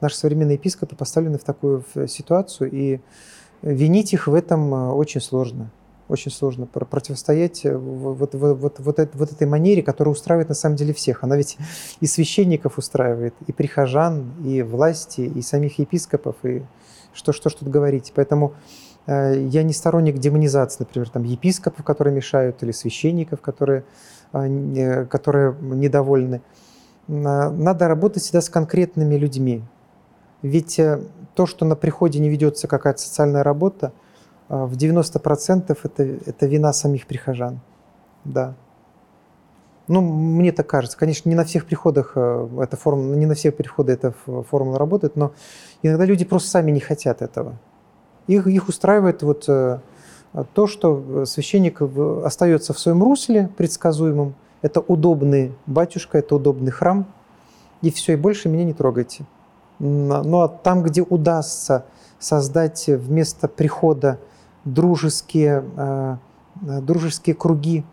Наши 0.05 0.17
современные 0.17 0.57
епископы 0.57 0.97
поставлены 0.97 1.39
в 1.39 1.45
такую 1.45 1.83
ситуацию, 2.07 2.71
и 2.71 3.01
винить 3.63 4.13
их 4.13 4.27
в 4.27 4.35
этом 4.35 4.75
э, 4.75 4.91
очень 4.93 5.23
сложно 5.23 5.71
очень 6.09 6.31
сложно 6.31 6.67
противостоять 6.67 7.65
э, 7.65 7.75
вот, 7.75 8.35
вот, 8.35 8.59
вот, 8.59 8.79
вот, 8.79 9.11
вот 9.15 9.33
этой 9.33 9.47
манере, 9.47 9.83
которая 9.83 10.13
устраивает 10.13 10.49
на 10.49 10.55
самом 10.55 10.77
деле 10.77 10.93
всех. 10.93 11.25
Она 11.25 11.37
ведь 11.37 11.57
и 12.01 12.07
священников 12.07 12.79
устраивает, 12.79 13.35
и 13.47 13.53
прихожан, 13.53 14.33
и 14.45 14.63
власти, 14.63 15.23
и 15.23 15.41
самих 15.41 15.79
епископов, 15.79 16.37
и 16.43 16.63
что, 17.15 17.33
что 17.33 17.49
ж 17.49 17.55
тут 17.55 17.69
говорить. 17.69 18.13
Поэтому 18.15 18.53
э, 19.07 19.47
я 19.49 19.63
не 19.63 19.73
сторонник 19.73 20.19
демонизации, 20.19 20.81
например, 20.81 21.09
там, 21.09 21.23
епископов, 21.23 21.85
которые 21.85 22.15
мешают, 22.15 22.63
или 22.63 22.73
священников, 22.73 23.41
которые, 23.41 23.85
э, 24.33 25.07
которые 25.07 25.57
недовольны. 25.61 26.43
Надо 27.07 27.87
работать 27.87 28.23
всегда 28.23 28.41
с 28.41 28.49
конкретными 28.49 29.17
людьми. 29.17 29.63
Ведь 30.45 30.81
то, 31.35 31.47
что 31.47 31.65
на 31.65 31.75
приходе 31.75 32.21
не 32.21 32.29
ведется 32.29 32.69
какая-то 32.69 33.01
социальная 33.01 33.43
работа– 33.43 33.93
а, 34.49 34.67
в 34.67 34.75
90% 34.75 35.77
это, 35.83 36.03
это 36.03 36.47
вина 36.47 36.73
самих 36.73 37.07
прихожан. 37.07 37.61
Да. 38.25 38.55
Ну, 39.87 40.01
мне 40.01 40.53
так 40.53 40.67
кажется. 40.67 40.97
Конечно, 40.97 41.29
не 41.29 41.35
на 41.35 41.45
всех 41.45 41.67
приходах 41.67 42.13
э, 42.15 42.49
эта 42.63 42.77
формула, 42.77 43.15
не 43.15 43.27
на 43.27 43.35
всех 43.35 43.55
приходах 43.55 43.99
эта 43.99 44.13
формула 44.49 44.79
работает, 44.79 45.17
но 45.17 45.33
иногда 45.83 46.07
люди 46.07 46.25
просто 46.25 46.49
сами 46.49 46.71
не 46.71 46.81
хотят 46.81 47.21
этого. 47.21 47.59
Их, 48.27 48.47
их 48.47 48.69
устраивает 48.69 49.23
вот 49.23 49.45
э, 49.49 49.81
то, 50.55 50.67
что 50.67 51.27
священник 51.27 51.83
остается 52.25 52.73
в 52.73 52.79
своем 52.79 53.03
русле 53.03 53.51
предсказуемом. 53.59 54.35
Это 54.63 54.81
удобный 54.81 55.55
батюшка, 55.67 56.17
это 56.17 56.37
удобный 56.37 56.71
храм, 56.71 57.07
и 57.83 57.91
все, 57.91 58.15
и 58.15 58.17
больше 58.17 58.49
меня 58.49 58.65
не 58.65 58.73
трогайте. 58.73 59.27
Ну 59.79 60.41
а 60.41 60.49
там, 60.49 60.83
где 60.83 61.03
удастся 61.03 61.85
создать 62.19 62.87
вместо 62.87 63.49
прихода 63.49 64.19
дружеские, 64.65 65.65
э, 65.77 66.17
э, 66.67 66.81
дружеские 66.81 67.35
круги. 67.35 67.85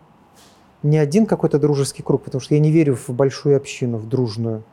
Не 0.82 0.98
один 0.98 1.26
какой-то 1.26 1.58
дружеский 1.58 2.02
круг, 2.02 2.24
потому 2.24 2.40
что 2.40 2.54
я 2.54 2.60
не 2.60 2.70
верю 2.70 2.96
в 2.96 3.10
большую 3.10 3.56
общину, 3.56 3.98
в 3.98 4.08
дружную. 4.08 4.64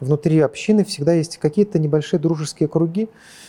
Внутри 0.00 0.40
общины 0.40 0.84
всегда 0.84 1.14
есть 1.14 1.38
какие-то 1.38 1.78
небольшие 1.78 2.20
дружеские 2.20 2.68
круги, 2.68 3.08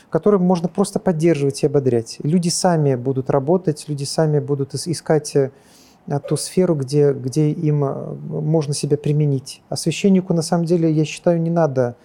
которые 0.10 0.40
можно 0.40 0.70
просто 0.70 1.00
поддерживать 1.00 1.64
и 1.64 1.66
ободрять. 1.66 2.18
Люди 2.24 2.48
сами 2.48 2.96
будут 2.96 3.30
работать, 3.30 3.86
люди 3.88 4.06
сами 4.06 4.40
будут 4.40 4.74
искать 4.76 5.36
э, 5.36 5.52
ту 6.30 6.38
сферу, 6.38 6.76
где, 6.76 7.12
где 7.12 7.52
им 7.52 7.80
можно 8.30 8.74
себя 8.74 8.98
применить. 8.98 9.62
А 9.68 9.76
священнику, 9.76 10.34
на 10.34 10.42
самом 10.42 10.66
деле, 10.66 10.90
я 10.90 11.04
считаю, 11.04 11.42
не 11.42 11.50
надо 11.50 11.98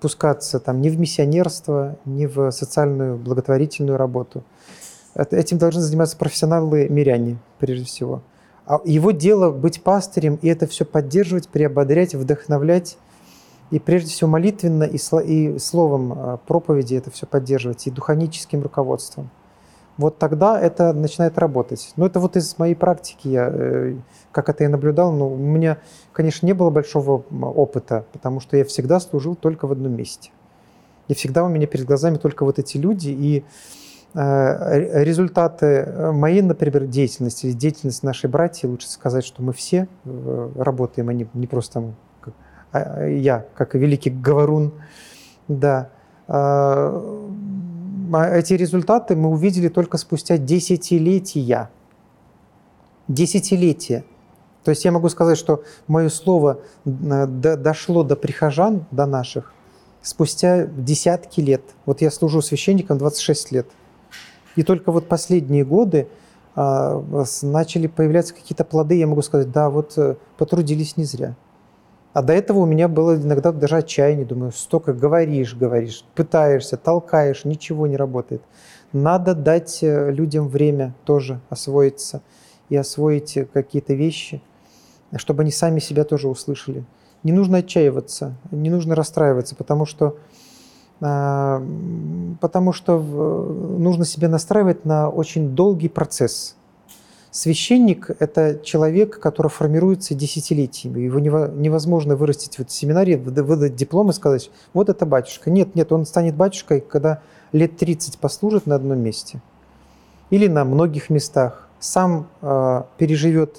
пускаться 0.00 0.60
там, 0.60 0.80
ни 0.80 0.88
в 0.88 0.98
миссионерство, 0.98 1.96
ни 2.04 2.26
в 2.26 2.50
социальную 2.50 3.16
благотворительную 3.16 3.96
работу. 3.96 4.42
Этим 5.14 5.58
должны 5.58 5.80
заниматься 5.80 6.16
профессионалы-миряне, 6.16 7.38
прежде 7.58 7.84
всего. 7.84 8.22
А 8.66 8.80
его 8.84 9.10
дело 9.10 9.50
быть 9.50 9.82
пастырем 9.82 10.38
и 10.40 10.48
это 10.48 10.66
все 10.66 10.84
поддерживать, 10.84 11.48
приободрять, 11.48 12.14
вдохновлять. 12.14 12.96
И 13.70 13.78
прежде 13.78 14.10
всего 14.10 14.30
молитвенно 14.30 14.84
и, 14.84 14.98
и 15.24 15.58
словом 15.58 16.12
а, 16.12 16.36
проповеди 16.38 16.94
это 16.96 17.10
все 17.10 17.26
поддерживать, 17.26 17.86
и 17.86 17.90
духовническим 17.90 18.62
руководством. 18.62 19.30
Вот 19.96 20.18
тогда 20.18 20.60
это 20.60 20.92
начинает 20.92 21.38
работать. 21.38 21.92
Но 21.96 22.06
это 22.06 22.20
вот 22.20 22.36
из 22.36 22.58
моей 22.58 22.74
практики, 22.74 23.28
я, 23.28 23.48
э, 23.52 23.96
как 24.32 24.48
это 24.48 24.64
я 24.64 24.68
наблюдал, 24.70 25.12
но 25.12 25.28
у 25.28 25.36
меня, 25.36 25.78
конечно, 26.12 26.46
не 26.46 26.52
было 26.52 26.70
большого 26.70 27.24
опыта, 27.40 28.04
потому 28.12 28.40
что 28.40 28.56
я 28.56 28.64
всегда 28.64 28.98
служил 29.00 29.36
только 29.36 29.66
в 29.66 29.72
одном 29.72 29.92
месте. 29.92 30.30
И 31.08 31.14
всегда 31.14 31.44
у 31.44 31.48
меня 31.48 31.66
перед 31.66 31.86
глазами 31.86 32.16
только 32.16 32.44
вот 32.44 32.58
эти 32.58 32.76
люди, 32.76 33.10
и 33.10 33.44
Э, 34.16 35.02
результаты 35.02 35.66
э, 35.66 36.12
моей, 36.12 36.40
например, 36.40 36.86
деятельности, 36.86 37.50
деятельности 37.50 38.06
нашей 38.06 38.30
братья, 38.30 38.68
лучше 38.68 38.88
сказать, 38.88 39.24
что 39.24 39.42
мы 39.42 39.52
все 39.52 39.88
работаем, 40.04 41.08
а 41.08 41.12
не, 41.12 41.26
не 41.34 41.48
просто 41.48 41.92
как, 42.20 42.34
а, 42.70 42.78
а 42.78 43.06
я, 43.06 43.44
как 43.56 43.74
великий 43.74 44.10
говорун, 44.10 44.72
да. 45.48 45.90
Эти 48.22 48.54
результаты 48.54 49.16
мы 49.16 49.28
увидели 49.30 49.68
только 49.68 49.98
спустя 49.98 50.36
десятилетия. 50.38 51.70
Десятилетия. 53.08 54.04
То 54.62 54.70
есть 54.70 54.84
я 54.84 54.92
могу 54.92 55.08
сказать, 55.08 55.36
что 55.36 55.62
мое 55.86 56.08
слово 56.08 56.60
дошло 56.84 58.02
до 58.02 58.16
прихожан, 58.16 58.86
до 58.90 59.06
наших, 59.06 59.52
спустя 60.00 60.64
десятки 60.64 61.40
лет. 61.40 61.62
Вот 61.84 62.00
я 62.00 62.10
служу 62.10 62.40
священником 62.40 62.98
26 62.98 63.52
лет. 63.52 63.66
И 64.56 64.62
только 64.62 64.90
вот 64.90 65.08
последние 65.08 65.64
годы 65.64 66.08
а, 66.54 67.02
начали 67.42 67.88
появляться 67.88 68.34
какие-то 68.34 68.64
плоды, 68.64 68.94
я 68.94 69.06
могу 69.06 69.22
сказать, 69.22 69.50
да, 69.50 69.68
вот 69.68 69.94
э, 69.96 70.14
потрудились 70.38 70.96
не 70.96 71.04
зря. 71.04 71.34
А 72.14 72.22
до 72.22 72.32
этого 72.32 72.60
у 72.60 72.64
меня 72.64 72.86
было 72.86 73.16
иногда 73.16 73.50
даже 73.50 73.76
отчаяние, 73.76 74.24
думаю, 74.24 74.52
столько 74.52 74.92
говоришь, 74.92 75.54
говоришь, 75.54 76.04
пытаешься, 76.14 76.76
толкаешь, 76.76 77.44
ничего 77.44 77.88
не 77.88 77.96
работает. 77.96 78.40
Надо 78.92 79.34
дать 79.34 79.80
э, 79.82 80.12
людям 80.12 80.46
время 80.46 80.94
тоже 81.04 81.40
освоиться 81.50 82.22
и 82.68 82.76
освоить 82.76 83.36
э, 83.36 83.46
какие-то 83.52 83.94
вещи, 83.94 84.40
чтобы 85.16 85.42
они 85.42 85.50
сами 85.50 85.80
себя 85.80 86.04
тоже 86.04 86.28
услышали. 86.28 86.84
Не 87.24 87.32
нужно 87.32 87.58
отчаиваться, 87.58 88.36
не 88.52 88.70
нужно 88.70 88.94
расстраиваться, 88.94 89.56
потому 89.56 89.84
что 89.84 90.16
а, 91.00 91.60
потому 92.40 92.72
что 92.72 92.98
нужно 92.98 94.04
себя 94.04 94.28
настраивать 94.28 94.84
на 94.84 95.08
очень 95.08 95.50
долгий 95.56 95.88
процесс. 95.88 96.56
Священник– 97.34 98.10
это 98.20 98.60
человек, 98.62 99.18
который 99.18 99.48
формируется 99.48 100.14
десятилетиями. 100.14 101.00
Его 101.00 101.18
невозможно 101.18 102.14
вырастить 102.14 102.56
в 102.60 102.70
семинаре, 102.70 103.16
выдать 103.16 103.74
диплом 103.74 104.10
и 104.10 104.12
сказать, 104.12 104.52
вот 104.72 104.88
это 104.88 105.04
батюшка. 105.04 105.50
Нет, 105.50 105.74
нет, 105.74 105.90
он 105.90 106.06
станет 106.06 106.36
батюшкой, 106.36 106.80
когда 106.80 107.22
лет 107.50 107.76
30 107.76 108.18
послужит 108.18 108.66
на 108.66 108.76
одном 108.76 109.00
месте 109.00 109.42
или 110.30 110.46
на 110.46 110.64
многих 110.64 111.10
местах, 111.10 111.68
сам 111.80 112.28
э, 112.40 112.82
переживет 112.98 113.58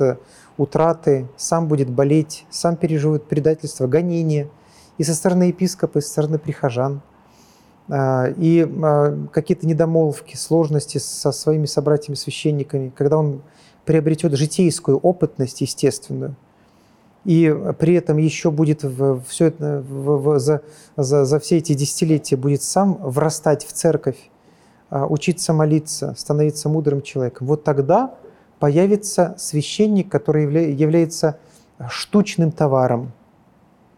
утраты, 0.55 1.27
сам 1.35 1.67
будет 1.67 1.89
болеть, 1.89 2.45
сам 2.49 2.77
переживет 2.77 3.25
предательство, 3.25 3.87
гонение 3.87 4.47
и 4.97 5.03
со 5.03 5.13
стороны 5.13 5.43
епископа, 5.43 5.97
и 5.97 6.01
со 6.01 6.07
стороны 6.07 6.39
прихожан– 6.39 7.01
а, 7.87 8.27
и 8.37 8.67
а, 8.83 9.27
какие-то 9.31 9.67
недомолвки, 9.67 10.35
сложности 10.35 10.97
со 10.97 11.31
своими 11.31 11.65
собратьями-священниками, 11.67 12.91
когда 12.95 13.17
он 13.17 13.41
приобретет 13.85 14.33
житейскую 14.33 14.97
опытность 14.97 15.61
естественную, 15.61 16.35
и 17.23 17.55
при 17.79 17.95
этом 17.95 18.17
еще 18.17 18.51
будет 18.51 18.83
в, 18.83 19.21
все 19.27 19.45
это, 19.45 19.83
в, 19.87 20.17
в, 20.17 20.39
за, 20.39 20.61
за, 20.95 21.25
за 21.25 21.39
все 21.39 21.57
эти 21.57 21.73
десятилетия 21.73 22.35
будет 22.35 22.61
сам 22.61 22.95
врастать 22.95 23.65
в 23.65 23.71
церковь, 23.73 24.29
а, 24.89 25.07
учиться 25.07 25.53
молиться, 25.53 26.13
становиться 26.17 26.69
мудрым 26.69 27.01
человеком, 27.01 27.47
вот 27.47 27.63
тогда 27.63 28.13
появится 28.59 29.35
священник, 29.37 30.09
который 30.09 30.43
явля, 30.43 30.69
является 30.69 31.39
штучным 31.89 32.51
товаром. 32.51 33.11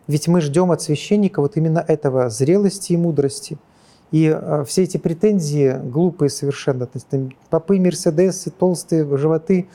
Ведь 0.07 0.27
мы 0.27 0.39
ждем 0.39 0.71
от 0.71 0.81
священника 0.81 1.41
вот 1.41 1.57
именно 1.57 1.83
этого 1.85 2.29
зрелости 2.29 2.93
и 2.93 2.97
мудрости– 2.97 3.57
и 4.11 4.27
э, 4.27 4.63
все 4.65 4.83
эти 4.83 4.97
претензии 4.97 5.79
глупые 5.83 6.29
совершенно, 6.29 6.85
то 6.85 6.91
есть, 6.95 7.07
там, 7.07 7.31
попы, 7.49 7.79
мерседесы, 7.79 8.51
толстые 8.51 9.05
животы 9.17 9.67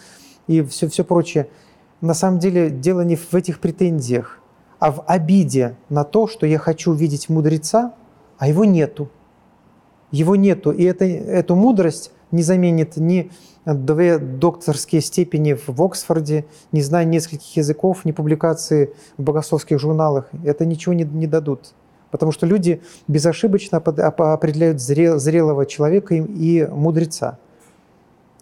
и 0.46 0.62
все, 0.62 0.88
все 0.88 1.04
прочее, 1.04 1.48
на 2.00 2.14
самом 2.14 2.38
деле 2.38 2.70
дело 2.70 3.02
не 3.02 3.16
в 3.16 3.34
этих 3.34 3.60
претензиях, 3.60 4.38
а 4.78 4.90
в 4.90 5.04
обиде 5.06 5.76
на 5.88 6.04
то, 6.04 6.26
что 6.26 6.46
я 6.46 6.58
хочу 6.58 6.92
видеть 6.92 7.28
мудреца, 7.28 7.94
а 8.38 8.48
его 8.48 8.64
нету. 8.64 9.08
Его 10.10 10.34
нету. 10.34 10.72
И 10.72 10.82
это, 10.82 11.04
эту 11.04 11.54
мудрость 11.54 12.10
не 12.32 12.42
заменит 12.42 12.96
ни 12.96 13.30
две 13.64 14.18
докторские 14.18 15.00
степени 15.00 15.52
в 15.52 15.80
Оксфорде, 15.80 16.46
не 16.72 16.82
знаю 16.82 17.06
нескольких 17.06 17.56
языков, 17.56 18.04
ни 18.04 18.10
публикации 18.10 18.92
в 19.16 19.22
богословских 19.22 19.78
журналах. 19.78 20.28
Это 20.44 20.66
ничего 20.66 20.94
не, 20.94 21.04
не 21.04 21.28
дадут. 21.28 21.74
Потому 22.12 22.30
что 22.30 22.46
люди 22.46 22.80
безошибочно 23.08 23.78
определяют 23.78 24.80
зрелого 24.80 25.66
человека 25.66 26.14
и 26.14 26.64
мудреца. 26.66 27.38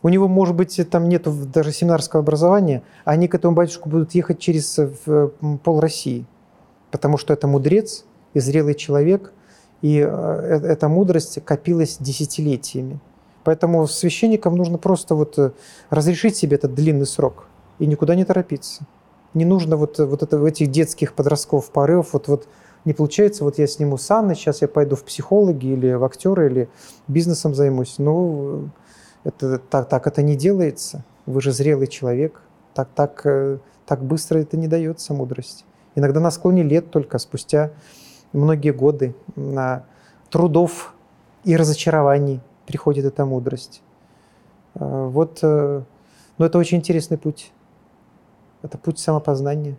У 0.02 0.08
него, 0.10 0.28
может 0.28 0.54
быть, 0.54 0.78
там 0.90 1.08
нет 1.08 1.26
даже 1.50 1.72
семинарского 1.72 2.20
образования, 2.20 2.82
а 3.04 3.12
они 3.12 3.28
к 3.28 3.34
этому 3.34 3.54
батюшку 3.54 3.88
будут 3.88 4.14
ехать 4.14 4.38
через 4.38 4.78
пол 5.62 5.80
России, 5.80 6.26
потому 6.90 7.16
что 7.16 7.32
это 7.32 7.46
мудрец 7.46 8.04
и 8.34 8.40
зрелый 8.40 8.74
человек, 8.74 9.32
и 9.82 9.98
э, 9.98 10.06
э, 10.06 10.66
эта 10.66 10.88
мудрость 10.88 11.42
копилась 11.44 11.96
десятилетиями. 11.98 12.98
Поэтому 13.44 13.86
священникам 13.86 14.56
нужно 14.56 14.78
просто 14.78 15.14
вот 15.14 15.38
э, 15.38 15.52
разрешить 15.88 16.36
себе 16.36 16.56
этот 16.56 16.74
длинный 16.74 17.06
срок 17.06 17.46
и 17.78 17.86
никуда 17.86 18.14
не 18.14 18.24
торопиться. 18.24 18.86
Не 19.32 19.44
нужно 19.44 19.76
вот, 19.76 19.98
вот 19.98 20.22
это, 20.22 20.44
этих 20.46 20.70
детских 20.70 21.14
подростков 21.14 21.70
порывов, 21.70 22.12
вот, 22.12 22.28
вот 22.28 22.48
не 22.84 22.92
получается, 22.92 23.44
вот 23.44 23.58
я 23.58 23.66
сниму 23.66 23.98
санны, 23.98 24.34
сейчас 24.34 24.62
я 24.62 24.68
пойду 24.68 24.96
в 24.96 25.04
психологи 25.04 25.66
или 25.66 25.92
в 25.92 26.04
актеры, 26.04 26.46
или 26.46 26.68
бизнесом 27.08 27.54
займусь. 27.54 27.96
Ну, 27.98 28.70
это, 29.24 29.58
так, 29.58 29.88
так 29.88 30.06
это 30.06 30.22
не 30.22 30.36
делается. 30.36 31.04
Вы 31.26 31.40
же 31.42 31.52
зрелый 31.52 31.86
человек. 31.86 32.40
Так, 32.74 32.88
так, 32.94 33.20
э, 33.24 33.58
так 33.86 34.02
быстро 34.02 34.38
это 34.38 34.56
не 34.56 34.68
дается, 34.68 35.12
мудрость. 35.12 35.66
Иногда 35.94 36.20
на 36.20 36.30
склоне 36.30 36.62
лет 36.62 36.90
только, 36.90 37.18
спустя 37.18 37.72
многие 38.32 38.72
годы 38.72 39.14
на 39.36 39.84
трудов 40.30 40.94
и 41.44 41.56
разочарований 41.56 42.40
приходит 42.66 43.04
эта 43.04 43.26
мудрость. 43.26 43.82
Э, 44.74 45.06
вот, 45.06 45.40
э, 45.42 45.82
но 46.38 46.46
это 46.46 46.58
очень 46.58 46.78
интересный 46.78 47.18
путь. 47.18 47.52
Это 48.62 48.78
путь 48.78 48.98
самопознания. 48.98 49.76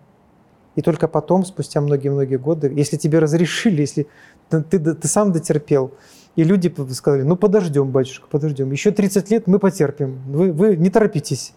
И 0.76 0.82
только 0.82 1.08
потом, 1.08 1.46
спустя 1.46 1.82
многие-многие 1.82 2.38
годы, 2.38 2.72
если 2.74 2.98
тебе 2.98 3.20
разрешили, 3.20 3.82
если 3.82 4.08
ты, 4.50 4.62
ты, 4.62 4.80
ты 4.80 5.08
сам 5.08 5.32
дотерпел, 5.32 5.92
и 6.36 6.44
люди 6.44 6.74
сказали, 6.94 7.24
ну 7.24 7.36
подождем, 7.36 7.92
батюшка, 7.92 8.28
подождем. 8.28 8.72
Еще 8.72 8.92
30 8.92 9.30
лет 9.32 9.48
мы 9.48 9.60
потерпим. 9.60 10.22
Вы, 10.28 10.54
вы 10.54 10.78
не 10.78 10.90
торопитесь. 10.90 11.54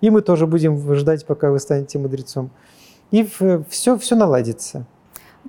И 0.00 0.10
мы 0.10 0.20
тоже 0.20 0.46
будем 0.46 0.94
ждать, 0.94 1.26
пока 1.26 1.50
вы 1.50 1.58
станете 1.58 1.98
мудрецом. 1.98 2.50
И 3.10 3.26
все, 3.68 3.96
все 3.98 4.16
наладится. 4.16 4.86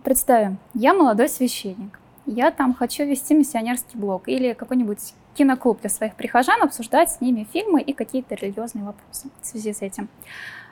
Представим, 0.03 0.57
я 0.73 0.93
молодой 0.93 1.29
священник. 1.29 1.99
Я 2.25 2.51
там 2.51 2.73
хочу 2.73 3.03
вести 3.03 3.33
миссионерский 3.33 3.99
блог 3.99 4.27
или 4.27 4.53
какой-нибудь 4.53 5.13
киноклуб 5.33 5.81
для 5.81 5.89
своих 5.89 6.15
прихожан, 6.15 6.61
обсуждать 6.61 7.11
с 7.11 7.21
ними 7.21 7.47
фильмы 7.51 7.81
и 7.81 7.93
какие-то 7.93 8.35
религиозные 8.35 8.85
вопросы 8.85 9.27
в 9.41 9.45
связи 9.45 9.73
с 9.73 9.81
этим. 9.81 10.09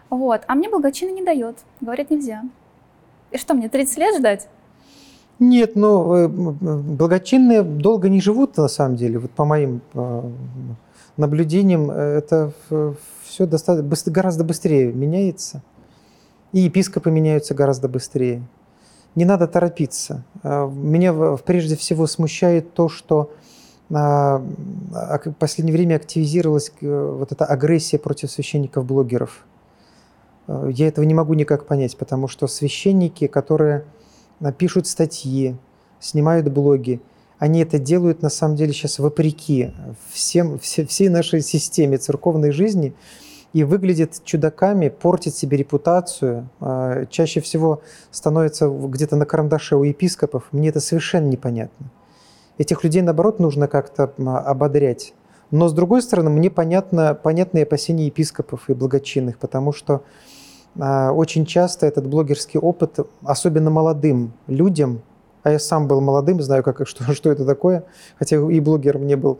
Вот. 0.09 0.41
А 0.47 0.55
мне 0.55 0.69
благочина 0.69 1.11
не 1.11 1.23
дает. 1.23 1.57
Говорят, 1.81 2.09
нельзя. 2.09 2.43
И 3.31 3.37
что, 3.37 3.53
мне 3.53 3.69
30 3.69 3.97
лет 3.97 4.17
ждать? 4.17 4.47
Нет, 5.39 5.75
ну, 5.75 6.15
э, 6.15 6.27
благочинные 6.27 7.63
долго 7.63 8.09
не 8.09 8.19
живут, 8.19 8.57
на 8.57 8.67
самом 8.67 8.97
деле. 8.97 9.19
Вот 9.19 9.31
по 9.31 9.45
моим 9.45 9.81
э, 9.93 10.31
наблюдениям, 11.15 11.89
э, 11.89 11.95
это 11.95 12.51
все 13.23 13.45
достаточно, 13.45 14.11
гораздо 14.11 14.43
быстрее 14.43 14.91
меняется. 14.91 15.63
И 16.51 16.59
епископы 16.59 17.09
меняются 17.09 17.53
гораздо 17.53 17.87
быстрее. 17.87 18.41
Не 19.15 19.23
надо 19.23 19.47
торопиться. 19.47 20.23
Меня 20.43 21.37
прежде 21.37 21.75
всего 21.75 22.07
смущает 22.07 22.73
то, 22.73 22.89
что 22.89 23.31
в 23.89 25.33
последнее 25.39 25.75
время 25.75 25.95
активизировалась 25.95 26.71
вот 26.81 27.31
эта 27.31 27.45
агрессия 27.45 27.97
против 27.97 28.31
священников-блогеров. 28.31 29.45
Э, 30.49 30.69
я 30.73 30.87
этого 30.87 31.05
не 31.05 31.13
могу 31.13 31.35
никак 31.35 31.65
понять, 31.65 31.95
потому 31.95 32.27
что 32.27 32.47
священники, 32.47 33.27
которые 33.27 33.85
э, 34.41 34.51
пишут 34.51 34.87
статьи, 34.87 35.55
снимают 35.99 36.49
блоги, 36.49 37.01
они 37.37 37.61
это 37.61 37.79
делают 37.79 38.21
на 38.21 38.29
самом 38.29 38.55
деле 38.55 38.73
сейчас 38.73 38.99
вопреки 38.99 39.71
всем, 40.11 40.59
все, 40.59 40.85
всей 40.85 41.07
нашей 41.07 41.41
системе 41.41 41.97
церковной 41.97 42.51
жизни 42.51 42.93
и 43.53 43.63
выглядят 43.63 44.21
чудаками, 44.25 44.89
портят 44.89 45.35
себе 45.35 45.57
репутацию, 45.57 46.49
э, 46.59 47.05
чаще 47.09 47.41
всего 47.41 47.81
становятся 48.11 48.67
где-то 48.69 49.15
на 49.15 49.25
карандаше 49.25 49.75
у 49.75 49.83
епископов. 49.83 50.45
Мне 50.51 50.69
это 50.69 50.79
совершенно 50.79 51.27
непонятно. 51.27 51.91
Этих 52.57 52.83
людей, 52.83 53.01
наоборот, 53.01 53.39
нужно 53.39 53.67
как-то 53.67 54.11
ободрять. 54.17 55.13
Но, 55.49 55.67
с 55.67 55.73
другой 55.73 56.01
стороны, 56.01 56.29
мне 56.29 56.49
понятно, 56.49 57.15
понятны 57.15 57.59
опасения 57.59 58.07
епископов 58.07 58.69
и 58.69 58.73
благочинных, 58.73 59.37
потому 59.39 59.71
что 59.71 60.03
очень 60.77 61.45
часто 61.45 61.87
этот 61.87 62.07
блогерский 62.07 62.59
опыт, 62.59 62.99
особенно 63.23 63.69
молодым 63.69 64.33
людям, 64.47 65.01
а 65.43 65.51
я 65.51 65.59
сам 65.59 65.87
был 65.87 66.01
молодым, 66.01 66.41
знаю, 66.41 66.63
как, 66.63 66.81
что, 66.87 67.13
что 67.13 67.31
это 67.31 67.45
такое, 67.45 67.83
хотя 68.17 68.37
и 68.37 68.59
блогером 68.59 69.07
не 69.07 69.15
был, 69.15 69.39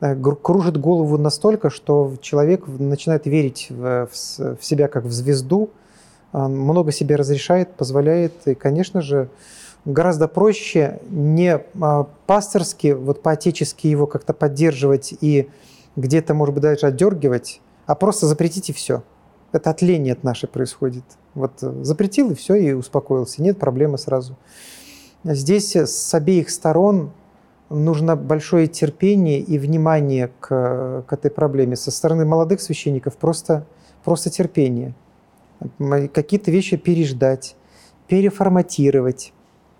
э, 0.00 0.16
кружит 0.16 0.78
голову 0.78 1.18
настолько, 1.18 1.70
что 1.70 2.12
человек 2.20 2.66
начинает 2.66 3.26
верить 3.26 3.66
в, 3.70 4.08
в, 4.10 4.56
в 4.56 4.64
себя 4.64 4.88
как 4.88 5.04
в 5.04 5.12
звезду, 5.12 5.70
много 6.32 6.92
себе 6.92 7.16
разрешает, 7.16 7.74
позволяет, 7.74 8.32
и, 8.46 8.54
конечно 8.54 9.02
же, 9.02 9.28
гораздо 9.84 10.28
проще 10.28 10.98
не 11.10 11.60
а, 11.78 12.06
пасторски, 12.26 12.92
вот 12.92 13.22
по-отечески 13.22 13.86
его 13.86 14.06
как-то 14.06 14.32
поддерживать 14.32 15.12
и 15.20 15.50
где-то, 15.94 16.32
может 16.32 16.54
быть, 16.54 16.62
даже 16.62 16.86
отдергивать, 16.86 17.60
а 17.84 17.94
просто 17.94 18.26
запретить 18.26 18.70
и 18.70 18.72
все– 18.72 19.02
это 19.52 19.70
отление 19.70 20.14
от 20.14 20.24
наше 20.24 20.46
происходит. 20.46 21.04
Вот 21.34 21.62
э, 21.62 21.82
запретил 21.82 22.30
и 22.30 22.34
все, 22.34 22.54
и 22.54 22.72
успокоился. 22.72 23.42
Нет 23.42 23.58
проблемы 23.58 23.98
сразу. 23.98 24.36
Здесь 25.24 25.76
с 25.76 26.14
обеих 26.14 26.50
сторон 26.50 27.12
нужно 27.70 28.16
большое 28.16 28.66
терпение 28.66 29.40
и 29.40 29.58
внимание 29.58 30.30
к, 30.40 31.04
к 31.06 31.12
этой 31.12 31.30
проблеме. 31.30 31.76
Со 31.76 31.90
стороны 31.90 32.24
молодых 32.24 32.60
священников 32.60 33.16
просто, 33.16 33.66
просто 34.04 34.30
терпение. 34.30 34.94
Какие-то 35.78 36.50
вещи 36.50 36.76
переждать, 36.76 37.56
переформатировать. 38.08 39.32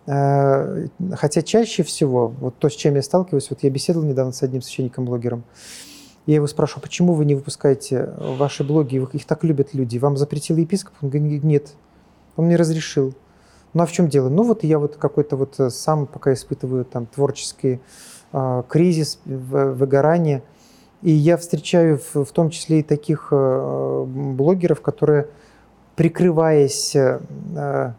Э, 0.06 0.86
хотя 1.12 1.42
чаще 1.42 1.82
всего, 1.82 2.28
вот 2.28 2.56
то, 2.58 2.68
с 2.68 2.74
чем 2.74 2.94
я 2.94 3.02
сталкиваюсь, 3.02 3.50
вот 3.50 3.62
я 3.62 3.70
беседовал 3.70 4.06
недавно 4.06 4.32
с 4.32 4.42
одним 4.42 4.62
священником-блогером, 4.62 5.44
я 6.26 6.36
его 6.36 6.46
спрашиваю, 6.46 6.82
почему 6.82 7.14
вы 7.14 7.24
не 7.24 7.34
выпускаете 7.34 8.14
ваши 8.18 8.64
блоги, 8.64 8.96
их 9.12 9.24
так 9.26 9.44
любят 9.44 9.74
люди, 9.74 9.98
вам 9.98 10.16
запретил 10.16 10.56
епископ? 10.56 10.94
Он 11.02 11.10
говорит, 11.10 11.42
нет, 11.42 11.74
он 12.36 12.46
мне 12.46 12.56
разрешил. 12.56 13.14
Ну 13.74 13.82
а 13.82 13.86
в 13.86 13.92
чем 13.92 14.08
дело? 14.08 14.28
Ну 14.28 14.42
вот 14.42 14.64
я 14.64 14.78
вот 14.78 14.96
какой-то 14.96 15.36
вот 15.36 15.58
э, 15.58 15.70
сам 15.70 16.06
пока 16.06 16.34
испытываю 16.34 16.84
там 16.84 17.06
творческий 17.06 17.80
э, 18.32 18.62
кризис, 18.68 19.18
выгорание, 19.24 20.42
и 21.00 21.10
я 21.10 21.36
встречаю 21.36 21.98
в, 21.98 22.24
в 22.24 22.32
том 22.32 22.50
числе 22.50 22.80
и 22.80 22.82
таких 22.82 23.28
э, 23.30 24.04
блогеров, 24.06 24.82
которые, 24.82 25.28
прикрываясь 25.96 26.94
э, 26.94 27.94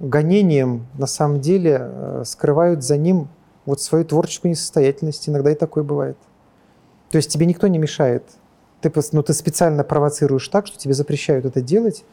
гонением, 0.00 0.86
на 0.98 1.06
самом 1.06 1.40
деле 1.40 1.78
э, 1.80 2.22
скрывают 2.26 2.82
за 2.82 2.96
ним 2.96 3.28
вот 3.66 3.80
свою 3.80 4.04
творческую 4.04 4.52
несостоятельность. 4.52 5.28
Иногда 5.28 5.52
и 5.52 5.54
такое 5.54 5.84
бывает. 5.84 6.16
То 7.10 7.16
есть 7.16 7.30
тебе 7.30 7.46
никто 7.46 7.66
не 7.66 7.78
мешает. 7.78 8.24
Ты, 8.80 8.92
ну, 9.12 9.22
ты 9.22 9.34
специально 9.34 9.84
провоцируешь 9.84 10.48
так, 10.48 10.66
что 10.66 10.78
тебе 10.78 10.94
запрещают 10.94 11.44
это 11.44 11.60
делать, 11.60 12.04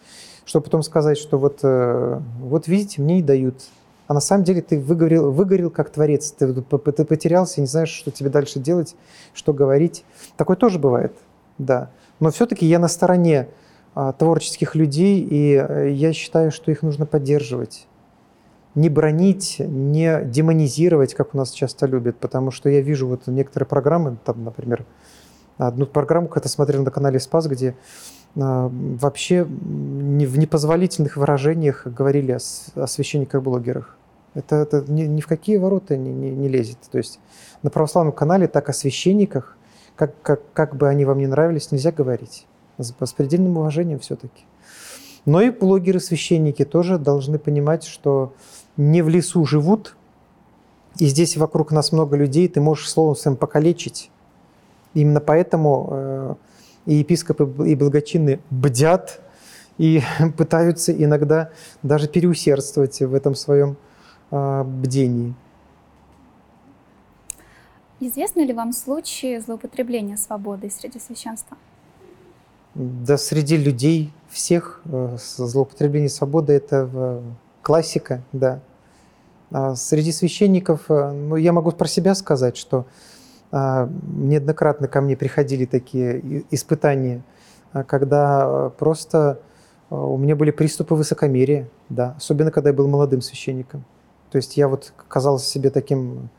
чтобы 0.45 0.65
потом 0.65 0.83
сказать, 0.83 1.17
что 1.17 1.37
вот, 1.37 1.59
э, 1.63 2.19
вот 2.39 2.67
видите, 2.67 3.01
мне 3.01 3.19
и 3.19 3.23
дают. 3.23 3.61
А 4.07 4.13
на 4.13 4.19
самом 4.19 4.43
деле 4.43 4.61
ты 4.61 4.79
выгорел, 4.79 5.31
выгорел 5.31 5.69
как 5.69 5.89
творец, 5.89 6.31
ты, 6.31 6.53
ты 6.53 7.05
потерялся, 7.05 7.61
не 7.61 7.67
знаешь, 7.67 7.89
что 7.89 8.09
тебе 8.09 8.29
дальше 8.29 8.59
делать, 8.59 8.95
что 9.33 9.53
говорить. 9.53 10.03
Такое 10.35 10.55
тоже 10.55 10.79
бывает, 10.79 11.13
да. 11.57 11.89
Но 12.19 12.31
все-таки 12.31 12.65
я 12.65 12.79
на 12.79 12.87
стороне 12.87 13.49
а, 13.93 14.13
творческих 14.13 14.75
людей, 14.75 15.21
и 15.29 15.55
э, 15.55 15.89
я 15.91 16.13
считаю, 16.13 16.51
что 16.51 16.71
их 16.71 16.81
нужно 16.83 17.05
поддерживать. 17.05 17.85
Не 18.78 18.89
бронить, 18.89 19.55
не 19.57 20.21
демонизировать, 20.23 21.15
как 21.15 21.34
у 21.34 21.38
нас 21.38 21.51
часто 21.51 21.88
любят, 21.88 22.17
потому 22.17 22.51
что 22.51 22.69
я 22.69 22.82
вижу 22.82 23.07
вот 23.07 23.25
некоторые 23.25 23.67
программы, 23.67 24.17
там, 24.23 24.43
например, 24.43 24.86
одну 25.57 25.88
программу 25.88 26.28
когда 26.28 26.47
смотрел 26.47 26.84
на 26.84 26.91
канале 26.91 27.19
Спас, 27.19 27.47
где 27.47 27.75
а, 28.36 28.69
вообще 28.71 29.43
в 29.43 30.38
непозволительных 30.38 31.17
выражениях 31.17 31.88
говорили 31.88 32.38
о, 32.75 32.88
священниках-блогерах. 32.88 33.97
Это, 34.36 34.57
это 34.57 34.84
ни, 34.88 35.03
ни 35.03 35.21
в 35.21 35.28
какие 35.28 35.57
ворота 35.57 35.97
не, 35.97 36.11
не, 36.11 36.30
не 36.30 36.47
лезет. 36.47 36.78
То 36.91 36.99
есть 36.99 37.19
на 37.63 37.71
православном 37.71 38.13
канале 38.13 38.47
так 38.47 38.69
о 38.69 38.73
священниках, 38.73 39.57
как, 39.95 40.21
как, 40.21 40.41
как 40.53 40.75
бы 40.75 40.88
они 40.88 41.05
вам 41.05 41.17
не 41.17 41.25
нравились, 41.25 41.71
нельзя 41.71 41.91
говорить. 41.91 42.45
С, 42.78 42.93
с 42.99 43.13
предельным 43.13 43.57
уважением 43.57 43.97
все-таки. 43.99 44.45
Но 45.25 45.41
и 45.41 45.49
блогеры-священники 45.49 46.63
тоже 46.63 46.97
должны 46.99 47.39
понимать, 47.39 47.84
что 47.84 48.34
не 48.78 49.01
в 49.01 49.09
лесу 49.09 49.45
живут, 49.45 49.95
и 50.99 51.05
здесь 51.05 51.38
вокруг 51.38 51.71
нас 51.71 51.91
много 51.91 52.15
людей, 52.15 52.47
ты 52.47 52.61
можешь 52.61 52.89
словом 52.89 53.15
своим 53.15 53.38
покалечить. 53.38 54.09
Именно 54.93 55.19
поэтому 55.19 55.88
э, 55.91 56.36
и 56.86 56.95
епископы, 56.95 57.69
и 57.69 57.75
благочинные 57.75 58.39
бдят 58.49 59.21
и 59.78 60.01
пытаются 60.38 60.91
иногда 60.91 61.51
даже 61.84 62.07
переусердствовать 62.07 62.99
в 62.99 63.13
этом 63.13 63.36
своем 63.36 63.78
а, 64.32 64.63
бдении. 64.63 65.36
Известны 67.99 68.41
ли 68.41 68.53
вам 68.53 68.73
случаи 68.73 69.39
злоупотребления 69.39 70.17
свободой 70.17 70.69
среди 70.69 70.99
священства? 70.99 71.57
Да, 72.75 73.17
среди 73.17 73.57
людей 73.57 74.13
всех 74.30 74.82
э, 74.86 75.17
злоупотребление 75.17 76.09
свободы– 76.09 76.53
это 76.53 77.23
классика, 77.68 78.22
да. 78.32 78.61
А 79.51 79.76
среди 79.76 80.13
священников, 80.13 80.86
э, 80.88 81.11
ну, 81.11 81.36
я 81.36 81.51
могу 81.51 81.74
про 81.74 81.86
себя 81.86 82.15
сказать, 82.15 82.55
что 82.55 82.86
а, 83.51 83.89
неоднократно 84.07 84.88
ко 84.88 85.01
мне 85.01 85.18
приходили 85.18 85.65
такие 85.65 86.45
испытания, 86.49 87.24
а, 87.74 87.84
когда 87.84 88.43
а, 88.45 88.70
просто 88.70 89.41
у 89.89 90.15
меня 90.15 90.38
были 90.38 90.51
приступы 90.51 90.95
высокомерия, 90.95 91.68
да, 91.89 92.13
особенно 92.15 92.51
когда 92.51 92.70
я 92.70 92.74
был 92.74 92.88
молодым 92.88 93.22
священником. 93.22 93.84
То 94.32 94.38
есть 94.38 94.55
я 94.55 94.70
вот 94.70 94.93
казался 95.09 95.45
себе 95.45 95.70
таким, 95.70 96.30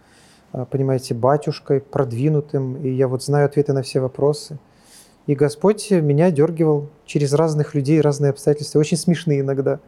понимаете, 0.71 1.13
батюшкой, 1.15 1.81
продвинутым, 1.81 2.77
и 2.83 2.89
я 2.89 3.07
вот 3.07 3.23
знаю 3.23 3.45
ответы 3.45 3.75
на 3.75 3.83
все 3.83 4.01
вопросы. 4.01 4.59
И 5.27 5.35
Господь 5.35 5.91
меня 5.91 6.31
дергивал 6.31 6.89
через 7.05 7.35
разных 7.35 7.75
людей, 7.75 8.01
разные 8.01 8.31
обстоятельства, 8.31 8.79
очень 8.79 8.97
смешные 8.97 9.41
иногда, 9.41 9.79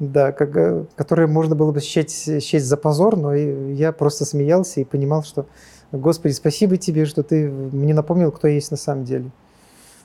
да, 0.00 0.32
как, 0.32 0.56
э, 0.56 0.84
которые 0.96 1.28
можно 1.28 1.54
было 1.54 1.70
бы 1.70 1.80
счесть, 1.80 2.42
счесть 2.42 2.66
за 2.66 2.76
позор, 2.76 3.16
но 3.16 3.32
я 3.34 3.92
просто 3.92 4.24
смеялся 4.24 4.80
и 4.80 4.84
понимал, 4.84 5.22
что 5.22 5.46
Господи, 5.92 6.32
спасибо 6.32 6.76
тебе, 6.76 7.04
что 7.04 7.22
ты 7.22 7.48
мне 7.48 7.94
напомнил, 7.94 8.30
кто 8.30 8.46
есть 8.46 8.70
на 8.70 8.76
самом 8.76 9.04
деле. 9.04 9.30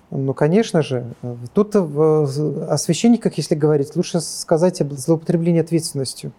Ну, 0.10 0.34
конечно 0.34 0.82
же, 0.82 1.06
тут 1.54 1.76
о 1.76 2.78
священниках, 2.78 3.36
если 3.36 3.56
говорить, 3.56 3.96
лучше 3.96 4.20
сказать 4.20 4.82
об 4.82 4.94
злоупотреблении 4.94 5.62
ответственностью. 5.62 6.32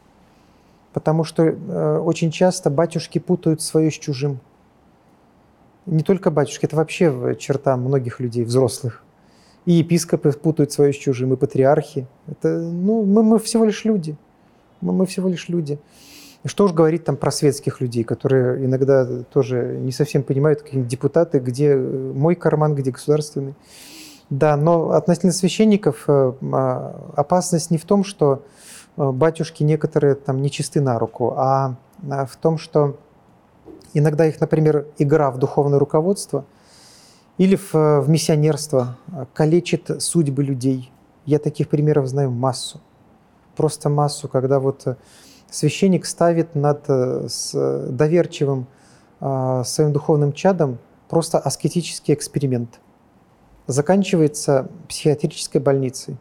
Потому 0.93 1.25
что 1.25 1.45
э, 1.45 1.99
очень 1.99 2.31
часто 2.31 2.71
батюшки 2.71 3.19
путают 3.19 3.61
свое 3.61 3.91
с 3.91 3.95
чужим. 3.95 4.41
Не 5.85 6.03
только 6.03 6.31
батюшки, 6.31 6.65
это 6.65 6.77
вообще 6.77 7.37
черта 7.39 7.77
многих 7.77 8.19
людей, 8.19 8.45
взрослых. 8.45 9.05
И 9.67 9.73
епископы 9.73 10.33
путают 10.33 10.73
свое 10.73 10.93
с 10.93 10.97
чужим, 10.97 11.35
и 11.35 11.37
патриархи. 11.37 12.07
Это, 12.29 12.59
ну, 12.59 13.05
мы, 13.05 13.23
мы 13.23 13.39
всего 13.39 13.65
лишь 13.65 13.85
люди. 13.85 14.17
Мы, 14.81 14.93
мы 14.93 15.07
всего 15.07 15.29
лишь 15.29 15.49
люди. 15.49 15.79
Что 16.45 16.65
уж 16.65 16.73
говорить 16.73 17.05
там 17.05 17.17
про 17.17 17.33
светских 17.33 17.81
людей, 17.81 18.05
которые 18.05 18.65
иногда 18.65 19.05
тоже 19.25 19.77
не 19.81 19.91
совсем 19.91 20.23
понимают, 20.23 20.63
какие 20.63 20.83
депутаты, 20.83 21.41
где 21.41 21.73
э, 21.73 22.13
мой 22.15 22.37
карман, 22.37 22.77
где 22.77 22.93
государственный. 22.93 23.55
Да, 24.31 24.57
но 24.57 24.91
относительно 24.91 25.33
священников 25.33 26.05
э, 26.09 26.33
а, 26.53 27.13
опасность 27.17 27.71
не 27.71 27.79
в 27.79 27.85
том, 27.85 28.05
что 28.05 28.43
э, 28.97 29.11
батюшки 29.11 29.65
некоторые 29.65 30.15
там 30.15 30.41
нечисты 30.41 30.81
на 30.81 30.99
руку, 30.99 31.35
а, 31.37 31.77
а 32.09 32.27
в 32.27 32.37
том, 32.37 32.59
что 32.59 32.97
иногда 33.95 34.27
их, 34.27 34.41
например, 34.41 34.87
игра 34.99 35.31
в 35.31 35.39
духовное 35.39 35.79
руководство 35.79 36.45
или 37.39 37.57
в, 37.57 37.75
в 37.75 38.09
миссионерство 38.09 38.97
калечит 39.35 40.03
судьбы 40.03 40.43
людей. 40.43 40.91
Я 41.25 41.39
таких 41.39 41.69
примеров 41.69 42.07
знаю 42.07 42.31
массу. 42.31 42.81
Просто 43.57 43.89
массу, 43.89 44.29
когда 44.29 44.61
вот 44.61 44.99
священник 45.51 46.07
ставит 46.07 46.55
над 46.55 46.85
э, 46.89 47.29
доверчивым 47.91 48.67
своим 49.19 49.93
духовным 49.95 50.35
чадом 50.35 50.79
просто 51.09 51.39
аскетический 51.39 52.13
эксперимент. 52.13 52.81
Заканчивается 53.67 54.69
психиатрической 54.89 55.61
больницей, 55.61 56.19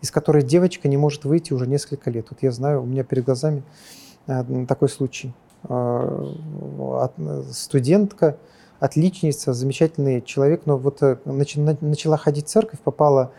из 0.00 0.10
которой 0.10 0.42
девочка 0.42 0.88
не 0.88 0.96
может 0.96 1.26
выйти 1.26 1.52
уже 1.52 1.66
несколько 1.66 2.10
лет. 2.10 2.28
Вот 2.30 2.42
я 2.42 2.50
знаю, 2.50 2.82
у 2.82 2.86
меня 2.86 3.04
перед 3.04 3.24
глазами 3.24 3.62
э, 4.26 4.64
такой 4.66 4.88
случай. 4.88 5.34
Студентка, 7.52 8.38
отличница, 8.80 9.52
замечательный 9.52 10.22
человек, 10.22 10.62
но 10.66 10.76
вот 10.76 11.02
э, 11.02 11.16
начала 11.24 12.16
ходить 12.16 12.46
в 12.46 12.50
церковь, 12.50 12.80
попала 12.80 13.32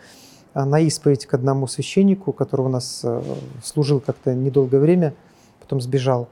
а, 0.52 0.64
на 0.64 0.80
исповедь 0.80 1.26
к 1.26 1.34
одному 1.34 1.66
священнику, 1.66 2.32
который 2.32 2.62
у 2.62 2.68
нас 2.68 3.00
э, 3.04 3.22
служил 3.62 4.00
как-то 4.00 4.34
недолгое 4.34 4.80
время, 4.80 5.14
потом 5.60 5.80
сбежал. 5.80 6.28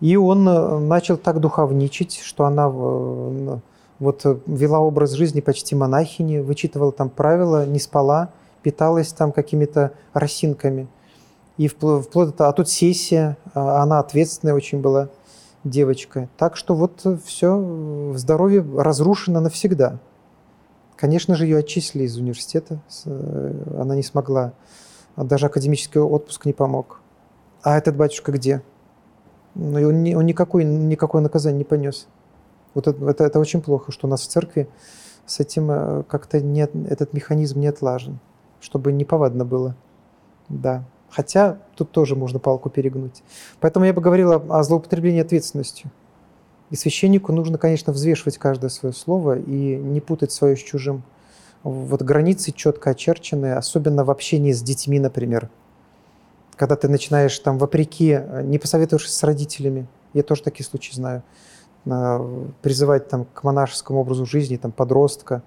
И 0.00 0.16
он 0.16 0.48
э, 0.48 0.78
начал 0.78 1.18
так 1.18 1.40
духовничать, 1.40 2.18
что 2.22 2.44
она 2.44 2.66
э, 2.66 3.58
вот 3.98 4.42
вела 4.46 4.80
образ 4.80 5.12
жизни 5.12 5.40
почти 5.40 5.74
монахини, 5.74 6.38
вычитывала 6.38 6.92
там 6.92 7.10
правила, 7.10 7.66
не 7.66 7.78
спала, 7.78 8.30
питалась 8.62 9.12
там 9.12 9.32
какими-то 9.32 9.92
росинками. 10.14 10.88
И 11.58 11.68
вплоть 11.68 12.36
до... 12.36 12.48
А 12.48 12.52
тут 12.52 12.68
сессия, 12.68 13.36
а 13.54 13.82
она 13.82 13.98
ответственная 13.98 14.54
очень 14.54 14.80
была 14.80 15.08
девочка. 15.68 16.28
Так 16.36 16.56
что 16.56 16.74
вот 16.74 17.04
все, 17.24 18.12
здоровье 18.14 18.64
разрушено 18.76 19.40
навсегда. 19.40 19.98
Конечно 20.96 21.34
же, 21.34 21.44
ее 21.44 21.58
отчислили 21.58 22.04
из 22.04 22.16
университета. 22.16 22.80
Э, 23.04 23.76
она 23.78 23.96
не 23.96 24.02
смогла. 24.02 24.52
Даже 25.16 25.46
академический 25.46 26.00
отпуск 26.00 26.46
не 26.46 26.52
помог. 26.52 27.00
А 27.62 27.76
этот 27.76 27.96
батюшка 27.96 28.32
где? 28.32 28.62
Ну, 29.54 29.88
он, 29.88 30.02
не, 30.02 30.14
он 30.14 30.24
никакой, 30.24 30.64
никакое 30.64 31.22
наказание 31.22 31.58
не 31.58 31.64
понес. 31.64 32.06
Вот 32.74 32.86
это, 32.86 33.10
это, 33.10 33.24
это 33.24 33.38
очень 33.38 33.62
плохо, 33.62 33.92
что 33.92 34.06
у 34.06 34.10
нас 34.10 34.22
в 34.22 34.28
церкви 34.28 34.68
с 35.26 35.40
этим 35.40 35.70
э, 35.70 36.02
как-то 36.04 36.40
нет, 36.40 36.70
этот 36.88 37.12
механизм 37.12 37.60
не 37.60 37.66
отлажен, 37.66 38.18
чтобы 38.60 38.92
неповадно 38.92 39.44
было. 39.44 39.74
Да. 40.48 40.84
Хотя 41.16 41.56
тут 41.76 41.92
тоже 41.92 42.14
можно 42.14 42.38
палку 42.38 42.68
перегнуть. 42.68 43.22
Поэтому 43.60 43.86
я 43.86 43.94
бы 43.94 44.02
говорил 44.02 44.32
о 44.32 44.62
злоупотреблении 44.62 45.22
ответственностью. 45.22 45.90
И 46.68 46.76
священнику 46.76 47.32
нужно, 47.32 47.56
конечно, 47.56 47.90
взвешивать 47.90 48.36
каждое 48.36 48.68
свое 48.68 48.92
слово 48.92 49.38
и 49.38 49.76
не 49.76 50.02
путать 50.02 50.30
свое 50.30 50.56
с 50.56 50.60
чужим. 50.60 51.02
Вот 51.62 52.02
границы 52.02 52.52
четко 52.52 52.90
очерчены, 52.90 53.54
особенно 53.54 54.04
в 54.04 54.10
общении 54.10 54.52
с 54.52 54.60
детьми, 54.60 55.00
например. 55.00 55.48
Когда 56.54 56.76
ты 56.76 56.86
начинаешь 56.86 57.38
там 57.38 57.56
вопреки, 57.56 58.20
не 58.42 58.58
посоветовавшись 58.58 59.14
с 59.14 59.22
родителями, 59.22 59.86
я 60.12 60.22
тоже 60.22 60.42
такие 60.42 60.66
случаи 60.66 60.92
знаю, 60.92 61.22
призывать 62.60 63.08
там 63.08 63.24
к 63.32 63.42
монашескому 63.42 64.00
образу 64.00 64.26
жизни, 64.26 64.58
там 64.58 64.70
подростка, 64.70 65.42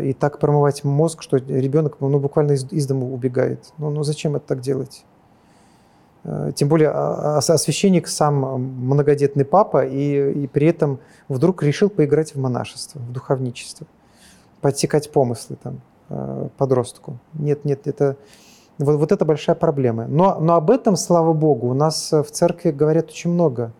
и 0.00 0.12
так 0.12 0.40
промывать 0.40 0.82
мозг, 0.82 1.22
что 1.22 1.36
ребенок 1.36 1.96
ну, 2.00 2.18
буквально 2.18 2.52
из, 2.52 2.70
из 2.72 2.86
дома 2.86 3.06
убегает. 3.06 3.72
Ну, 3.78 3.90
ну 3.90 4.02
зачем 4.02 4.34
это 4.34 4.46
так 4.48 4.60
делать? 4.60 5.04
А, 6.24 6.52
тем 6.52 6.68
более 6.68 6.90
а, 6.92 7.40
священник 7.40 8.08
сам 8.08 8.60
многодетный 8.60 9.44
папа, 9.44 9.86
и, 9.86 10.32
и 10.44 10.46
при 10.46 10.66
этом 10.66 10.98
вдруг 11.28 11.62
решил 11.62 11.90
поиграть 11.90 12.34
в 12.34 12.40
монашество, 12.40 12.98
в 12.98 13.12
духовничество, 13.12 13.86
подсекать 14.60 15.12
помыслы 15.12 15.56
там, 15.62 16.50
подростку. 16.58 17.18
Нет, 17.34 17.64
нет, 17.64 17.86
это 17.86 18.16
вот, 18.78 18.96
вот 18.96 19.12
это 19.12 19.24
большая 19.24 19.56
проблема. 19.56 20.06
Но, 20.06 20.38
но 20.40 20.54
об 20.54 20.70
этом, 20.70 20.96
слава 20.96 21.32
богу, 21.32 21.68
у 21.68 21.74
нас 21.74 22.12
в 22.12 22.26
церкви 22.30 22.70
говорят 22.70 23.10
очень 23.10 23.30
много. 23.30 23.72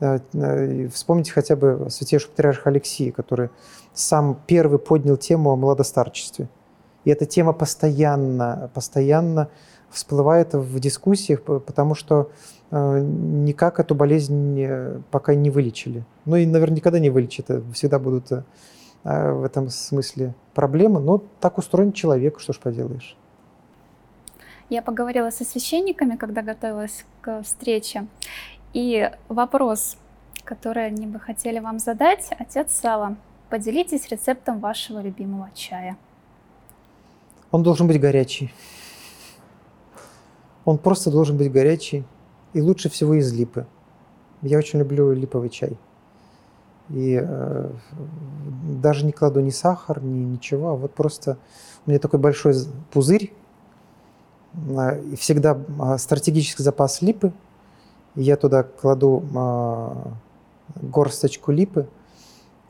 Э, 0.00 0.18
э, 0.34 0.88
вспомните 0.88 1.32
хотя 1.32 1.56
бы 1.56 1.86
святейшего 1.90 2.30
патриарха 2.30 2.68
Алексия, 2.68 3.12
который 3.12 3.50
сам 3.94 4.38
первый 4.46 4.78
поднял 4.78 5.16
тему 5.16 5.50
о 5.52 5.56
младостарчестве. 5.56 6.48
И 7.04 7.10
эта 7.10 7.24
тема 7.24 7.52
постоянно, 7.52 8.70
постоянно 8.74 9.48
всплывает 9.90 10.52
в 10.54 10.78
дискуссиях, 10.80 11.42
потому 11.42 11.94
что 11.94 12.30
э, 12.70 13.00
никак 13.00 13.80
эту 13.80 13.94
болезнь 13.94 15.02
пока 15.10 15.34
не 15.34 15.50
вылечили. 15.50 16.04
Ну 16.24 16.36
и, 16.36 16.46
наверное, 16.46 16.76
никогда 16.76 16.98
не 16.98 17.10
вылечат. 17.10 17.46
Всегда 17.72 17.98
будут 17.98 18.30
в 19.04 19.44
этом 19.44 19.70
смысле 19.70 20.34
проблемы. 20.52 20.98
Но 20.98 21.22
так 21.40 21.58
устроен 21.58 21.92
человек, 21.92 22.40
что 22.40 22.52
ж 22.52 22.58
поделаешь. 22.58 23.16
Я 24.68 24.82
поговорила 24.82 25.30
со 25.30 25.44
священниками, 25.44 26.16
когда 26.16 26.42
готовилась 26.42 27.04
к 27.20 27.40
встрече. 27.44 28.08
И 28.76 29.10
вопрос, 29.30 29.96
который 30.44 30.84
они 30.84 31.06
бы 31.06 31.18
хотели 31.18 31.60
вам 31.60 31.78
задать, 31.78 32.28
отец 32.38 32.72
Сала, 32.72 33.16
поделитесь 33.48 34.06
рецептом 34.10 34.60
вашего 34.60 35.00
любимого 35.00 35.48
чая. 35.54 35.96
Он 37.50 37.62
должен 37.62 37.86
быть 37.86 37.98
горячий. 37.98 38.52
Он 40.66 40.76
просто 40.76 41.10
должен 41.10 41.38
быть 41.38 41.50
горячий. 41.50 42.04
И 42.52 42.60
лучше 42.60 42.90
всего 42.90 43.14
из 43.14 43.32
липы. 43.32 43.66
Я 44.42 44.58
очень 44.58 44.78
люблю 44.80 45.10
липовый 45.10 45.48
чай. 45.48 45.78
И 46.90 47.18
э, 47.18 47.70
даже 48.82 49.06
не 49.06 49.12
кладу 49.12 49.40
ни 49.40 49.48
сахар, 49.48 50.02
ни 50.02 50.18
ничего, 50.18 50.72
а 50.72 50.74
вот 50.74 50.92
просто 50.92 51.38
у 51.86 51.90
меня 51.90 51.98
такой 51.98 52.20
большой 52.20 52.54
пузырь, 52.92 53.32
э, 54.68 55.02
и 55.12 55.16
всегда 55.16 55.56
э, 55.56 55.96
стратегический 55.96 56.62
запас 56.62 57.00
липы– 57.00 57.32
я 58.16 58.36
туда 58.36 58.62
кладу 58.62 59.24
а, 59.34 60.12
горсточку 60.74 61.52
липы, 61.52 61.88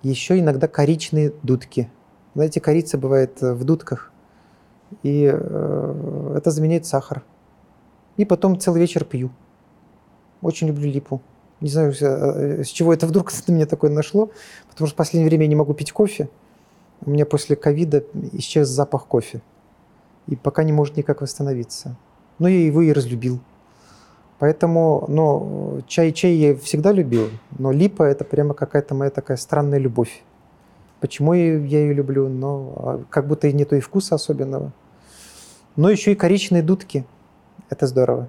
еще 0.02 0.38
иногда 0.38 0.68
коричные 0.68 1.32
дудки. 1.42 1.90
Знаете, 2.34 2.60
корица 2.60 2.98
бывает 2.98 3.40
в 3.40 3.64
дудках, 3.64 4.12
и 5.02 5.30
э, 5.32 6.34
это 6.36 6.50
заменяет 6.50 6.86
сахар. 6.86 7.22
И 8.16 8.24
потом 8.24 8.58
целый 8.58 8.80
вечер 8.80 9.04
пью. 9.04 9.30
Очень 10.42 10.68
люблю 10.68 10.90
липу. 10.90 11.22
Не 11.60 11.70
знаю, 11.70 11.94
э, 11.98 12.62
с 12.62 12.68
чего 12.68 12.92
это 12.92 13.06
вдруг 13.06 13.32
на 13.46 13.52
меня 13.52 13.66
такое 13.66 13.90
нашло, 13.90 14.30
потому 14.68 14.86
что 14.86 14.94
в 14.94 14.96
последнее 14.96 15.28
время 15.28 15.44
я 15.44 15.48
не 15.48 15.56
могу 15.56 15.74
пить 15.74 15.92
кофе. 15.92 16.28
У 17.04 17.10
меня 17.10 17.26
после 17.26 17.56
ковида 17.56 18.04
исчез 18.32 18.68
запах 18.68 19.06
кофе. 19.06 19.42
И 20.26 20.36
пока 20.36 20.64
не 20.64 20.72
может 20.72 20.96
никак 20.96 21.20
восстановиться. 21.20 21.96
Но 22.38 22.48
я 22.48 22.64
его 22.64 22.82
и 22.82 22.92
разлюбил. 22.92 23.40
Поэтому, 24.38 25.04
ну, 25.08 25.80
чай-чай 25.86 26.32
я 26.32 26.54
всегда 26.56 26.92
любил, 26.92 27.30
но 27.58 27.72
липа– 27.72 28.02
это 28.04 28.24
прямо 28.24 28.52
какая-то 28.52 28.94
моя 28.94 29.10
такая 29.10 29.38
странная 29.38 29.78
любовь. 29.78 30.22
Почему 31.00 31.32
я 31.32 31.54
ее 31.56 31.94
люблю? 31.94 32.28
Ну, 32.28 32.72
а 32.76 33.04
как 33.08 33.26
будто 33.26 33.48
и 33.48 33.52
нету 33.52 33.76
и 33.76 33.80
вкуса 33.80 34.14
особенного. 34.14 34.72
Но 35.76 35.90
еще 35.90 36.12
и 36.12 36.14
коричневые 36.14 36.62
дудки. 36.62 37.06
Это 37.70 37.86
здорово. 37.86 38.28